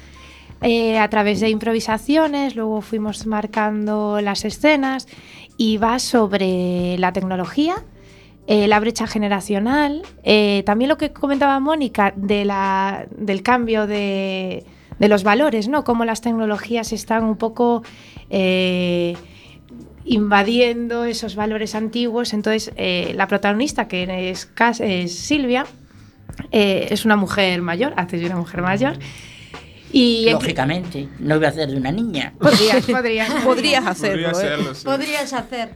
eh, 0.63 0.97
a 0.97 1.07
través 1.11 1.39
de 1.39 1.49
improvisaciones, 1.49 2.55
luego 2.55 2.81
fuimos 2.81 3.27
marcando 3.27 4.21
las 4.21 4.43
escenas 4.43 5.07
y 5.55 5.77
va 5.77 5.99
sobre 5.99 6.97
la 6.97 7.13
tecnología, 7.13 7.75
eh, 8.47 8.67
la 8.67 8.79
brecha 8.79 9.05
generacional, 9.05 10.01
eh, 10.23 10.63
también 10.65 10.89
lo 10.89 10.97
que 10.97 11.13
comentaba 11.13 11.59
Mónica 11.59 12.11
de 12.15 12.43
la, 12.43 13.05
del 13.11 13.43
cambio 13.43 13.85
de, 13.85 14.65
de 14.97 15.07
los 15.07 15.23
valores, 15.23 15.67
¿no? 15.67 15.83
Cómo 15.83 16.05
las 16.05 16.21
tecnologías 16.21 16.91
están 16.91 17.23
un 17.23 17.37
poco 17.37 17.83
invadiendo 20.05 21.05
esos 21.05 21.35
valores 21.35 21.75
antiguos. 21.75 22.33
Entonces, 22.33 22.71
eh, 22.75 23.13
la 23.15 23.27
protagonista, 23.27 23.87
que 23.87 24.29
es, 24.31 24.45
Cas- 24.45 24.81
es 24.81 25.13
Silvia, 25.15 25.65
eh, 26.51 26.87
es 26.91 27.05
una 27.05 27.15
mujer 27.15 27.61
mayor, 27.61 27.93
hace 27.97 28.17
de 28.17 28.25
una 28.25 28.35
mujer 28.37 28.61
mayor. 28.61 28.97
Y 29.93 30.29
Lógicamente, 30.31 31.09
no 31.19 31.35
iba 31.35 31.49
a 31.49 31.51
ser 31.51 31.69
de 31.69 31.75
una 31.77 31.91
niña. 31.91 32.33
Podrías, 32.39 32.85
podrías. 32.85 33.29
Podrías 33.43 33.85
hacerlo, 33.85 34.31
Podría 34.31 34.55
¿eh? 34.55 34.59
sí. 34.73 34.85
Podrías 34.85 35.33
hacer. 35.33 35.75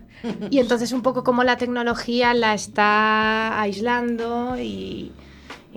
Y 0.49 0.59
entonces 0.59 0.91
un 0.93 1.01
poco 1.01 1.23
como 1.23 1.43
la 1.43 1.57
tecnología 1.57 2.33
la 2.33 2.53
está 2.53 3.59
aislando 3.61 4.55
y, 4.57 5.11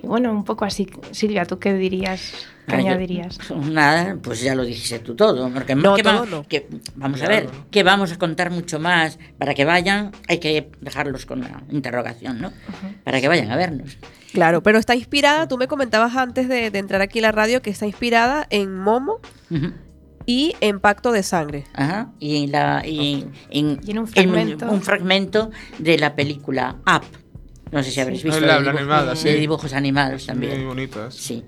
y 0.01 0.07
bueno, 0.07 0.31
un 0.31 0.43
poco 0.43 0.65
así. 0.65 0.87
Silvia, 1.11 1.45
¿tú 1.45 1.59
qué 1.59 1.73
dirías? 1.73 2.33
¿Qué 2.67 2.75
Ah, 2.75 2.81
yo- 2.81 2.87
añadirías? 2.87 3.37
Nada, 3.71 4.17
pues 4.21 4.41
ya 4.41 4.53
lo 4.55 4.63
dijiste 4.63 4.99
tú 4.99 5.15
todo. 5.15 5.49
Porque 5.51 5.75
No, 5.75 5.95
que 5.95 6.03
todo 6.03 6.19
va- 6.21 6.25
no. 6.25 6.47
que- 6.47 6.67
vamos 6.95 7.19
Claro. 7.19 7.33
a 7.33 7.39
ver, 7.39 7.49
que 7.71 7.83
vamos 7.83 8.11
a 8.11 8.17
contar 8.19 8.51
mucho 8.51 8.79
más. 8.79 9.17
Para 9.37 9.53
que 9.55 9.65
vayan, 9.65 10.11
hay 10.27 10.37
que 10.39 10.69
dejarlos 10.81 11.25
con 11.25 11.41
la 11.41 11.63
interrogación, 11.69 12.39
¿no? 12.41 12.51
Para 13.03 13.19
que 13.21 13.27
vayan 13.27 13.51
a 13.51 13.55
vernos. 13.55 13.97
Claro, 14.33 14.61
pero 14.61 14.77
está 14.77 14.95
inspirada, 14.95 15.47
tú 15.47 15.57
me 15.57 15.67
comentabas 15.67 16.15
antes 16.15 16.47
de, 16.47 16.69
de 16.69 16.79
entrar 16.79 17.01
aquí 17.01 17.17
a 17.19 17.23
la 17.23 17.31
radio 17.31 17.61
que 17.63 17.71
está 17.71 17.87
inspirada 17.87 18.45
en 18.51 18.77
Momo 18.77 19.19
y 20.27 20.53
en 20.61 20.79
Pacto 20.79 21.11
de 21.11 21.23
Sangre. 21.23 21.63
Ajá. 21.73 22.11
Y, 22.19 22.43
en 22.43 22.51
la, 22.51 22.83
y, 22.85 23.25
en, 23.49 23.79
Y 23.83 23.91
en 23.91 23.97
un 23.97 24.05
en 24.05 24.07
fragmento. 24.07 24.69
un 24.69 24.81
fragmento 24.83 25.49
de 25.79 25.97
la 25.97 26.15
película 26.15 26.75
Up. 26.85 27.03
No 27.71 27.83
sé 27.83 27.91
si 27.91 27.99
habréis 27.99 28.23
visto. 28.23 28.39
La- 28.39 28.59
de 28.59 28.65
la 28.65 28.71
dibujo- 28.71 28.77
animada, 28.79 29.15
sí. 29.15 29.29
de 29.29 29.35
dibujos 29.35 29.73
animados 29.73 30.21
Muy 30.21 30.27
también. 30.27 30.67
bonitas. 30.67 31.13
Sí. 31.15 31.43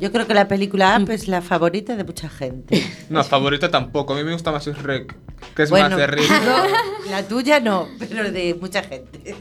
Yo 0.00 0.12
creo 0.12 0.26
que 0.28 0.34
la 0.34 0.46
película 0.48 0.96
Up 1.00 1.10
es 1.10 1.26
la 1.28 1.42
favorita 1.42 1.96
de 1.96 2.04
mucha 2.04 2.28
gente. 2.28 2.82
No, 3.10 3.22
favorita 3.24 3.70
tampoco. 3.70 4.14
A 4.14 4.16
mí 4.16 4.22
me 4.24 4.32
gusta 4.32 4.52
más 4.52 4.64
Shrek, 4.66 5.14
que 5.56 5.62
es 5.64 5.70
Bueno, 5.70 5.90
más 5.90 5.98
de 5.98 6.06
no, 6.46 7.10
la 7.10 7.22
tuya 7.26 7.58
no, 7.60 7.88
pero 7.98 8.30
de 8.30 8.54
mucha 8.60 8.82
gente. 8.82 9.34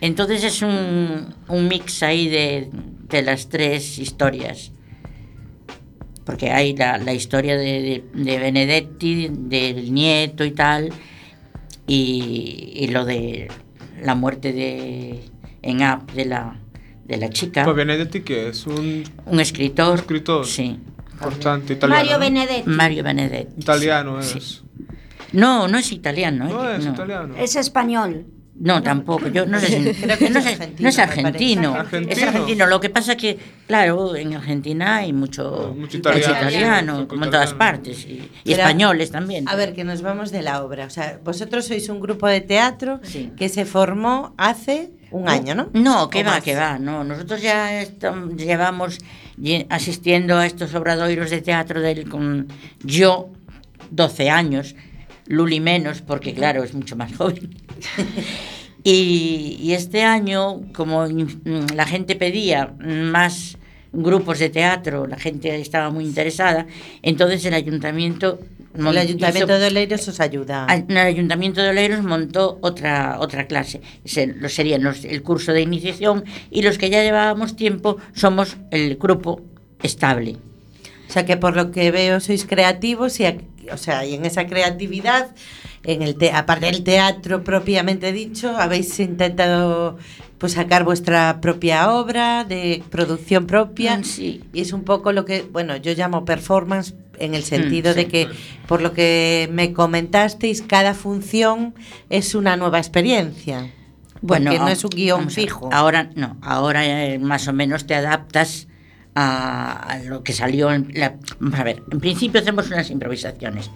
Entonces 0.00 0.44
es 0.44 0.60
un, 0.62 1.34
un 1.48 1.68
mix 1.68 2.02
ahí 2.02 2.28
de, 2.28 2.68
de 3.08 3.22
las 3.22 3.48
tres 3.48 3.98
historias. 3.98 4.72
Porque 6.24 6.50
hay 6.50 6.74
la, 6.76 6.98
la 6.98 7.12
historia 7.14 7.56
de, 7.56 7.64
de- 8.14 8.24
de 8.24 8.38
Benedetti, 8.38 9.28
del 9.30 9.94
nieto 9.94 10.44
y 10.44 10.50
tal, 10.50 10.90
y, 11.86 12.72
y 12.74 12.88
lo 12.88 13.04
de 13.04 13.48
la 14.02 14.14
muerte 14.16 14.52
de 14.52 15.20
en 15.66 15.82
App 15.82 16.10
de 16.12 16.24
la, 16.24 16.56
de 17.04 17.16
la 17.16 17.28
chica. 17.30 17.64
Pues 17.64 17.76
Benedetti, 17.76 18.20
que 18.20 18.48
es 18.48 18.66
un 18.66 19.04
un 19.26 19.40
escritor. 19.40 19.98
escritor 19.98 20.46
Sí. 20.46 20.78
importante 21.12 21.72
italiano. 21.74 22.00
Mario 22.02 22.12
¿no? 22.14 22.18
Benedetti. 22.20 22.68
Mario 22.70 23.02
Benedetti. 23.02 23.60
Italiano 23.60 24.22
sí. 24.22 24.38
es. 24.38 24.62
No, 25.32 25.66
no 25.68 25.78
es 25.78 25.92
italiano. 25.92 26.48
No 26.48 26.70
¿eh? 26.70 26.76
es 26.76 26.84
no. 26.84 26.92
italiano. 26.92 27.34
Es 27.36 27.56
español. 27.56 28.26
No, 28.58 28.82
tampoco. 28.82 29.28
Yo 29.28 29.44
no 29.46 29.60
sé 29.60 29.66
si- 29.66 29.92
Creo 30.02 30.16
que 30.18 30.30
no 30.30 30.38
es 30.38 30.46
argentino, 30.46 30.82
no 30.82 30.88
es 30.88 30.98
argentino. 30.98 31.76
Es 32.08 32.22
¿Argentino? 32.22 32.66
Lo 32.66 32.80
que 32.80 32.88
pasa 32.90 33.16
que, 33.16 33.38
claro, 33.66 34.16
en 34.16 34.34
Argentina 34.34 34.96
hay 34.96 35.12
mucho, 35.12 35.74
Mucho 35.78 35.98
mucho 35.98 35.98
italiano. 35.98 36.94
Mucho 36.94 37.08
como 37.08 37.24
en 37.26 37.30
todas 37.30 37.52
partes. 37.54 38.04
Y, 38.06 38.12
y 38.12 38.30
Pero, 38.44 38.56
españoles 38.62 39.10
también. 39.10 39.46
A 39.48 39.56
ver, 39.56 39.74
que 39.74 39.84
nos 39.84 40.00
vamos 40.00 40.30
de 40.30 40.42
la 40.42 40.62
obra. 40.64 40.86
O 40.86 40.90
sea, 40.90 41.20
vosotros 41.22 41.66
sois 41.66 41.88
un 41.90 42.00
grupo 42.00 42.26
de 42.28 42.40
teatro 42.40 43.00
Sí. 43.02 43.30
que 43.36 43.48
se 43.50 43.66
formó 43.66 44.34
hace 44.38 44.90
un 45.10 45.28
año, 45.28 45.54
¿no? 45.54 45.68
No, 45.74 46.08
que 46.10 46.22
¿O 46.22 46.24
va, 46.24 46.30
más? 46.32 46.42
que 46.42 46.54
va. 46.56 46.78
No, 46.78 47.04
nosotros 47.04 47.42
ya 47.42 47.84
llevamos 48.36 48.98
asistiendo 49.68 50.36
a 50.38 50.46
estos 50.46 50.74
obradoiros 50.74 51.30
de 51.30 51.42
teatro 51.42 51.80
del, 51.80 52.08
con 52.08 52.48
yo 52.82 53.28
12 53.90 54.30
años, 54.30 54.74
Luli 55.28 55.60
menos, 55.60 56.02
porque 56.02 56.34
claro, 56.34 56.62
es 56.64 56.74
mucho 56.74 56.96
más 56.96 57.14
joven. 57.16 57.50
y, 58.84 59.58
y 59.60 59.72
este 59.72 60.02
año, 60.02 60.60
como 60.72 61.06
la 61.06 61.86
gente 61.86 62.14
pedía 62.16 62.74
más 62.80 63.58
grupos 63.92 64.38
de 64.38 64.50
teatro, 64.50 65.06
la 65.06 65.18
gente 65.18 65.54
estaba 65.60 65.90
muy 65.90 66.04
interesada, 66.04 66.66
entonces 67.02 67.44
el 67.44 67.54
ayuntamiento... 67.54 68.38
El 68.78 68.98
Ayuntamiento 68.98 69.54
hizo- 69.54 69.58
de 69.58 69.66
Oleiros 69.68 70.06
os 70.06 70.20
ayuda. 70.20 70.66
Ay, 70.68 70.84
El 70.86 70.98
Ayuntamiento 70.98 71.62
de 71.62 71.70
Oleiros 71.70 72.02
montó 72.02 72.58
otra, 72.60 73.16
otra 73.20 73.46
clase. 73.46 73.80
Se- 74.04 74.26
lo 74.26 74.50
serían 74.50 74.82
los- 74.84 75.06
el 75.06 75.22
curso 75.22 75.54
de 75.54 75.62
iniciación 75.62 76.24
y 76.50 76.60
los 76.60 76.76
que 76.76 76.90
ya 76.90 77.02
llevábamos 77.02 77.56
tiempo 77.56 77.96
somos 78.12 78.58
el 78.70 78.96
grupo 78.96 79.40
estable. 79.82 80.36
O 81.08 81.12
sea 81.12 81.24
que 81.24 81.38
por 81.38 81.56
lo 81.56 81.70
que 81.70 81.90
veo 81.90 82.20
sois 82.20 82.44
creativos 82.44 83.18
y, 83.18 83.24
o 83.72 83.76
sea, 83.76 84.04
y 84.04 84.14
en 84.14 84.24
esa 84.24 84.46
creatividad, 84.46 85.28
en 85.84 86.02
el 86.02 86.16
te- 86.16 86.32
aparte 86.32 86.66
del 86.66 86.82
teatro 86.84 87.44
propiamente 87.44 88.12
dicho, 88.12 88.56
habéis 88.56 88.98
intentado 89.00 89.98
pues 90.38 90.52
sacar 90.52 90.84
vuestra 90.84 91.40
propia 91.40 91.90
obra 91.92 92.44
de 92.44 92.82
producción 92.90 93.46
propia 93.46 94.00
y 94.52 94.60
es 94.60 94.72
un 94.72 94.84
poco 94.84 95.12
lo 95.12 95.24
que, 95.24 95.42
bueno, 95.50 95.76
yo 95.76 95.92
llamo 95.94 96.24
performance 96.24 96.94
en 97.18 97.34
el 97.34 97.42
sentido 97.42 97.92
sí. 97.92 98.00
de 98.00 98.08
que 98.08 98.28
por 98.68 98.82
lo 98.82 98.92
que 98.92 99.48
me 99.52 99.72
comentasteis, 99.72 100.60
cada 100.60 100.92
función 100.92 101.74
es 102.10 102.34
una 102.34 102.56
nueva 102.56 102.78
experiencia. 102.78 103.72
Bueno, 104.20 104.50
porque 104.50 104.58
no 104.64 104.68
es 104.68 104.82
un 104.84 104.90
guion 104.90 105.30
fijo. 105.30 105.70
Ahora 105.72 106.10
no, 106.14 106.36
ahora 106.42 106.84
eh, 106.86 107.18
más 107.18 107.48
o 107.48 107.52
menos 107.52 107.86
te 107.86 107.94
adaptas 107.94 108.66
a, 109.16 109.98
lo 110.04 110.22
que 110.22 110.32
salió 110.34 110.70
en 110.70 110.90
la, 110.94 111.16
vamos 111.40 111.58
a 111.58 111.64
ver, 111.64 111.82
en 111.90 112.00
principio 112.00 112.40
hacemos 112.40 112.68
unas 112.68 112.90
improvisaciones 112.90 113.70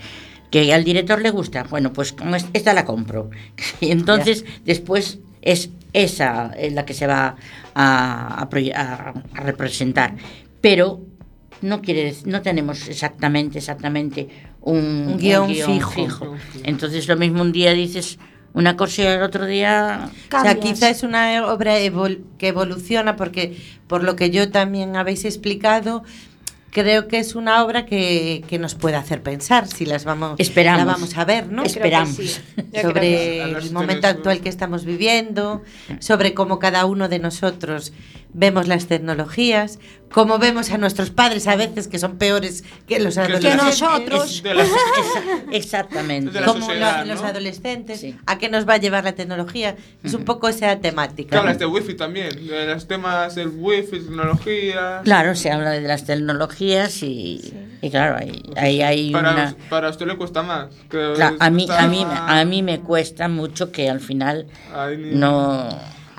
que 0.51 0.73
al 0.75 0.85
director 0.85 1.21
le 1.23 1.31
gusta, 1.31 1.63
bueno, 1.65 1.93
pues 1.93 2.13
con 2.13 2.35
es- 2.35 2.47
esta 2.53 2.75
la 2.75 2.85
compro. 2.85 3.31
Y 3.81 3.91
entonces 3.91 4.45
después 4.65 5.19
es 5.43 5.71
esa 5.93 6.53
eh, 6.57 6.71
la 6.71 6.85
que 6.85 6.93
se 6.95 7.07
va 7.07 7.37
a, 7.75 8.49
representar. 9.33 10.15
Pero 10.61 11.01
no 11.63 11.81
quiere 11.81 12.13
dec- 12.13 12.27
no 12.27 12.43
tenemos 12.43 12.87
exactamente 12.89 13.59
exactamente 13.59 14.29
un, 14.61 15.13
Un 15.13 15.17
guion 15.17 15.49
fijo. 15.49 16.37
Entonces 16.65 17.09
lo 17.09 17.17
mismo 17.17 17.41
un 17.43 17.53
día 17.53 17.73
dices 17.73 18.19
una 18.53 18.77
cosa 18.77 19.03
y 19.03 19.07
el 19.07 19.23
otro 19.23 19.47
día 19.47 20.11
O 20.37 20.41
sea, 20.43 20.55
quizá 20.59 20.91
es 20.91 21.03
una 21.03 21.47
obra 21.47 21.79
evol- 21.81 22.23
que 22.39 22.49
evoluciona 22.49 23.17
porque, 23.17 23.57
por 23.87 24.03
lo 24.03 24.17
que 24.17 24.31
yo 24.31 24.51
también 24.51 24.97
habéis 24.97 25.25
explicado, 25.25 26.03
creo 26.73 27.09
que 27.09 27.19
es 27.19 27.35
una 27.35 27.65
obra 27.65 27.85
que, 27.87 28.45
que 28.49 28.59
nos 28.59 28.75
puede 28.75 28.97
hacer 28.97 29.23
pensar 29.23 29.67
si 29.67 29.87
las 29.87 30.05
vamos, 30.05 30.35
Esperamos. 30.39 30.87
la 30.87 30.93
vamos 30.93 31.17
a 31.17 31.25
ver, 31.25 31.51
¿no? 31.51 31.63
Esperamos. 31.65 32.17
Sí. 32.17 32.37
Sobre 32.83 33.43
el 33.43 33.73
momento 33.73 34.07
actual 34.07 34.41
que 34.41 34.49
estamos 34.49 34.85
viviendo, 34.85 35.63
sobre 35.99 36.33
cómo 36.35 36.59
cada 36.61 36.87
uno 36.87 37.09
de 37.09 37.19
nosotros 37.19 37.93
vemos 38.33 38.69
las 38.69 38.87
tecnologías, 38.87 39.79
cómo 40.13 40.39
vemos 40.39 40.71
a 40.71 40.79
nuestros 40.79 41.11
padres 41.11 41.47
a 41.47 41.57
veces 41.57 41.87
que 41.89 41.99
son 41.99 42.17
peores 42.19 42.65
que 42.89 42.99
los 43.01 43.15
Que 43.15 43.21
adolescentes. 43.21 43.63
nosotros. 43.81 44.43
De 44.43 44.55
la- 44.55 44.63
Esa- 44.63 44.75
exactamente. 45.53 46.31
De 46.33 46.41
la 46.41 46.47
Como 46.53 46.65
sociedad, 46.67 47.05
los, 47.07 47.23
adolescentes, 47.23 48.05
a 48.27 48.39
qué 48.39 48.49
nos 48.49 48.69
va 48.69 48.75
a 48.75 48.77
llevar 48.79 49.05
la 49.05 49.13
tecnología. 49.13 49.77
Es 50.03 50.15
un 50.15 50.25
poco 50.25 50.49
esa 50.49 50.75
Que 50.77 50.81
temática. 50.91 51.39
hablas 51.39 51.59
de 51.59 51.67
wifi 51.67 51.95
también, 51.95 52.47
de 52.47 52.67
los 52.67 52.87
temas 52.87 53.35
del 53.35 53.49
wifi, 53.49 54.01
tecnología. 54.01 55.01
Claro, 55.05 55.35
se 55.35 55.51
habla 55.51 55.71
de 55.71 55.81
las 55.83 56.05
tecnologías 56.05 57.03
y, 57.03 57.53
y 57.83 57.91
claro, 57.91 58.17
hay, 58.17 58.43
hay, 58.57 58.83
hay 58.83 59.13
Para, 59.13 59.33
una... 59.33 59.57
para 59.69 59.91
usted 59.91 60.07
le 60.07 60.17
cuesta 60.17 60.43
más. 60.43 60.69
que 60.89 61.13
Claro, 61.17 61.37
a, 61.39 61.51
mí, 61.51 61.67
a, 61.71 61.87
mí, 61.87 62.05
más- 62.05 62.21
a 62.31 62.45
mí 62.45 62.63
me 62.63 62.81
cuesta 62.81 63.29
mucho 63.29 63.71
que 63.73 63.89
al 63.91 64.01
final 64.01 64.47
Ay, 64.75 64.97
no... 65.15 65.69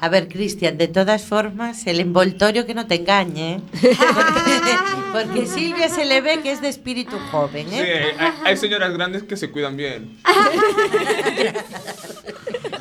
A 0.04 0.10
ver, 0.10 0.28
Cristian, 0.28 0.78
de 0.80 0.88
todas 0.88 1.22
formas, 1.24 1.86
el 1.86 2.00
envoltorio 2.00 2.66
que 2.66 2.74
no 2.74 2.88
te 2.88 2.96
engañe. 2.96 3.56
¿eh? 3.56 3.62
Porque, 4.16 4.72
porque 5.14 5.46
Silvia 5.48 5.90
se 5.90 6.06
le 6.06 6.22
ve 6.22 6.40
que 6.42 6.52
es 6.52 6.60
de 6.60 6.70
espíritu 6.70 7.18
joven, 7.32 7.68
Sí, 7.70 7.76
¿eh? 7.78 8.06
hay, 8.18 8.32
hay 8.46 8.58
señoras 8.58 8.92
grandes 8.94 9.22
que 9.24 9.38
se 9.38 9.52
cuidan 9.52 9.78
bien. 9.78 10.18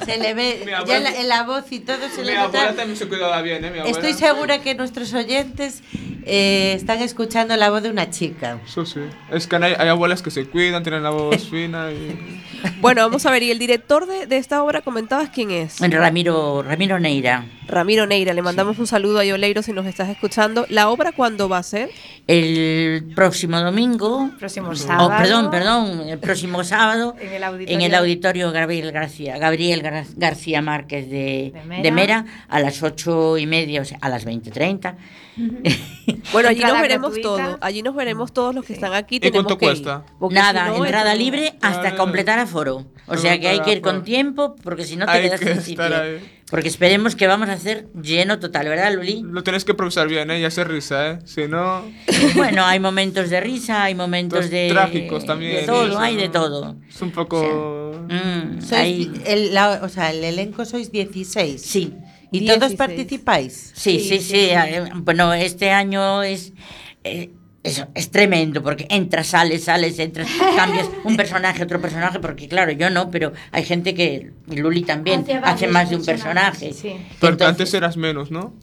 Se 0.07 0.17
le 0.17 0.35
ve 0.35 0.63
Mi 0.65 0.71
ya 0.71 0.79
abuela- 0.79 0.97
en 0.97 1.05
la, 1.05 1.21
en 1.21 1.29
la 1.29 1.43
voz 1.45 1.71
y 1.71 1.81
todo 1.81 1.99
se 2.15 2.21
Mi 2.23 2.29
le 2.29 2.37
abuela 2.39 2.65
nota. 2.65 2.77
también 2.77 2.97
se 2.97 3.07
cuidaba 3.07 3.43
bien, 3.43 3.65
¿eh? 3.65 3.71
Mi 3.71 3.79
abuela. 3.81 3.99
Estoy 3.99 4.15
segura 4.15 4.61
que 4.63 4.75
nuestros 4.75 5.13
oyentes 5.13 5.83
eh, 6.27 6.73
están 6.75 7.01
escuchando 7.01 7.57
la 7.57 7.71
voz 7.71 7.83
de 7.83 7.91
una 7.91 8.11
chica. 8.11 8.59
Eso 8.67 8.85
sí. 8.87 9.01
Es 9.31 9.47
que 9.47 9.57
hay, 9.57 9.75
hay 9.79 9.89
abuelas 9.89 10.23
que 10.23 10.31
se 10.31 10.47
cuidan, 10.47 10.83
tienen 10.83 11.03
la 11.03 11.11
voz 11.11 11.49
fina 11.51 11.91
y... 11.93 12.41
Bueno, 12.83 13.01
vamos 13.03 13.25
a 13.25 13.31
ver, 13.31 13.43
y 13.43 13.51
el 13.51 13.59
director 13.59 14.07
de, 14.07 14.27
de 14.27 14.37
esta 14.37 14.63
obra, 14.63 14.83
comentabas 14.83 15.31
quién 15.31 15.51
es. 15.51 15.79
Ramiro, 15.81 16.63
Ramiro 16.63 16.99
Neira. 17.01 17.47
Ramiro 17.67 18.07
Neira, 18.07 18.35
le 18.35 18.43
mandamos 18.43 18.79
un 18.79 18.87
saludo 18.87 19.19
a 19.21 19.25
Yoleiro 19.25 19.63
si 19.63 19.73
nos 19.73 19.87
estás 19.87 20.09
escuchando. 20.11 20.67
¿La 20.69 20.91
obra 20.91 21.13
cuándo 21.13 21.49
va 21.49 21.59
a 21.59 21.63
ser? 21.63 21.89
El 22.27 23.13
próximo 23.15 23.59
domingo... 23.61 24.31
Próximo 24.39 24.69
Oh, 24.71 24.75
sábado. 24.77 25.11
perdón, 25.19 25.51
perdón, 25.51 26.01
el 26.09 26.19
próximo 26.19 26.63
sábado 26.65 27.15
En 27.19 27.33
el 27.33 27.45
auditorio. 27.45 27.75
en 27.77 27.83
el 27.83 27.95
auditorio 27.95 28.53
Gabriel 28.53 28.93
García, 28.93 29.39
Gabriel 29.39 29.83
Gar- 29.83 30.07
García 30.17 30.61
Márquez 30.63 31.09
de, 31.11 31.53
De 31.55 31.63
Mera. 31.67 31.83
de 31.83 31.91
Mera 31.93 32.25
a 32.49 32.61
las 32.61 32.83
ocho 32.83 33.39
y 33.39 33.47
media, 33.47 33.81
o 33.81 33.85
sea, 33.85 33.99
a 34.03 34.09
las 34.09 34.27
20.30. 34.27 34.95
Bueno, 36.33 36.49
allí 36.49 36.61
nos 36.61 36.81
veremos 36.81 37.13
gratuita. 37.15 37.29
todos. 37.45 37.59
Allí 37.61 37.83
nos 37.83 37.95
veremos 37.95 38.33
todos 38.33 38.55
los 38.55 38.65
que 38.65 38.73
están 38.73 38.95
aquí. 38.95 39.17
¿Y 39.17 39.21
tenemos 39.21 39.45
cuánto 39.45 39.59
que 39.59 39.67
cuesta? 39.67 40.05
Nada, 40.31 40.73
si 40.73 40.79
no, 40.79 40.85
entrada 40.85 41.13
esto- 41.13 41.25
libre 41.25 41.55
hasta 41.63 41.89
Ah. 41.89 41.97
completar 41.97 42.39
aforo. 42.39 42.87
O 43.07 43.17
sea 43.17 43.39
que 43.41 43.49
hay 43.49 43.61
que 43.61 43.73
ir 43.73 43.81
con 43.81 44.05
tiempo 44.05 44.55
porque 44.63 44.85
si 44.85 44.97
no 44.97 45.07
te 45.07 45.13
Hay 45.13 45.23
quedas 45.23 45.41
que 45.41 45.53
sin 45.55 45.63
sitio. 45.63 45.85
Porque 46.51 46.67
esperemos 46.69 47.15
que 47.15 47.29
vamos 47.29 47.49
a 47.49 47.53
hacer 47.53 47.87
lleno 48.03 48.41
total, 48.41 48.69
¿verdad, 48.69 48.93
Luli? 48.93 49.23
Lo 49.25 49.45
tienes 49.45 49.65
que 49.65 49.71
improvisar 49.71 50.09
bien, 50.09 50.33
¿eh? 50.33 50.41
Y 50.41 50.45
hacer 50.45 50.67
risa, 50.69 51.11
¿eh? 51.13 51.19
Si 51.25 51.47
no... 51.47 51.85
Bueno, 52.35 52.65
hay 52.67 52.81
momentos 52.81 53.31
de 53.31 53.41
risa, 53.41 53.85
hay 53.85 53.95
momentos 53.95 54.41
Los 54.41 54.51
de... 54.51 54.69
trágicos 54.69 55.25
también, 55.25 55.55
De 55.61 55.63
todo, 55.63 55.87
eso, 55.87 55.99
hay 56.01 56.17
de 56.17 56.29
todo. 56.29 56.75
Es 56.89 57.01
un 57.03 57.13
poco... 57.13 57.93
Mm, 58.09 58.61
Sois 58.63 58.73
hay- 58.73 59.13
el, 59.27 59.55
la- 59.55 59.81
o 59.83 59.89
sea, 59.89 60.11
el 60.11 60.25
elenco 60.25 60.65
sois 60.65 60.91
16. 60.91 61.63
Sí. 61.63 61.95
¿Y 62.33 62.47
todos 62.47 62.61
16. 62.71 62.77
participáis? 62.79 63.73
Sí, 63.75 64.01
sí, 64.01 64.19
sí. 64.21 64.37
eh, 64.51 64.85
Bueno, 64.97 65.33
este 65.35 65.71
año 65.71 66.23
es, 66.23 66.53
eh, 67.05 67.31
es, 67.63 67.85
es 67.95 68.11
tremendo 68.11 68.63
porque 68.63 68.87
entras, 68.89 69.27
sales, 69.29 69.65
sales, 69.65 69.99
entras, 69.99 70.29
cambias 70.57 70.89
un 71.05 71.17
personaje, 71.17 71.63
otro 71.63 71.81
personaje, 71.81 72.19
porque 72.21 72.49
claro, 72.49 72.73
yo 72.73 72.89
no, 72.91 73.11
pero 73.11 73.33
hay 73.53 73.65
gente 73.65 73.95
que, 73.95 74.33
y 74.51 74.57
Luli 74.57 74.83
también, 74.83 75.25
Hace 75.43 75.67
más 75.67 75.91
de 75.91 75.97
un 75.97 76.05
personaje. 76.05 76.71
Porque 76.73 76.95
Entonces- 77.45 77.47
antes 77.49 77.75
eras 77.75 77.97
menos, 77.97 78.31
¿no? 78.31 78.55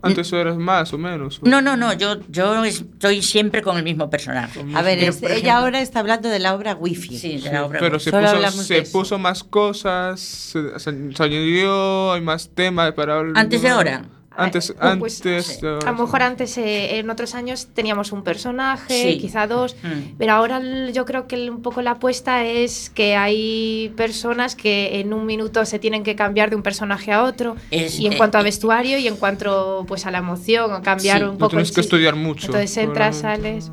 Antes 0.00 0.32
eras 0.32 0.56
más 0.56 0.92
o 0.92 0.98
menos. 0.98 1.40
No, 1.42 1.60
no, 1.60 1.76
no, 1.76 1.92
yo, 1.92 2.18
yo 2.28 2.64
estoy 2.64 3.20
siempre 3.22 3.62
con 3.62 3.76
el 3.76 3.82
mismo 3.82 4.08
personaje. 4.08 4.64
A 4.74 4.82
ver, 4.82 4.98
es- 5.02 5.22
ella 5.22 5.58
ahora 5.58 5.80
está 5.80 6.00
hablando 6.00 6.28
de 6.28 6.38
la 6.38 6.54
obra 6.54 6.74
Wi-Fi. 6.74 7.18
Sí, 7.18 7.32
de 7.34 7.40
Sí, 7.42 7.48
la 7.50 7.64
obra. 7.64 7.80
pero 7.80 7.98
se, 7.98 8.10
puso, 8.12 8.62
se 8.62 8.82
puso 8.82 9.18
más 9.18 9.42
cosas, 9.42 10.20
se, 10.20 10.78
se- 10.78 11.12
se 11.14 11.22
añadió, 11.22 12.12
hay 12.12 12.20
más 12.20 12.48
temas 12.54 12.92
para 12.92 13.18
hablar. 13.18 13.32
Antes 13.36 13.60
de 13.62 13.68
ahora. 13.68 14.04
Antes, 14.38 14.72
pues, 14.98 15.20
antes 15.26 15.62
A 15.64 15.90
lo 15.90 15.98
mejor 15.98 16.22
antes, 16.22 16.56
eh, 16.58 16.98
en 17.00 17.10
otros 17.10 17.34
años, 17.34 17.66
teníamos 17.74 18.12
un 18.12 18.22
personaje, 18.22 19.12
Sí. 19.12 19.18
quizá 19.18 19.48
dos, 19.48 19.74
Mm. 19.82 20.16
pero 20.16 20.32
ahora 20.32 20.60
yo 20.92 21.04
creo 21.04 21.26
que 21.26 21.50
un 21.50 21.60
poco 21.60 21.82
la 21.82 21.92
apuesta 21.92 22.44
es 22.44 22.88
que 22.90 23.16
hay 23.16 23.92
personas 23.96 24.54
que 24.54 25.00
en 25.00 25.12
un 25.12 25.26
minuto 25.26 25.64
se 25.64 25.80
tienen 25.80 26.04
que 26.04 26.14
cambiar 26.14 26.50
de 26.50 26.56
un 26.56 26.62
personaje 26.62 27.10
a 27.12 27.24
otro, 27.24 27.56
Es- 27.72 27.98
y 27.98 28.06
en 28.06 28.12
eh, 28.12 28.16
cuanto 28.16 28.38
a 28.38 28.42
vestuario 28.42 28.96
y 28.98 29.08
en 29.08 29.16
cuanto 29.16 29.84
pues 29.88 30.06
a 30.06 30.12
la 30.12 30.18
emoción, 30.18 30.72
a 30.72 30.82
cambiar 30.82 31.18
Sí, 31.18 31.24
un 31.24 31.36
poco. 31.38 31.50
tienes 31.50 31.72
que 31.72 31.80
estudiar 31.80 32.14
mucho. 32.14 32.46
Entonces 32.46 32.76
entras, 32.76 33.16
sales. 33.16 33.70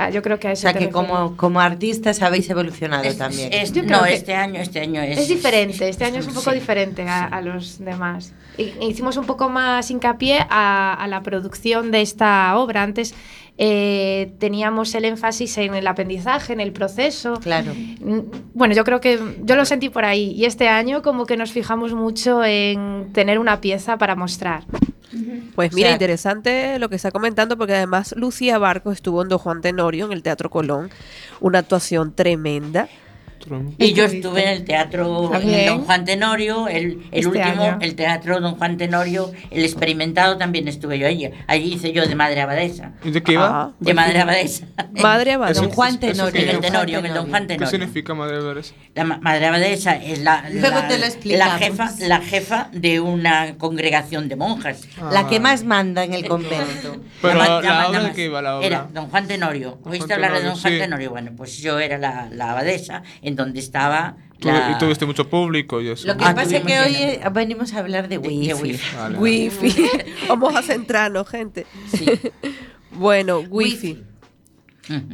Ah, 0.00 0.10
yo 0.10 0.22
creo 0.22 0.38
que 0.38 0.46
a 0.46 0.50
O 0.50 0.52
eso 0.52 0.62
sea 0.62 0.72
te 0.72 0.78
que 0.78 0.90
como, 0.90 1.36
como 1.36 1.60
artistas 1.60 2.22
habéis 2.22 2.48
evolucionado 2.50 3.02
Es- 3.02 3.18
también. 3.18 3.52
es- 3.52 3.72
Yo 3.72 3.84
creo 3.84 3.98
no, 3.98 4.04
que- 4.04 4.14
este 4.14 4.32
año, 4.34 4.60
este 4.60 4.78
año 4.80 5.02
es... 5.02 5.18
Es 5.18 5.28
diferente, 5.28 5.88
este 5.88 6.04
año 6.04 6.20
es 6.20 6.26
un 6.28 6.34
poco 6.34 6.50
Sí. 6.50 6.58
diferente 6.58 7.02
a, 7.02 7.24
a 7.24 7.40
los 7.40 7.78
demás. 7.80 8.32
Hicimos 8.80 9.16
un 9.16 9.24
poco 9.26 9.48
más 9.48 9.90
hincapié 9.90 10.40
a, 10.50 10.94
a 10.94 11.06
la 11.08 11.22
producción 11.22 11.90
de 11.90 12.00
esta 12.02 12.56
obra. 12.56 12.82
Antes 12.82 13.14
eh, 13.56 14.32
teníamos 14.38 14.94
el 14.94 15.04
énfasis 15.04 15.58
en 15.58 15.74
el 15.74 15.86
aprendizaje, 15.86 16.52
en 16.52 16.60
el 16.60 16.72
proceso. 16.72 17.34
Claro. 17.40 17.72
Mm, 17.74 18.20
Bueno, 18.54 18.74
yo 18.74 18.84
creo 18.84 19.00
que 19.00 19.18
yo 19.42 19.56
lo 19.56 19.64
sentí 19.64 19.88
por 19.88 20.04
ahí. 20.04 20.32
Y 20.32 20.44
este 20.44 20.68
año 20.68 21.02
como 21.02 21.26
que 21.26 21.36
nos 21.36 21.52
fijamos 21.52 21.92
mucho 21.92 22.44
en 22.44 23.10
tener 23.12 23.38
una 23.38 23.60
pieza 23.60 23.96
para 23.96 24.14
mostrar. 24.16 24.64
Pues 25.54 25.72
O 25.72 25.74
mira, 25.76 25.88
sea- 25.88 25.92
interesante 25.94 26.78
lo 26.78 26.88
que 26.88 26.96
está 26.96 27.10
comentando, 27.10 27.56
porque 27.56 27.74
además 27.74 28.14
Lucía 28.16 28.58
Barco 28.58 28.92
estuvo 28.92 29.22
en 29.22 29.28
Don 29.28 29.38
Juan 29.38 29.60
Tenorio, 29.62 30.04
en 30.06 30.12
el 30.12 30.22
Teatro 30.22 30.50
Colón, 30.50 30.90
una 31.40 31.60
actuación 31.60 32.12
tremenda. 32.14 32.88
Y 33.78 33.92
yo 33.92 34.04
estuve 34.04 34.42
en 34.44 34.48
el 34.50 34.64
teatro, 34.64 35.30
Ah, 35.32 35.40
en. 35.42 35.66
Don 35.66 35.84
Juan 35.84 36.04
Tenorio, 36.04 36.68
el, 36.68 36.76
el 36.76 37.00
Este 37.12 37.26
último, 37.28 37.62
año. 37.64 37.78
el 37.80 37.94
teatro 37.94 38.40
Don 38.40 38.54
Juan 38.56 38.76
Tenorio, 38.76 39.32
el 39.50 39.64
experimentado 39.64 40.36
también 40.36 40.68
estuve 40.68 40.98
yo 40.98 41.06
allí. 41.06 41.30
Allí 41.46 41.74
hice 41.74 41.92
yo 41.92 42.06
de 42.06 42.14
madre 42.14 42.40
abadesa. 42.40 42.92
¿Y 43.04 43.10
de 43.10 43.22
qué 43.22 43.32
iba? 43.32 43.72
De 43.80 43.94
madre 43.94 44.20
abadesa. 44.20 44.66
Madre 45.02 45.32
abadesa. 45.32 45.60
Don 45.62 45.70
Juan 45.70 46.00
Tenorio. 46.00 46.40
En 46.42 46.48
el 46.48 46.60
Tenorio, 46.60 46.98
en 46.98 47.06
el 47.06 47.14
Don 47.14 47.28
Juan 47.28 47.46
¿Qué 47.46 47.66
significa 47.66 48.14
madre 48.14 48.36
abadesa? 48.36 48.74
La 48.94 49.04
ma- 49.04 49.18
madre 49.22 49.46
abadesa 49.46 49.96
es 49.96 50.20
la, 50.20 50.44
Luego 50.50 50.80
la- 50.80 50.88
te 50.88 50.98
lo 50.98 51.06
la 51.38 51.58
jefa, 51.58 51.90
la 52.00 52.20
jefa 52.20 52.68
de 52.72 53.00
una 53.00 53.56
congregación 53.58 54.28
de 54.28 54.36
monjas. 54.36 54.82
La 55.12 55.26
que 55.28 55.40
más 55.40 55.64
manda 55.64 56.04
en 56.04 56.14
el 56.14 56.26
convento. 56.26 56.96
Pero 57.22 57.34
la, 57.34 57.58
obra 57.58 58.02
de 58.02 58.12
qué 58.12 58.24
iba 58.26 58.42
la 58.42 58.56
obra. 58.58 58.66
Era 58.66 58.88
Don 58.92 59.08
Juan 59.08 59.26
Tenorio. 59.26 59.78
¿Oíste 59.84 60.06
Juan 60.06 60.12
hablar 60.24 60.32
de 60.42 60.48
Don 60.48 60.56
Juan 60.58 60.72
sí. 60.72 60.78
Tenorio? 60.78 61.10
Bueno, 61.10 61.32
pues 61.36 61.58
yo 61.58 61.78
era 61.78 61.98
la, 61.98 62.28
la 62.30 62.52
abadesa 62.52 63.02
en 63.28 63.36
donde 63.36 63.60
estaba 63.60 64.16
la... 64.40 64.72
Y 64.72 64.78
tuviste 64.78 65.04
mucho 65.06 65.28
público 65.28 65.80
y 65.80 65.88
eso. 65.88 66.06
Lo 66.06 66.16
que 66.16 66.24
Ah, 66.24 66.34
pasa 66.34 66.56
es 66.58 66.64
que 66.64 66.78
hoy 66.80 66.92
lleno. 66.92 67.30
venimos 67.32 67.72
a 67.74 67.78
hablar 67.80 68.08
de 68.08 68.18
wifi. 68.18 68.52
wifi. 68.54 68.80
Vale. 68.96 69.18
Wifi. 69.18 69.74
Vamos 70.28 70.54
a 70.54 70.62
centrarnos, 70.62 71.28
gente. 71.28 71.66
bueno, 72.92 73.40
wifi. 73.40 74.02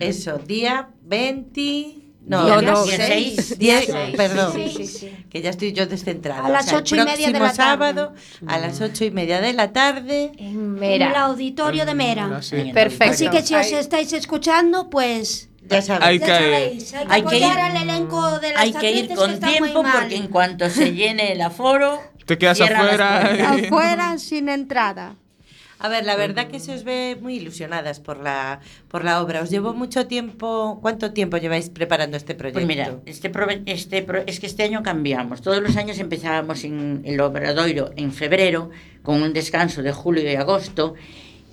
Eso, 0.01 0.39
día 0.39 0.89
20... 1.03 2.01
No, 2.27 2.49
No, 2.49 2.63
no, 2.63 2.85
16, 2.85 3.59
16, 3.59 3.59
10, 3.59 4.17
perdón. 4.17 4.53
Sí, 4.55 4.73
sí, 4.75 4.87
sí. 4.87 5.11
Que 5.29 5.43
ya 5.43 5.51
estoy 5.51 5.73
yo 5.75 5.85
descentrada. 5.87 6.47
A 6.47 6.49
las 6.49 6.73
ocho 6.73 6.97
y 6.97 7.01
media 7.05 7.27
de 7.27 7.33
la 7.35 7.53
tarde. 7.53 7.55
sábado, 7.55 8.15
a 8.47 8.59
las 8.59 8.81
ocho 8.81 9.05
y 9.05 9.11
media 9.11 9.43
de 9.43 9.53
la 9.53 9.75
tarde. 9.75 10.33
En 10.39 10.83
el 10.83 11.03
auditorio 11.17 11.85
de 11.85 11.95
Mera. 11.95 12.41
Sí. 12.41 12.71
Perfecto. 12.73 13.13
Así 13.13 13.29
que 13.29 13.43
si 13.43 13.55
os 13.55 13.71
estáis 13.73 14.11
escuchando, 14.15 14.89
pues 14.89 15.51
Ya 15.67 15.83
sabéis. 15.83 16.07
Hay 16.07 16.19
ya 16.19 16.27
que 16.27 16.33
sabéis, 16.33 16.95
hay 16.95 17.07
que 17.07 17.13
Hay 17.15 17.23
que 17.25 17.39
ir- 17.39 17.45
al 17.59 17.77
elenco 17.83 18.39
de 18.39 18.53
las 18.53 18.63
Hay 18.63 18.73
que 18.75 18.91
ir 18.93 19.15
con 19.15 19.31
muy 19.31 19.41
tiempo 19.41 19.83
porque 19.83 20.17
en 20.17 20.29
cuanto 20.29 20.69
se 20.71 20.93
llene 20.93 21.33
el 21.33 21.41
aforo... 21.41 22.01
Te 22.27 22.39
quedas 22.39 22.61
afuera. 22.61 23.57
y- 23.59 23.65
Afuera 23.67 24.19
sin 24.19 24.49
entrada. 24.49 25.17
A 25.79 25.89
ver, 25.89 26.05
la 26.07 26.17
verdad 26.17 26.47
que 26.47 26.61
se 26.61 26.73
os 26.73 26.83
ve 26.85 27.19
muy 27.21 27.35
ilusionadas 27.37 28.01
por 28.01 28.19
la, 28.23 28.61
por 28.89 29.05
la 29.05 29.21
obra. 29.21 29.43
¿Os 29.43 29.51
llevó 29.51 29.75
mucho 29.75 30.07
tiempo? 30.07 30.79
¿Cuánto 30.81 31.13
tiempo 31.13 31.37
lleváis 31.37 31.69
preparando 31.69 32.17
este 32.17 32.35
proyecto? 32.35 32.59
Pues 32.61 32.67
mira, 32.67 32.97
este, 33.05 33.31
prove- 33.31 33.63
este 33.67 34.03
pro- 34.03 34.23
es 34.27 34.41
que 34.41 34.47
este 34.47 34.63
año 34.63 34.83
cambiamos. 34.83 35.43
Todos 35.43 35.61
los 35.61 35.77
años 35.77 35.99
empezábamos 35.99 36.65
en 36.65 37.03
el 37.05 37.21
Obradoiro 37.21 37.91
en 37.97 38.13
febrero, 38.13 38.71
con 39.03 39.23
un 39.23 39.35
descanso 39.35 39.83
de 39.83 39.93
julio 39.93 40.31
y 40.31 40.37
agosto, 40.37 40.95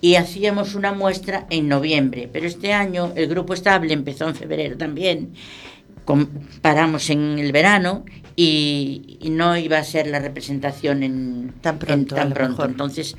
y 0.01 0.15
hacíamos 0.15 0.75
una 0.75 0.91
muestra 0.91 1.45
en 1.49 1.69
noviembre. 1.69 2.29
Pero 2.31 2.47
este 2.47 2.73
año 2.73 3.13
el 3.15 3.27
grupo 3.27 3.53
estable 3.53 3.93
empezó 3.93 4.27
en 4.27 4.35
febrero 4.35 4.77
también. 4.77 5.33
Com- 6.05 6.27
paramos 6.61 7.09
en 7.11 7.37
el 7.37 7.51
verano 7.51 8.03
y, 8.35 9.17
y 9.21 9.29
no 9.29 9.55
iba 9.55 9.77
a 9.77 9.83
ser 9.83 10.07
la 10.07 10.19
representación 10.19 11.03
en 11.03 11.53
Tan 11.61 11.77
pronto, 11.77 12.15
en 12.15 12.21
tan 12.21 12.33
pronto. 12.33 12.65
Entonces, 12.65 13.15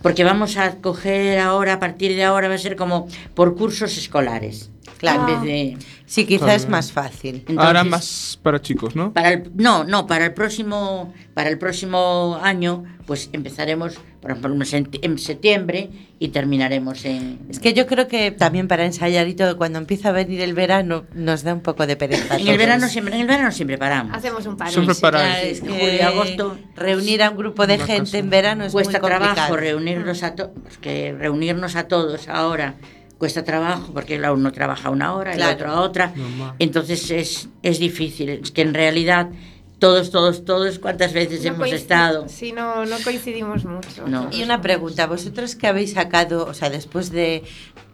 porque 0.00 0.24
vamos 0.24 0.56
a 0.56 0.76
coger 0.80 1.38
ahora, 1.38 1.74
a 1.74 1.78
partir 1.80 2.16
de 2.16 2.24
ahora, 2.24 2.48
va 2.48 2.54
a 2.54 2.58
ser 2.58 2.76
como 2.76 3.06
por 3.34 3.56
cursos 3.56 3.98
escolares. 3.98 4.70
Claro. 4.98 5.20
En 5.20 5.26
vez 5.26 5.42
de, 5.42 5.78
Sí, 6.06 6.26
quizás 6.26 6.42
Claro. 6.44 6.56
es 6.62 6.68
más 6.68 6.92
fácil. 6.92 7.44
Ahora 7.56 7.80
Entonces- 7.80 7.90
más 7.90 8.38
para 8.42 8.60
chicos, 8.60 8.94
¿no? 8.94 9.12
para 9.14 9.32
el, 9.32 9.50
no, 9.54 9.84
no, 9.84 10.06
para 10.06 10.26
el 10.26 10.34
próximo, 10.34 11.12
para 11.32 11.48
el 11.48 11.58
próximo 11.58 12.38
año, 12.42 12.84
pues 13.06 13.30
empezaremos, 13.32 13.94
por 14.20 14.30
ejemplo, 14.30 14.54
en 15.02 15.18
septiembre 15.18 15.90
y 16.18 16.28
terminaremos 16.28 17.04
en. 17.06 17.40
Es 17.48 17.58
que 17.58 17.72
yo 17.72 17.86
creo 17.86 18.06
que 18.06 18.30
también 18.30 18.68
para 18.68 18.84
ensayar 18.84 19.26
y 19.28 19.34
todo, 19.34 19.56
cuando 19.56 19.78
empieza 19.78 20.10
a 20.10 20.12
venir 20.12 20.40
el 20.42 20.52
verano, 20.54 21.04
nos 21.14 21.42
da 21.42 21.54
un 21.54 21.60
poco 21.62 21.86
de 21.86 21.96
pereza. 21.96 22.36
En 22.36 22.48
el 22.48 22.58
verano 22.58 22.86
siempre, 22.88 23.14
en 23.14 23.22
el 23.22 23.26
verano 23.26 23.50
siempre 23.50 23.78
paramos. 23.78 24.14
Hacemos 24.16 24.44
un 24.46 24.56
paro. 24.58 24.70
Siempre 24.72 24.94
para 24.96 25.18
Claro, 25.20 25.38
eso. 25.38 25.48
es 25.52 25.60
que 25.62 25.68
julio 25.68 25.94
y 25.96 26.00
agosto 26.00 26.58
reunir 26.76 27.22
a 27.22 27.30
un 27.30 27.36
grupo 27.38 27.66
de 27.66 27.78
gente 27.78 28.18
en 28.18 28.28
verano 28.30 28.64
es 28.64 28.72
cuesta 28.72 28.92
muy 29.00 29.00
complicado. 29.00 29.34
trabajo 29.34 29.56
reunirnos 29.56 30.22
a 30.22 30.34
todos, 30.34 30.50
que 30.82 31.12
reunirnos 31.18 31.76
a 31.76 31.88
todos 31.88 32.28
ahora 32.28 32.74
cuesta 33.24 33.42
trabajo 33.42 33.90
porque 33.94 34.18
la 34.18 34.34
uno 34.34 34.52
trabaja 34.52 34.90
una 34.90 35.14
hora, 35.14 35.32
Claro. 35.32 35.50
el 35.52 35.56
otro 35.56 35.70
a 35.70 35.80
otra. 35.80 36.12
Normal. 36.14 36.54
Entonces 36.58 37.10
es, 37.10 37.48
es 37.62 37.78
difícil. 37.78 38.28
Es 38.28 38.50
que 38.50 38.60
en 38.60 38.74
realidad 38.74 39.30
todos, 39.78 40.10
todos, 40.10 40.44
todos, 40.44 40.78
¿cuántas 40.78 41.14
veces 41.14 41.42
No 41.42 41.54
hemos 41.54 41.72
estado? 41.72 42.28
Sí, 42.28 42.52
no, 42.52 42.84
no 42.84 42.96
coincidimos 43.02 43.64
mucho. 43.64 44.06
No. 44.06 44.28
Y 44.30 44.42
una 44.42 44.60
pregunta, 44.60 45.06
vosotros 45.06 45.54
que 45.54 45.66
habéis 45.66 45.94
sacado, 45.94 46.44
o 46.46 46.52
sea, 46.52 46.68
después 46.68 47.10
de 47.10 47.42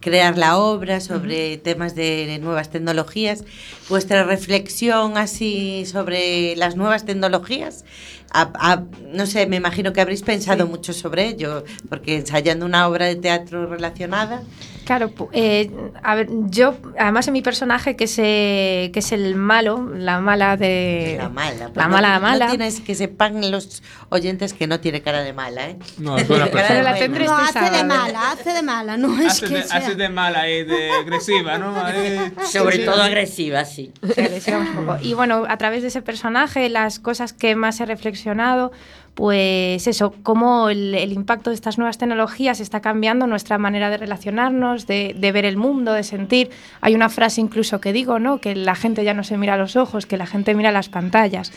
crear 0.01 0.37
la 0.37 0.59
obra 0.59 0.99
sobre 1.01 1.59
temas 1.59 1.95
de 1.95 2.39
nuevas 2.43 2.70
tecnologías, 2.70 3.45
vuestra 3.89 4.24
reflexión 4.24 5.16
así 5.16 5.85
sobre 5.87 6.57
las 6.57 6.74
nuevas 6.74 7.05
tecnologías, 7.05 7.85
a- 8.33 8.51
a- 8.55 8.83
no 9.12 9.26
sé, 9.26 9.47
me 9.47 9.57
imagino 9.57 9.93
que 9.93 10.01
habréis 10.01 10.22
pensado 10.22 10.66
mucho 10.66 10.93
sobre 10.93 11.26
ello, 11.26 11.64
porque 11.89 12.16
ensayando 12.16 12.64
una 12.66 12.87
obra 12.89 13.07
de 13.07 13.16
teatro 13.16 13.66
relacionada, 13.66 14.43
Claro, 14.87 15.12
eh, 15.33 15.70
a 16.03 16.16
ver, 16.16 16.26
yo, 16.49 16.74
además 16.99 17.28
en 17.28 17.35
mi 17.35 17.43
personaje, 17.43 17.95
que 17.95 18.05
es, 18.05 18.14
eh, 18.18 18.91
que 18.93 18.99
es 18.99 19.12
el 19.12 19.37
malo, 19.37 19.89
la 19.95 20.18
mala 20.18 20.57
de... 20.57 21.14
la 21.16 21.28
mala. 21.28 21.66
pues 21.66 21.76
La 21.76 21.85
no- 21.85 21.91
mala, 21.91 22.14
no 22.16 22.20
mala. 22.22 22.49
tienes 22.49 22.81
que 22.81 22.97
sepan 22.97 23.53
los 23.53 23.85
oyentes 24.09 24.53
que 24.53 24.66
no 24.66 24.81
tiene 24.81 25.01
cara 25.01 25.22
de 25.22 25.33
mala, 25.33 25.68
¿eh? 25.70 25.76
No, 25.99 26.18
es 26.18 26.26
buena 26.26 26.47
persona. 26.51 26.74
de 26.78 26.83
la 26.83 26.95
tendré 26.97 27.24
No, 27.26 27.39
este 27.45 27.59
hace 27.61 27.76
de 27.76 27.85
mala, 27.85 28.31
hace 28.33 28.53
de 28.53 28.62
mala, 28.62 28.97
no 28.97 29.20
es 29.20 29.26
Hace 29.26 29.47
que 29.47 29.55
de, 29.55 29.62
sea. 29.62 29.76
hace 29.78 29.95
de 29.95 30.09
mala 30.09 30.49
y 30.51 30.64
de 30.64 30.91
agresiva, 30.91 31.57
¿no? 31.59 31.76
Ahí- 31.85 32.33
Sobre 32.51 32.78
Sí. 32.78 32.85
todo 32.85 33.01
agresiva, 33.03 33.64
sí. 33.64 33.93
Sí, 34.03 34.20
agresiva 34.20 34.59
un 34.59 34.74
poco. 34.74 34.99
Y 35.03 35.14
bueno, 35.14 35.45
a 35.49 35.57
través 35.57 35.83
de 35.83 35.89
ese 35.89 36.03
personaje, 36.03 36.68
las 36.68 36.99
cosas 36.99 37.33
que 37.33 37.55
más 37.55 37.78
he 37.81 37.87
reflexionado, 38.25 38.73
pues 39.14 39.87
eso, 39.87 40.14
cómo 40.23 40.68
el, 40.71 40.95
el 40.95 41.12
impacto 41.12 41.51
de 41.51 41.55
estas 41.55 41.79
nuevas 41.79 41.99
tecnologías 41.99 42.61
está 42.61 42.81
cambiando 42.81 43.27
nuestra 43.27 43.59
manera 43.59 43.91
de 43.91 43.97
relacionarnos, 43.99 44.87
de, 44.87 45.14
de 45.18 45.33
ver 45.33 45.45
el 45.45 45.57
mundo, 45.57 45.93
de 45.93 46.03
sentir. 46.05 46.51
Hay 46.81 46.95
una 46.95 47.09
frase 47.09 47.41
incluso 47.41 47.81
que 47.81 47.93
digo, 47.93 48.18
¿no? 48.18 48.39
Que 48.41 48.55
la 48.55 48.75
gente 48.75 49.05
ya 49.05 49.14
no 49.14 49.25
se 49.25 49.37
mira 49.37 49.55
a 49.55 49.57
los 49.57 49.77
ojos, 49.77 50.07
que 50.07 50.16
la 50.16 50.27
gente 50.27 50.55
mira 50.55 50.71
las 50.73 50.89
pantallas. 50.89 51.53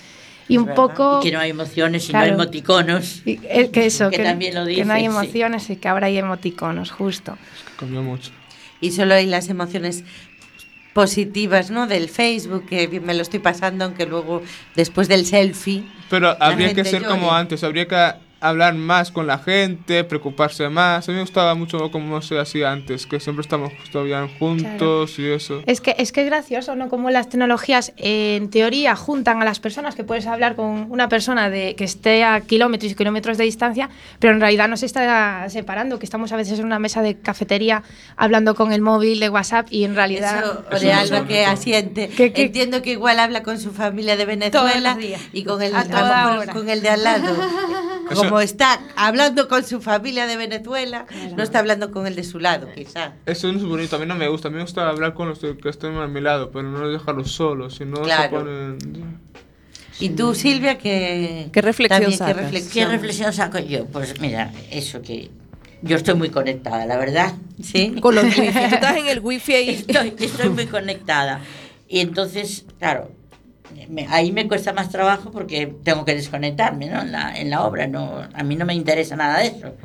Y 0.49 0.57
un 0.57 0.67
poco... 0.73 1.19
Y 1.21 1.27
que 1.27 1.31
no 1.31 1.39
hay 1.39 1.51
emociones 1.51 2.09
y 2.09 2.13
no 2.13 2.19
hay 2.19 2.29
emoticonos. 2.31 3.21
y- 3.25 3.39
eh, 3.43 3.69
que 3.71 3.85
eso, 3.85 4.09
Que 4.09 4.17
que, 4.17 4.23
también 4.23 4.55
lo 4.55 4.65
que 4.65 4.83
no 4.83 4.93
hay 4.93 5.01
sí. 5.01 5.05
emociones 5.05 5.69
y 5.69 5.75
que 5.77 5.87
ahora 5.87 6.07
hay 6.07 6.17
emoticonos, 6.17 6.91
justo. 6.91 7.37
Cambió 7.77 8.01
mucho. 8.01 8.31
y 8.81 8.91
solo 8.91 9.13
hay 9.13 9.25
las 9.25 9.47
emociones 9.47 10.03
positivas, 10.93 11.71
¿no? 11.71 11.87
Del 11.87 12.09
Facebook, 12.09 12.65
que 12.67 12.87
me 13.01 13.13
lo 13.13 13.21
estoy 13.21 13.39
pasando, 13.39 13.85
aunque 13.85 14.05
luego 14.05 14.41
después 14.75 15.07
del 15.07 15.25
selfie. 15.25 15.83
Pero 16.09 16.35
habría 16.39 16.73
que 16.73 16.85
ser 16.85 17.03
como 17.03 17.33
antes, 17.33 17.63
habría 17.63 17.87
que 17.87 18.13
hablar 18.43 18.73
más 18.75 19.11
con 19.11 19.25
la 19.27 19.37
gente, 19.39 20.03
preocuparse 20.03 20.69
más. 20.69 21.07
A 21.07 21.11
mí 21.11 21.15
me 21.15 21.21
gustaba 21.21 21.55
mucho 21.55 21.89
como 21.91 22.21
se 22.21 22.37
hacía 22.39 22.71
antes, 22.71 23.07
que 23.07 23.19
siempre 23.19 23.41
estamos 23.41 23.71
todavía 23.91 24.27
juntos 24.39 25.17
y 25.17 25.27
eso. 25.29 25.61
Es 25.65 25.81
que, 25.81 25.95
es 25.97 26.11
que 26.11 26.21
es 26.21 26.27
gracioso, 26.27 26.75
¿no? 26.75 26.89
Como 26.89 27.09
las 27.09 27.29
tecnologías, 27.29 27.93
eh, 27.97 28.35
en 28.35 28.49
teoría, 28.49 28.95
juntan 28.95 29.41
a 29.41 29.45
las 29.45 29.59
personas, 29.59 29.95
que 29.95 30.03
puedes 30.03 30.27
hablar 30.27 30.55
con 30.55 30.87
una 30.91 31.09
persona 31.09 31.49
de, 31.49 31.75
que 31.75 31.83
esté 31.85 32.23
a 32.23 32.41
kilómetros 32.41 32.91
y 32.91 32.95
kilómetros 32.95 33.37
de 33.37 33.45
distancia, 33.45 33.89
pero 34.19 34.33
en 34.33 34.39
realidad 34.41 34.67
nos 34.67 34.83
está 34.83 35.47
separando, 35.49 35.99
que 35.99 36.05
estamos 36.05 36.31
a 36.31 36.35
veces 36.35 36.59
en 36.59 36.65
una 36.65 36.79
mesa 36.79 37.01
de 37.01 37.17
cafetería 37.17 37.83
hablando 38.17 38.55
con 38.55 38.73
el 38.73 38.81
móvil 38.81 39.19
de 39.19 39.29
WhatsApp 39.29 39.67
y 39.69 39.85
en 39.85 39.95
realidad... 39.95 40.43
Eso, 40.71 41.25
que 41.27 41.45
asiente. 41.45 42.09
Que- 42.09 42.33
que- 42.33 42.43
Entiendo 42.43 42.81
que 42.81 42.91
igual 42.91 43.19
habla 43.19 43.41
con 43.43 43.59
su 43.59 43.71
familia 43.71 44.17
de 44.17 44.25
Venezuela 44.25 44.97
y 45.31 45.43
con 45.43 45.61
el, 45.61 45.73
A 45.75 45.83
lo 45.85 45.89
toda 45.89 46.37
hora. 46.39 46.53
con 46.53 46.69
el 46.69 46.81
de 46.81 46.89
al 46.89 47.03
lado. 47.03 47.35
Eso- 48.13 48.23
Como 48.23 48.39
está 48.39 48.79
hablando 48.95 49.47
con 49.47 49.63
su 49.65 49.81
familia 49.81 50.25
de 50.27 50.37
Venezuela, 50.37 51.05
no 51.35 51.43
está 51.43 51.59
hablando 51.59 51.91
con 51.91 52.07
el 52.07 52.15
de 52.15 52.23
su 52.23 52.39
lado, 52.39 52.67
quizá. 52.73 53.13
Eso 53.25 53.51
no 53.51 53.59
es 53.59 53.65
bonito, 53.65 53.95
a 53.95 53.99
mí 53.99 54.05
no 54.05 54.15
me 54.15 54.27
gusta. 54.27 54.47
A 54.47 54.51
mí 54.51 54.55
me 54.57 54.63
gusta 54.63 54.87
hablar 54.89 55.13
con 55.13 55.29
los 55.29 55.39
que 55.39 55.57
estén 55.69 55.95
a 55.97 56.07
mi 56.07 56.21
lado, 56.21 56.49
pero 56.51 56.63
no 56.63 56.87
dejarlos 56.87 57.31
solos, 57.31 57.75
si 57.75 57.85
no 57.85 58.01
Claro. 58.01 58.23
se 58.23 58.29
ponen... 58.29 58.77
Y 59.99 60.09
tú, 60.09 60.33
Silvia, 60.33 60.77
que 60.77 61.49
¿Qué 61.51 61.61
reflexión 61.61 61.99
también, 62.01 62.11
¿qué 62.11 62.17
sacas? 62.17 62.35
¿Qué 62.35 62.41
reflexión? 62.41 62.91
reflexión 62.91 63.33
saco 63.33 63.59
yo? 63.59 63.85
Pues 63.85 64.19
mira, 64.19 64.51
eso 64.71 65.01
que 65.01 65.29
yo 65.83 65.95
estoy 65.97 66.15
muy 66.15 66.29
conectada, 66.29 66.85
la 66.87 66.97
verdad. 66.97 67.33
Sí. 67.61 67.93
Con 68.01 68.15
los 68.15 68.23
wifi. 68.25 68.41
Tú 68.41 68.75
estás 68.75 68.97
en 68.97 69.07
el 69.07 69.19
wifi 69.19 69.53
ahí. 69.53 69.69
Estoy, 69.87 70.15
estoy 70.19 70.49
muy 70.49 70.65
conectada. 70.65 71.41
Y 71.87 71.99
entonces, 71.99 72.65
claro, 72.79 73.11
me- 73.89 74.07
ahí 74.09 74.31
me 74.31 74.47
cuesta 74.47 74.73
más 74.73 74.89
trabajo 74.89 75.31
porque 75.31 75.73
tengo 75.83 76.05
que 76.05 76.15
desconectarme 76.15 76.87
¿no? 76.87 77.01
en, 77.01 77.11
la, 77.11 77.37
en 77.37 77.49
la 77.49 77.63
obra. 77.63 77.87
No, 77.87 78.21
a 78.33 78.43
mí 78.43 78.55
no 78.55 78.65
me 78.65 78.73
interesa 78.73 79.15
nada 79.15 79.39
de 79.39 79.47
eso. 79.47 79.75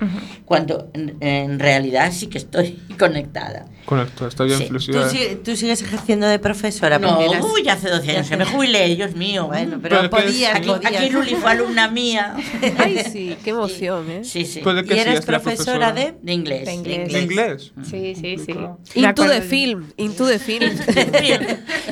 cuando 0.45 0.91
en, 0.95 1.16
en 1.20 1.59
realidad 1.59 2.12
sí 2.12 2.26
que 2.28 2.39
estoy 2.39 2.78
conectada. 2.99 3.66
Conecta, 3.84 4.26
está 4.28 4.45
bien 4.45 4.59
Sí. 4.59 4.68
¿Tú, 4.93 5.03
si- 5.11 5.36
tú 5.43 5.57
sigues 5.57 5.80
ejerciendo 5.80 6.26
de 6.26 6.39
profesora? 6.39 6.99
No, 6.99 7.09
porque 7.09 7.24
eras- 7.24 7.45
uy, 7.45 7.66
hace 7.68 7.89
12 7.89 8.11
años 8.11 8.28
que 8.28 8.36
me 8.36 8.45
jubilé, 8.45 8.95
Dios 8.95 9.14
mío. 9.14 9.47
Bueno, 9.47 9.78
pero 9.82 9.97
Pero 9.99 10.11
podías, 10.11 10.55
aquí, 10.57 10.68
podías. 10.68 10.93
aquí 10.95 11.11
Luli 11.11 11.34
fue 11.36 11.51
alumna 11.51 11.89
mía. 11.89 12.36
Ay, 12.78 12.99
sí, 13.11 13.36
qué 13.43 13.51
emoción, 13.51 14.11
¿eh? 14.11 14.20
Sí, 14.24 14.45
sí. 14.45 14.61
Pues, 14.62 14.76
¿de 14.76 14.84
qué 14.84 14.95
¿Y 14.97 14.99
eres 14.99 15.20
la 15.20 15.39
profesora 15.41 15.93
de? 15.93 16.14
De 16.20 16.32
inglés. 16.34 16.66
De 16.66 16.74
inglés. 16.74 17.12
¿De 17.12 17.20
inglés? 17.22 17.72
Sí, 17.89 18.14
sí, 18.14 18.36
sí. 18.45 18.53
Me 18.55 19.09
Into 19.09 19.24
the 19.26 19.41
film, 19.41 19.86
into 19.97 20.26
the 20.26 20.39
film. 20.39 20.68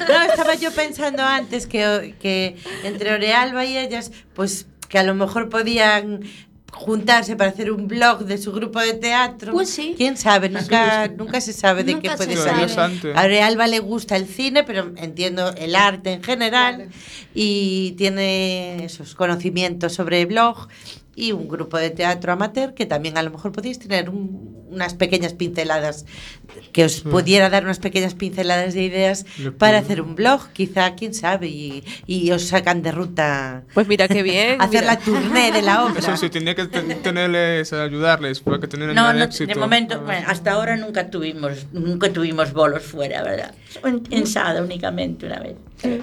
No, 0.09 0.23
estaba 0.23 0.55
yo 0.55 0.71
pensando 0.73 1.23
antes 1.23 1.67
que, 1.67 1.86
que 2.21 2.57
entre 2.85 3.13
Orealba 3.13 3.65
y 3.65 3.77
ellas, 3.77 4.13
pues 4.35 4.67
que 4.89 4.99
a 4.99 5.03
lo 5.03 5.15
mejor 5.15 5.49
podían 5.49 6.21
juntarse 6.73 7.37
para 7.37 7.51
hacer 7.51 7.71
un 7.73 7.89
blog 7.89 8.25
de 8.27 8.37
su 8.39 8.53
grupo 8.53 8.81
de 8.81 8.93
teatro. 8.93 9.53
Pues 9.53 9.71
sí. 9.71 9.95
¿Quién 9.97 10.17
sabe? 10.17 10.51
Nunca, 10.51 11.09
nunca 11.09 11.41
se 11.41 11.53
sabe 11.55 11.85
de 11.85 11.95
Nunca 11.95 12.11
qué 12.11 12.17
puede 12.17 12.37
salir. 12.37 12.69
sabe. 12.69 13.15
A 13.15 13.25
Orealba 13.25 13.67
le 13.67 13.79
gusta 13.79 14.17
el 14.17 14.27
cine, 14.27 14.63
pero 14.63 14.93
entiendo 14.97 15.55
el 15.57 15.75
arte 15.75 16.13
en 16.13 16.23
general 16.23 16.89
y 17.35 17.93
tiene 17.93 18.85
esos 18.85 19.15
conocimientos 19.15 19.95
sobre 19.95 20.27
blog 20.27 20.69
y 21.17 21.33
un 21.33 21.49
grupo 21.49 21.79
de 21.79 21.91
teatro 21.91 22.31
amateur 22.33 22.75
que 22.75 22.85
también 22.87 23.17
a 23.19 23.23
lo 23.23 23.31
mejor 23.31 23.51
podéis 23.51 23.79
tener 23.79 24.11
un- 24.11 24.55
unas 24.69 24.95
pequeñas 24.95 25.33
pinceladas 25.33 26.05
que 26.73 26.85
os 26.85 27.01
pudiera 27.01 27.49
dar 27.49 27.65
unas 27.65 27.79
pequeñas 27.79 28.15
pinceladas 28.15 28.75
de 28.75 28.83
ideas 28.83 29.25
para 29.59 29.79
puedo- 29.79 29.79
hacer 29.79 30.01
un 30.03 30.15
blog, 30.17 30.49
quizá, 30.53 30.95
quién 30.95 31.15
sabe, 31.15 31.49
y, 31.49 31.83
y 32.07 32.31
os 32.33 32.43
sacan 32.49 32.83
de 32.83 32.93
ruta 32.93 33.63
Pues 33.73 33.87
mira 33.89 34.09
qué 34.09 34.23
bien. 34.23 34.61
hacer 34.61 34.83
mira. 34.83 34.95
la 34.95 34.99
tournée 34.99 35.53
de 35.53 35.63
la 35.63 35.85
obra. 35.87 36.01
Eso 36.01 36.17
sí, 36.19 36.29
tenía 36.29 36.55
que 36.55 36.67
ten- 36.67 37.01
tenerles, 37.01 37.73
ayudarles, 37.73 38.41
para 38.41 38.59
que 38.59 38.67
tener 38.67 38.93
No, 38.95 39.11
el 39.11 39.19
no, 39.19 39.25
éxito. 39.25 39.49
de 39.49 39.55
momento, 39.59 40.01
bueno, 40.03 40.27
hasta 40.29 40.53
ahora 40.53 40.77
nunca 40.77 41.09
tuvimos, 41.11 41.67
nunca 41.73 42.13
tuvimos 42.13 42.53
bolos 42.53 42.83
fuera, 42.83 43.23
¿verdad? 43.23 43.55
En, 43.85 44.03
en 44.11 44.27
Sada 44.27 44.63
únicamente 44.63 45.25
una 45.27 45.39
vez. 45.39 45.55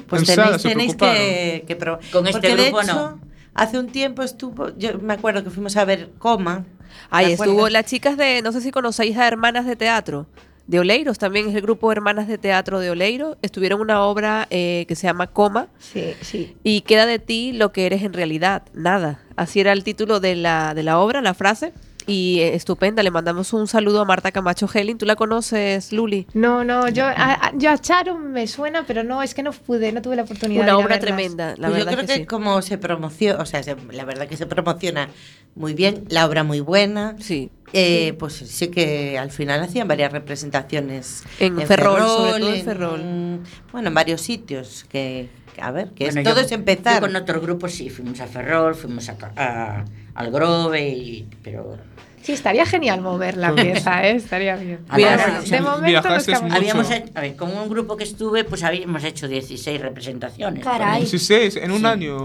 Pues 0.07 0.28
En 0.28 0.36
tenéis, 0.36 0.64
tenéis 0.64 0.95
que, 0.95 1.66
que 1.68 1.76
probar. 1.76 1.99
Con 2.11 2.26
este 2.28 2.39
Porque 2.39 2.55
grupo 2.64 2.82
hecho, 2.82 2.93
no. 2.93 3.32
Hace 3.53 3.77
un 3.79 3.87
tiempo 3.87 4.23
estuvo, 4.23 4.75
yo 4.77 4.99
me 4.99 5.13
acuerdo 5.13 5.43
que 5.43 5.49
fuimos 5.49 5.75
a 5.77 5.85
ver 5.85 6.09
Coma. 6.19 6.65
Ahí 7.09 7.27
¿te 7.27 7.33
estuvo 7.33 7.69
las 7.69 7.85
chicas 7.85 8.17
de, 8.17 8.41
no 8.41 8.51
sé 8.51 8.61
si 8.61 8.71
conocéis 8.71 9.17
a 9.17 9.27
Hermanas 9.27 9.65
de 9.65 9.75
Teatro, 9.75 10.27
de 10.67 10.79
Oleiros, 10.79 11.19
también 11.19 11.49
es 11.49 11.55
el 11.55 11.61
grupo 11.61 11.91
Hermanas 11.91 12.27
de 12.27 12.37
Teatro 12.37 12.79
de 12.79 12.89
Oleiros. 12.89 13.37
Estuvieron 13.41 13.79
en 13.79 13.81
una 13.83 14.03
obra 14.03 14.47
eh, 14.49 14.85
que 14.87 14.95
se 14.95 15.07
llama 15.07 15.27
Coma 15.27 15.67
Sí, 15.77 16.13
sí. 16.21 16.55
y 16.63 16.81
queda 16.81 17.05
de 17.05 17.19
ti 17.19 17.51
lo 17.51 17.71
que 17.73 17.85
eres 17.85 18.01
en 18.03 18.13
realidad, 18.13 18.63
nada. 18.73 19.19
Así 19.35 19.59
era 19.59 19.73
el 19.73 19.83
título 19.83 20.19
de 20.19 20.35
la, 20.35 20.73
de 20.73 20.83
la 20.83 20.99
obra, 20.99 21.21
la 21.21 21.33
frase. 21.33 21.73
Y 22.05 22.39
eh, 22.41 22.55
estupenda, 22.55 23.01
le 23.03 23.11
mandamos 23.11 23.53
un 23.53 23.67
saludo 23.67 24.01
a 24.01 24.05
Marta 24.05 24.31
Camacho 24.31 24.67
Helling. 24.71 24.97
¿Tú 24.97 25.05
la 25.05 25.15
conoces, 25.15 25.93
Luli? 25.93 26.27
No, 26.33 26.63
no, 26.63 26.89
yo 26.89 27.05
a, 27.05 27.11
a- 27.15 27.51
yo 27.55 27.69
a 27.71 27.77
Charo 27.77 28.17
me 28.17 28.45
suena, 28.47 28.83
pero 28.85 29.03
no, 29.03 29.23
es 29.23 29.33
que 29.33 29.41
no 29.43 29.51
pude, 29.51 29.91
no 29.91 30.01
tuve 30.01 30.15
la 30.17 30.23
oportunidad. 30.23 30.63
Una 30.63 30.73
de 30.77 30.83
obra 30.83 30.99
tremenda, 30.99 31.55
la 31.57 31.67
Pues 31.69 31.79
yo 31.79 31.85
verdad 31.85 31.91
creo 31.93 32.01
que, 32.07 32.13
que, 32.13 32.19
sí. 32.21 32.25
como 32.25 32.61
se 32.61 32.77
promociona, 32.77 33.39
o 33.41 33.45
sea, 33.45 33.63
se- 33.63 33.75
la 33.91 34.03
verdad 34.05 34.27
que 34.27 34.35
se 34.37 34.45
promociona 34.45 35.09
muy 35.55 35.73
bien, 35.73 36.03
la 36.09 36.25
obra 36.25 36.43
muy 36.43 36.59
buena. 36.59 37.15
Sí. 37.19 37.49
Eh, 37.73 38.13
Pues 38.19 38.33
sí 38.33 38.67
que 38.67 39.17
al 39.17 39.31
final 39.31 39.61
hacían 39.61 39.87
varias 39.87 40.11
representaciones 40.11 41.23
En 41.39 41.59
Ferrol, 41.65 41.99
sobre 42.01 42.39
todo 42.39 42.49
en 42.49 42.55
en- 42.55 42.65
Ferrol. 42.65 43.39
bueno, 43.71 43.87
en 43.87 43.93
varios 43.93 44.21
sitios 44.21 44.85
que, 44.89 45.29
a 45.61 45.71
ver, 45.71 45.89
que 45.91 46.07
es- 46.07 46.15
todo 46.23 46.35
yo- 46.35 46.41
es 46.41 46.51
empezar. 46.51 46.95
Yo 46.95 47.01
con 47.01 47.15
otro 47.15 47.39
grupo 47.41 47.67
sí, 47.67 47.89
fuimos 47.89 48.19
a 48.19 48.27
Ferrol, 48.27 48.75
fuimos 48.75 49.07
a, 49.09 49.15
a- 49.35 49.85
al 50.15 50.31
Grove, 50.31 50.87
y, 50.89 51.27
pero 51.43 51.77
Sí, 52.21 52.31
estaría 52.31 52.65
genial 52.65 53.01
mover 53.01 53.35
la 53.35 53.53
pieza, 53.53 54.07
¿eh? 54.07 54.15
Estaría 54.15 54.55
bien. 54.55 54.79
Bueno, 54.89 55.41
de 55.45 55.59
momento 55.59 56.09
habíamos 56.55 56.89
hecho, 56.89 57.11
a 57.15 57.19
ver, 57.21 57.35
con 57.35 57.51
un 57.51 57.67
grupo 57.67 57.97
que 57.97 58.05
estuve, 58.05 58.45
pues 58.45 58.63
habíamos 58.63 59.03
hecho 59.03 59.27
16 59.27 59.81
representaciones. 59.81 60.63
Caray. 60.63 61.01
16 61.01 61.57
en 61.57 61.71
un 61.71 61.79
Sí. 61.81 61.85
año. 61.85 62.17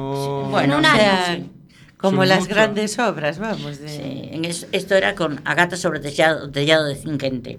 Bueno, 0.51 0.79
un 0.79 0.85
o 0.85 0.89
O 0.89 0.91
año. 0.93 1.03
sí. 1.39 1.51
como 1.97 2.19
Son 2.19 2.29
las 2.29 2.47
grandes 2.47 2.97
obras, 3.01 3.41
vamos. 3.41 3.79
de- 3.81 3.89
Sí, 3.89 4.29
en 4.31 4.45
es- 4.45 4.69
esto 4.71 4.95
era 4.95 5.17
con 5.17 5.41
Agata 5.45 5.77
sobre 5.77 5.99
tellado, 5.99 6.49
tellado 6.49 6.85
de 6.87 6.95
cinquente. 6.95 7.59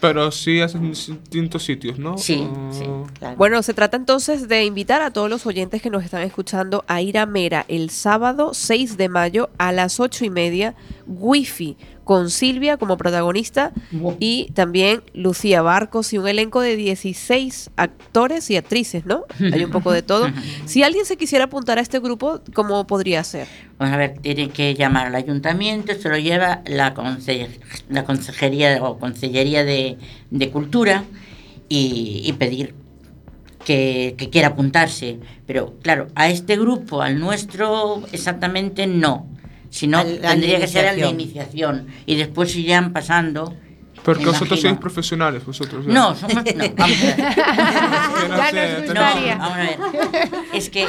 Pero 0.00 0.30
sí 0.30 0.60
hacen 0.60 0.90
distintos 0.90 1.64
sitios, 1.64 1.98
¿no? 1.98 2.18
Sí, 2.18 2.46
Ah, 2.50 2.70
sí. 2.70 2.84
claro. 3.18 3.36
Bueno, 3.36 3.62
se 3.62 3.72
trata 3.74 3.96
entonces 3.96 4.46
de 4.46 4.64
invitar 4.64 5.00
a 5.02 5.10
todos 5.10 5.30
los 5.30 5.46
oyentes 5.46 5.80
que 5.80 5.88
nos 5.90 6.04
están 6.04 6.22
escuchando 6.22 6.84
a 6.86 7.00
ir 7.00 7.16
a 7.18 7.24
Mera 7.26 7.64
el 7.68 7.90
sábado 7.90 8.52
6 8.52 8.96
de 8.98 9.08
mayo 9.08 9.48
a 9.58 9.72
las 9.72 9.98
8 9.98 10.24
y 10.26 10.30
media, 10.30 10.74
Wi-Fi, 11.06 11.76
con 12.06 12.30
Silvia 12.30 12.76
como 12.78 12.96
protagonista 12.96 13.72
y 14.20 14.50
también 14.54 15.02
Lucía 15.12 15.60
Barcos 15.60 16.12
y 16.12 16.18
un 16.18 16.26
elenco 16.28 16.60
de 16.60 16.76
16 16.76 17.70
actores 17.76 18.48
y 18.48 18.56
actrices, 18.56 19.04
¿no? 19.06 19.24
Hay 19.52 19.62
un 19.64 19.70
poco 19.72 19.90
de 19.92 20.00
todo. 20.02 20.28
Si 20.66 20.82
alguien 20.82 21.04
se 21.04 21.16
quisiera 21.16 21.44
apuntar 21.46 21.78
a 21.78 21.80
este 21.82 21.98
grupo, 21.98 22.40
¿cómo 22.54 22.86
podría 22.86 23.22
ser? 23.24 23.48
Vamos 23.78 23.92
a 23.92 23.98
ver, 23.98 24.18
tiene 24.22 24.48
que 24.50 24.74
llamar 24.74 25.08
al 25.08 25.14
ayuntamiento, 25.16 25.92
se 25.94 26.08
lo 26.08 26.16
lleva 26.16 26.62
la, 26.66 26.94
conse- 26.94 27.48
la 27.90 28.04
consejería 28.04 28.82
o 28.82 28.98
consellería 28.98 29.64
de, 29.64 29.98
de 30.30 30.50
cultura 30.50 31.04
y, 31.68 32.22
y 32.24 32.32
pedir 32.34 32.72
que, 33.64 34.14
que 34.16 34.30
quiera 34.30 34.48
apuntarse. 34.48 35.18
Pero 35.46 35.74
claro, 35.82 36.06
a 36.14 36.28
este 36.28 36.56
grupo, 36.56 37.02
al 37.02 37.18
nuestro, 37.18 38.02
exactamente 38.12 38.86
no. 38.86 39.26
Sino 39.70 39.98
Al- 39.98 40.18
a 40.18 40.20
la 40.22 40.30
tendría 40.30 40.60
que 40.60 40.66
ser 40.68 40.86
a 40.86 40.92
la 40.92 41.06
iniciación. 41.08 41.86
Y 42.06 42.16
después 42.16 42.54
irían 42.56 42.92
pasando. 42.92 43.54
Porque 44.04 44.24
vosotros 44.26 44.60
sois 44.60 44.78
profesionales, 44.78 45.44
vosotros. 45.44 45.84
ya. 45.84 45.92
No, 45.92 46.14
somos. 46.14 46.34
No, 46.36 46.42
vamos 46.76 46.96
a 47.02 47.06
ver. 47.06 47.16
No 48.28 48.50
sé. 48.50 49.34
Vamos 49.36 49.58
a. 49.58 50.56
Es 50.56 50.70
que 50.70 50.86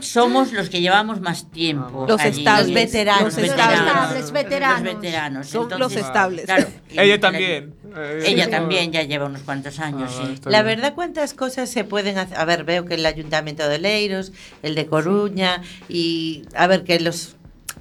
somos 0.00 0.52
los 0.52 0.68
que 0.68 0.80
llevamos 0.80 1.20
más 1.20 1.50
tiempo. 1.50 2.06
Los 2.08 2.20
allí. 2.20 2.38
estables, 2.40 2.66
Los 2.68 2.74
veteranos. 2.74 3.22
los 3.24 3.36
Los 3.36 3.44
estables. 3.44 4.32
veteranos. 4.32 4.82
Los 4.82 4.94
veteranos. 4.94 5.46
Son 5.48 5.62
los 5.64 5.72
Entonces, 5.72 6.02
estables. 6.02 6.44
claro, 6.46 6.66
Ella 6.90 7.20
también. 7.20 7.74
Eh, 7.96 8.22
Ella 8.26 8.44
sí. 8.46 8.50
también 8.50 8.92
ya 8.92 9.02
lleva 9.02 9.26
unos 9.26 9.42
cuantos 9.42 9.78
años, 9.78 10.10
Ah, 10.20 10.26
sí. 10.34 10.40
La 10.46 10.62
verdad, 10.62 10.94
cuántas 10.94 11.34
cosas 11.34 11.70
se 11.70 11.84
pueden 11.84 12.18
hacer. 12.18 12.36
A 12.38 12.44
ver, 12.44 12.64
veo 12.64 12.84
que 12.84 12.94
el 12.94 13.06
Ayuntamiento 13.06 13.68
de 13.68 13.78
Leiros, 13.78 14.32
el 14.62 14.74
de 14.74 14.86
Coruña, 14.86 15.62
y 15.88 16.42
a 16.54 16.66
ver, 16.66 16.84
que 16.84 16.98
los 17.00 17.36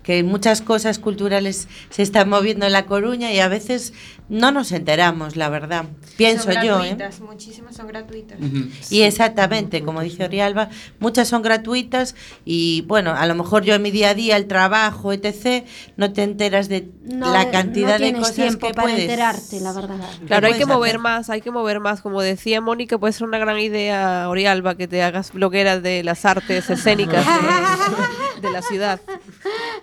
que 0.09 0.23
muchas 0.23 0.63
cosas 0.63 0.97
culturales 0.97 1.67
se 1.91 2.01
están 2.01 2.29
moviendo 2.29 2.65
en 2.65 2.71
La 2.71 2.87
Coruña 2.87 3.31
y 3.31 3.39
a 3.41 3.47
veces 3.47 3.93
no 4.29 4.51
nos 4.51 4.71
enteramos, 4.71 5.35
la 5.35 5.49
verdad. 5.49 5.85
Pienso 6.15 6.51
son 6.51 6.63
yo, 6.63 6.83
¿eh? 6.83 6.95
muchísimas 7.25 7.75
son 7.75 7.87
gratuitas. 7.87 8.39
Ujú. 8.39 8.67
Y 8.89 9.01
exactamente, 9.01 9.83
como 9.83 10.01
dice 10.01 10.23
Orialba, 10.25 10.69
muchas 10.99 11.27
son 11.27 11.41
gratuitas 11.41 12.15
y 12.45 12.81
bueno, 12.87 13.13
a 13.15 13.25
lo 13.25 13.35
mejor 13.35 13.63
yo 13.63 13.73
en 13.75 13.81
mi 13.81 13.91
día 13.91 14.09
a 14.09 14.13
día, 14.13 14.37
el 14.37 14.47
trabajo, 14.47 15.11
etc., 15.13 15.65
no 15.97 16.13
te 16.13 16.23
enteras 16.23 16.69
de 16.69 16.89
No, 17.03 17.31
la 17.33 17.49
cantidad 17.51 17.97
no 17.99 18.05
de 18.05 18.13
cosas 18.13 18.35
tiempo 18.35 18.67
que 18.67 18.73
para 18.73 18.87
puedes- 18.87 19.01
enterarte, 19.01 19.59
la 19.61 19.73
verdad. 19.73 19.95
Claro, 20.27 20.47
hay 20.47 20.53
que 20.53 20.65
mover 20.65 20.89
hacer. 20.91 20.99
más, 20.99 21.29
hay 21.29 21.41
que 21.41 21.51
mover 21.51 21.79
más. 21.79 22.01
Como 22.01 22.21
decía 22.21 22.61
Mónica, 22.61 22.97
puede 22.97 23.13
ser 23.13 23.27
una 23.27 23.39
gran 23.39 23.59
idea, 23.59 24.29
Orialba, 24.29 24.75
que 24.75 24.87
te 24.87 25.01
hagas 25.01 25.31
bloguera 25.33 25.79
de 25.79 26.03
las 26.03 26.25
artes 26.25 26.69
escénicas 26.69 27.25
de, 27.25 28.41
de 28.47 28.51
la 28.53 28.61
ciudad. 28.61 28.99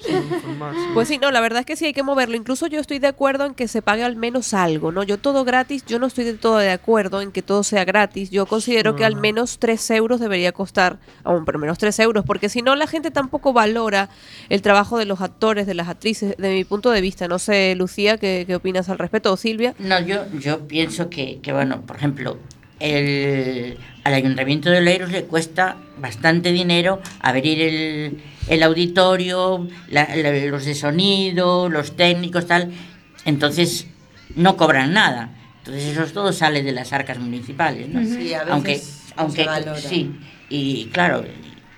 Informarse. 0.09 0.81
Pues 0.95 1.09
sí, 1.09 1.19
no, 1.19 1.31
la 1.31 1.41
verdad 1.41 1.61
es 1.61 1.67
que 1.67 1.77
sí 1.77 1.87
hay 1.87 1.93
que 1.93 2.03
moverlo. 2.03 2.37
Incluso 2.37 2.67
yo 2.67 2.81
estoy 2.81 2.99
de 2.99 3.07
acuerdo 3.09 3.45
en 3.47 3.55
que 3.55 3.67
se 3.69 3.83
pague 3.83 4.05
al 4.05 4.17
menos 4.17 4.36
algo, 4.55 4.93
¿no? 4.93 5.03
Yo 5.03 5.19
todo 5.19 5.45
gratis, 5.45 5.85
yo 5.87 5.99
no 5.99 6.07
estoy 6.07 6.25
de 6.25 6.35
todo 6.35 6.59
de 6.59 6.71
acuerdo 6.71 7.21
en 7.23 7.33
que 7.33 7.43
todo 7.43 7.63
sea 7.63 7.85
gratis. 7.85 8.31
Yo 8.31 8.47
considero 8.47 8.95
que 8.97 9.05
al 9.05 9.17
menos 9.17 9.59
3 9.59 9.91
euros 9.93 10.21
debería 10.21 10.53
costar, 10.53 10.99
aún 11.25 11.45
por 11.45 11.59
menos 11.59 11.79
3 11.79 11.99
euros, 12.01 12.25
porque 12.27 12.49
si 12.49 12.63
no 12.63 12.75
la 12.77 12.87
gente 12.87 13.11
tampoco 13.11 13.53
valora 13.53 14.09
el 14.49 14.63
trabajo 14.63 14.99
de 14.99 15.05
los 15.07 15.21
actores, 15.21 15.67
de 15.67 15.75
las 15.75 15.89
actrices, 15.89 16.37
de 16.37 16.55
mi 16.55 16.65
punto 16.65 16.91
de 16.91 17.01
vista. 17.01 17.29
No 17.29 17.39
sé, 17.39 17.75
Lucía, 17.77 18.19
¿qué, 18.19 18.45
qué 18.47 18.55
opinas 18.57 18.89
al 18.89 18.99
respecto? 18.99 19.33
¿O 19.33 19.37
Silvia? 19.37 19.75
No, 19.79 20.01
yo, 20.01 20.25
yo 20.39 20.67
pienso 20.67 21.09
que, 21.11 21.41
que, 21.41 21.53
bueno, 21.53 21.83
por 21.83 21.97
ejemplo, 21.97 22.39
el, 22.79 23.77
al 24.05 24.15
Ayuntamiento 24.15 24.71
de 24.71 24.79
Oleiros 24.79 25.11
le 25.11 25.25
cuesta 25.25 25.77
bastante 25.99 26.53
dinero 26.53 27.01
abrir 27.21 27.61
el, 27.61 28.23
el 28.49 28.63
auditorio, 28.63 29.67
la- 29.89 30.15
la- 30.17 30.33
los 30.47 30.65
de 30.65 30.75
sonido, 30.75 31.69
los 31.69 31.97
técnicos, 31.97 32.47
tal. 32.47 32.71
Entonces, 33.25 33.87
no 34.37 34.57
cobran 34.57 34.93
nada. 34.93 35.31
Entonces, 35.59 35.97
eso 35.99 36.07
todo 36.13 36.33
sale 36.33 36.63
de 36.63 36.71
las 36.73 36.93
arcas 36.93 37.19
municipales, 37.19 37.89
¿no? 37.89 38.01
Sí, 38.05 38.33
a 38.35 38.45
veces 38.45 38.53
aunque, 38.53 38.81
aunque 39.17 39.45
valora. 39.45 39.77
sí. 39.81 40.13
Y 40.49 40.87
claro, 40.93 41.25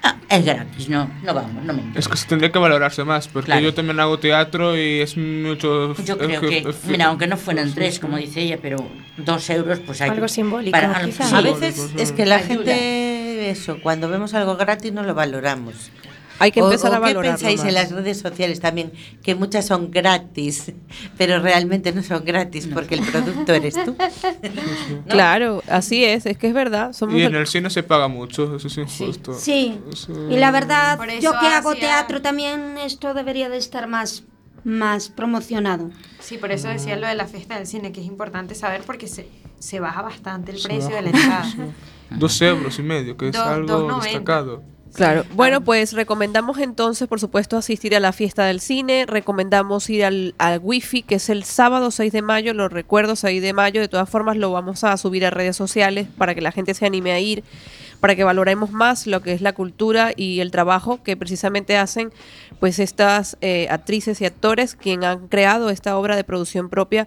ah, 0.03 0.17
es 0.29 0.45
gratis, 0.45 0.91
no, 0.91 1.11
no 1.23 1.33
vamos, 1.33 1.65
no 1.65 1.73
me 1.73 1.79
interesa. 1.81 2.01
Es 2.01 2.09
que 2.09 2.17
se 2.19 2.27
tendría 2.29 2.53
que 2.53 2.59
valorarse 2.59 3.03
más, 3.05 3.29
porque 3.29 3.47
Claro. 3.47 3.63
yo 3.63 3.73
también 3.73 3.99
hago 3.99 4.19
teatro 4.19 4.77
y 4.77 5.01
es 5.01 5.17
mucho... 5.17 5.95
Yo 6.05 6.15
es 6.17 6.19
creo 6.21 6.41
que, 6.43 6.59
es- 6.69 6.85
mira, 6.85 7.07
aunque 7.07 7.27
no 7.27 7.39
fueran 7.39 7.73
tres, 7.73 7.99
como 7.99 8.19
dice 8.19 8.43
ella, 8.43 8.59
pero 8.61 8.77
dos 9.17 9.49
euros, 9.49 9.79
pues 9.81 10.03
hay 10.03 10.11
Algo 10.11 10.29
simbólico, 10.29 10.73
para- 10.79 11.03
quizá. 11.03 11.25
sí. 11.25 11.35
A 11.35 11.41
veces 11.41 11.93
es 11.97 12.13
que 12.13 12.27
la 12.27 12.41
gente, 12.41 13.49
eso, 13.51 13.79
cuando 13.83 14.11
vemos 14.11 14.35
algo 14.35 14.57
gratis 14.59 14.93
no 14.93 15.03
lo 15.03 15.15
valoramos. 15.15 15.91
Hay 16.41 16.53
que 16.53 16.61
empezar 16.61 16.93
o 16.93 16.95
a 16.95 16.99
valorarlo 17.01 17.23
¿Qué 17.39 17.45
pensáis 17.45 17.61
en 17.61 17.67
más. 17.67 17.75
las 17.75 17.91
redes 17.93 18.19
sociales 18.21 18.61
también? 18.61 18.93
Que 19.23 19.35
muchas 19.35 19.67
son 19.67 19.91
gratis, 19.91 20.73
pero 21.19 21.41
realmente 21.41 21.93
no 21.93 22.03
son 22.03 22.25
gratis 22.25 22.69
porque 22.73 22.95
el 22.95 23.03
producto 23.03 23.53
eres 23.55 23.75
tú. 23.85 23.97
Claro, 25.09 25.63
así 25.69 26.05
es, 26.05 26.27
es 26.27 26.39
que 26.39 26.49
es 26.49 26.55
verdad. 26.55 26.93
Somos 26.93 27.17
Y 27.17 27.23
en 27.23 27.35
el 27.35 27.47
cine 27.47 27.71
se 27.71 27.83
paga 27.83 28.09
mucho, 28.09 28.57
eso 28.57 28.67
es 28.69 28.79
injusto. 28.79 29.35
Sí. 29.35 29.79
Eso- 29.93 30.31
Y 30.31 30.37
la 30.37 30.51
verdad, 30.51 30.99
yo 31.21 31.33
que 31.39 31.47
hago 31.47 31.75
teatro 31.75 32.23
también, 32.23 32.79
esto 32.79 33.15
debería 33.15 33.49
de 33.49 33.57
estar 33.59 33.87
más, 33.89 34.25
más 34.65 35.09
promocionado. 35.09 35.91
Sí, 36.21 36.39
por 36.39 36.53
eso 36.53 36.69
decía 36.69 36.97
lo 36.97 37.07
de 37.07 37.15
la 37.15 37.27
fiesta 37.27 37.57
del 37.57 37.67
cine, 37.67 37.93
que 37.93 38.01
es 38.01 38.07
importante 38.07 38.55
saber 38.55 38.83
porque 38.85 39.09
se, 39.09 39.29
se 39.59 39.81
baja 39.81 40.03
bastante 40.03 40.53
el 40.53 40.59
Se 40.59 40.69
precio 40.69 40.95
de 40.95 41.03
la 41.03 41.11
baja 41.11 41.47
entrada. 41.53 41.73
Dos 42.11 42.41
euros 42.43 42.79
y 42.79 42.83
medio, 42.83 43.17
que 43.17 43.29
es 43.29 43.37
algo 43.37 43.89
2,90. 43.91 44.03
destacado. 44.03 44.63
Claro. 44.95 45.25
Bueno, 45.35 45.61
pues 45.61 45.93
recomendamos 45.93 46.59
entonces, 46.59 47.09
por 47.09 47.21
supuesto, 47.21 47.57
asistir 47.57 47.95
a 47.95 48.01
la 48.01 48.13
fiesta 48.13 48.45
del 48.45 48.61
cine. 48.61 49.07
Recomendamos 49.07 49.89
ir 49.91 50.05
al, 50.05 50.35
al 50.39 50.61
Wi-Fi, 50.63 51.03
que 51.03 51.17
es 51.17 51.29
el 51.29 51.45
sábado 51.45 51.91
6 51.91 52.13
de 52.13 52.23
mayo. 52.23 52.55
Lo 52.55 52.69
recuerdo, 52.69 53.17
6 53.17 53.41
de 53.43 53.53
mayo. 53.53 53.81
De 53.81 53.89
todas 53.89 54.09
formas, 54.09 54.37
lo 54.37 54.51
vamos 54.51 54.85
a 54.85 54.97
subir 54.97 55.25
a 55.25 55.31
redes 55.31 55.57
sociales 55.57 56.09
para 56.17 56.35
que 56.35 56.41
la 56.41 56.53
gente 56.53 56.75
se 56.75 56.87
anime 56.87 57.13
a 57.13 57.21
ir, 57.21 57.45
para 58.01 58.17
que 58.17 58.25
valoremos 58.25 58.71
más 58.71 59.07
lo 59.07 59.23
que 59.23 59.33
es 59.33 59.41
la 59.41 59.53
cultura 59.53 60.13
y 60.17 60.41
el 60.41 60.51
trabajo 60.51 61.03
que 61.03 61.17
precisamente 61.17 61.77
hacen 61.77 62.11
pues 62.61 62.79
estas 62.79 63.37
eh, 63.41 63.69
actrices 63.71 64.21
y 64.21 64.25
actores 64.25 64.75
quien 64.75 65.05
han 65.05 65.29
creado 65.29 65.71
esta 65.71 65.97
obra 65.97 66.17
de 66.17 66.25
producción 66.25 66.69
propia. 66.69 67.07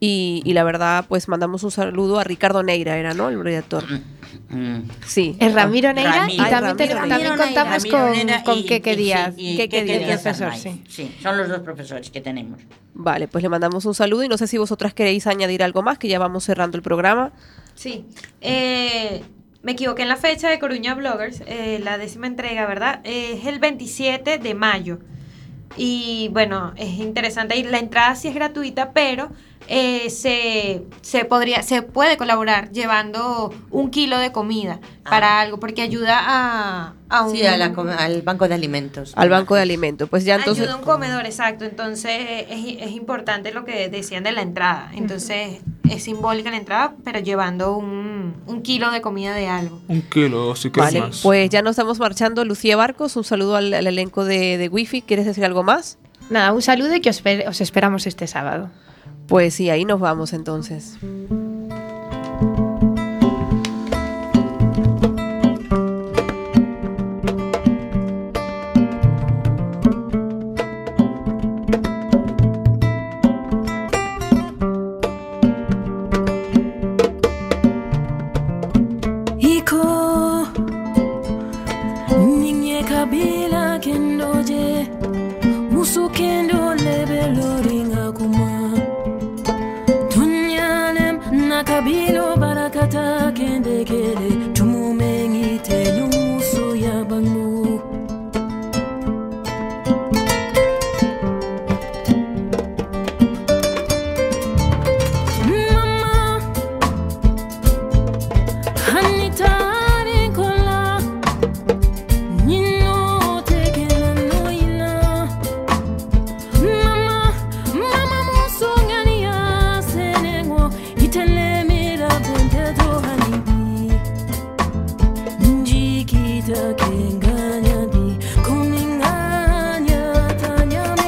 Y, 0.00 0.42
y 0.44 0.52
la 0.52 0.62
verdad, 0.62 1.04
pues 1.08 1.26
mandamos 1.28 1.64
un 1.64 1.72
saludo 1.72 2.20
a 2.20 2.24
Ricardo 2.24 2.62
Neira, 2.62 2.96
era, 2.98 3.14
¿no? 3.14 3.30
El 3.30 3.42
director. 3.42 3.84
Sí. 5.06 5.36
Es 5.40 5.52
Ramiro 5.54 5.92
Neira 5.92 6.12
Ramiro. 6.20 6.34
y 6.34 6.50
también, 6.50 6.62
Ramiro 6.62 6.76
te- 6.76 6.86
Neira. 6.86 7.08
también 7.08 7.36
contamos 7.36 7.82
Ramiro 7.84 8.44
con, 8.44 8.54
con 8.54 8.64
Keke 8.64 8.96
Díaz. 8.96 9.34
sí, 9.36 9.56
Keke 9.56 9.80
Keke 9.84 9.98
Díaz, 9.98 10.22
profesor, 10.22 10.54
sí. 10.54 10.82
Sí, 10.88 11.16
son 11.22 11.36
los 11.36 11.48
dos 11.48 11.60
profesores 11.60 12.10
que 12.10 12.20
tenemos. 12.20 12.60
Vale, 12.94 13.28
pues 13.28 13.42
le 13.42 13.48
mandamos 13.48 13.84
un 13.86 13.94
saludo 13.94 14.22
y 14.24 14.28
no 14.28 14.38
sé 14.38 14.46
si 14.46 14.56
vosotras 14.56 14.94
queréis 14.94 15.26
añadir 15.26 15.62
algo 15.62 15.82
más, 15.82 15.98
que 15.98 16.08
ya 16.08 16.18
vamos 16.18 16.44
cerrando 16.44 16.76
el 16.76 16.82
programa. 16.82 17.32
Sí. 17.74 18.04
Eh, 18.40 19.22
me 19.62 19.72
equivoqué 19.72 20.02
en 20.02 20.08
la 20.08 20.16
fecha 20.16 20.48
de 20.48 20.58
Coruña 20.60 20.94
Bloggers, 20.94 21.42
eh, 21.46 21.80
la 21.82 21.98
décima 21.98 22.26
entrega, 22.28 22.66
¿verdad? 22.66 23.00
Eh, 23.04 23.38
es 23.40 23.46
el 23.46 23.58
27 23.58 24.38
de 24.38 24.54
mayo. 24.54 25.00
Y 25.76 26.28
bueno, 26.32 26.72
es 26.76 26.88
interesante. 26.98 27.56
Y 27.56 27.64
la 27.64 27.78
entrada 27.78 28.14
sí 28.16 28.28
es 28.28 28.34
gratuita, 28.34 28.92
pero 28.92 29.30
eh, 29.70 30.08
se, 30.10 30.82
se, 31.02 31.24
podría, 31.26 31.62
se 31.62 31.82
puede 31.82 32.16
colaborar 32.16 32.70
llevando 32.72 33.52
un 33.70 33.90
kilo 33.90 34.18
de 34.18 34.32
comida 34.32 34.80
para 35.08 35.40
algo, 35.40 35.60
porque 35.60 35.82
ayuda 35.82 36.18
a, 36.20 36.94
a 37.10 37.22
un, 37.24 37.32
Sí, 37.32 37.44
a 37.44 37.56
la 37.56 37.66
al 37.66 38.22
banco 38.22 38.48
de 38.48 38.54
alimentos. 38.54 39.12
Al 39.14 39.28
banco 39.28 39.54
de 39.54 39.62
alimentos. 39.62 40.08
Pues 40.08 40.24
ya 40.24 40.36
entonces. 40.36 40.62
Ayuda 40.64 40.74
a 40.74 40.78
un 40.78 40.84
comedor, 40.84 41.26
exacto. 41.26 41.64
Entonces 41.66 42.46
es, 42.48 42.76
es 42.80 42.90
importante 42.92 43.52
lo 43.52 43.64
que 43.64 43.88
decían 43.90 44.24
de 44.24 44.32
la 44.32 44.42
entrada. 44.42 44.90
Entonces 44.94 45.60
es 45.88 46.02
simbólica 46.02 46.50
la 46.50 46.56
entrada, 46.56 46.94
pero 47.04 47.20
llevando 47.20 47.76
un, 47.76 48.34
un 48.46 48.62
kilo 48.62 48.90
de 48.90 49.00
comida 49.02 49.34
de 49.34 49.48
algo. 49.48 49.80
Un 49.88 50.02
kilo, 50.02 50.56
si 50.56 50.70
quieres 50.70 50.94
Vale, 50.94 51.06
más. 51.06 51.20
pues 51.22 51.50
ya 51.50 51.60
nos 51.62 51.72
estamos 51.72 51.98
marchando. 51.98 52.44
Lucía 52.44 52.76
Barcos, 52.76 53.16
un 53.16 53.24
saludo 53.24 53.56
al, 53.56 53.72
al 53.74 53.86
elenco 53.86 54.24
de, 54.24 54.56
de 54.56 54.68
Wi-Fi. 54.68 55.02
¿Quieres 55.02 55.26
decir 55.26 55.44
algo 55.44 55.62
más? 55.62 55.98
Nada, 56.30 56.52
un 56.52 56.62
saludo 56.62 56.94
y 56.94 57.00
que 57.00 57.10
os 57.10 57.60
esperamos 57.60 58.06
este 58.06 58.26
sábado. 58.26 58.70
Pues 59.28 59.54
sí, 59.54 59.68
ahí 59.68 59.84
nos 59.84 60.00
vamos 60.00 60.32
entonces. 60.32 60.96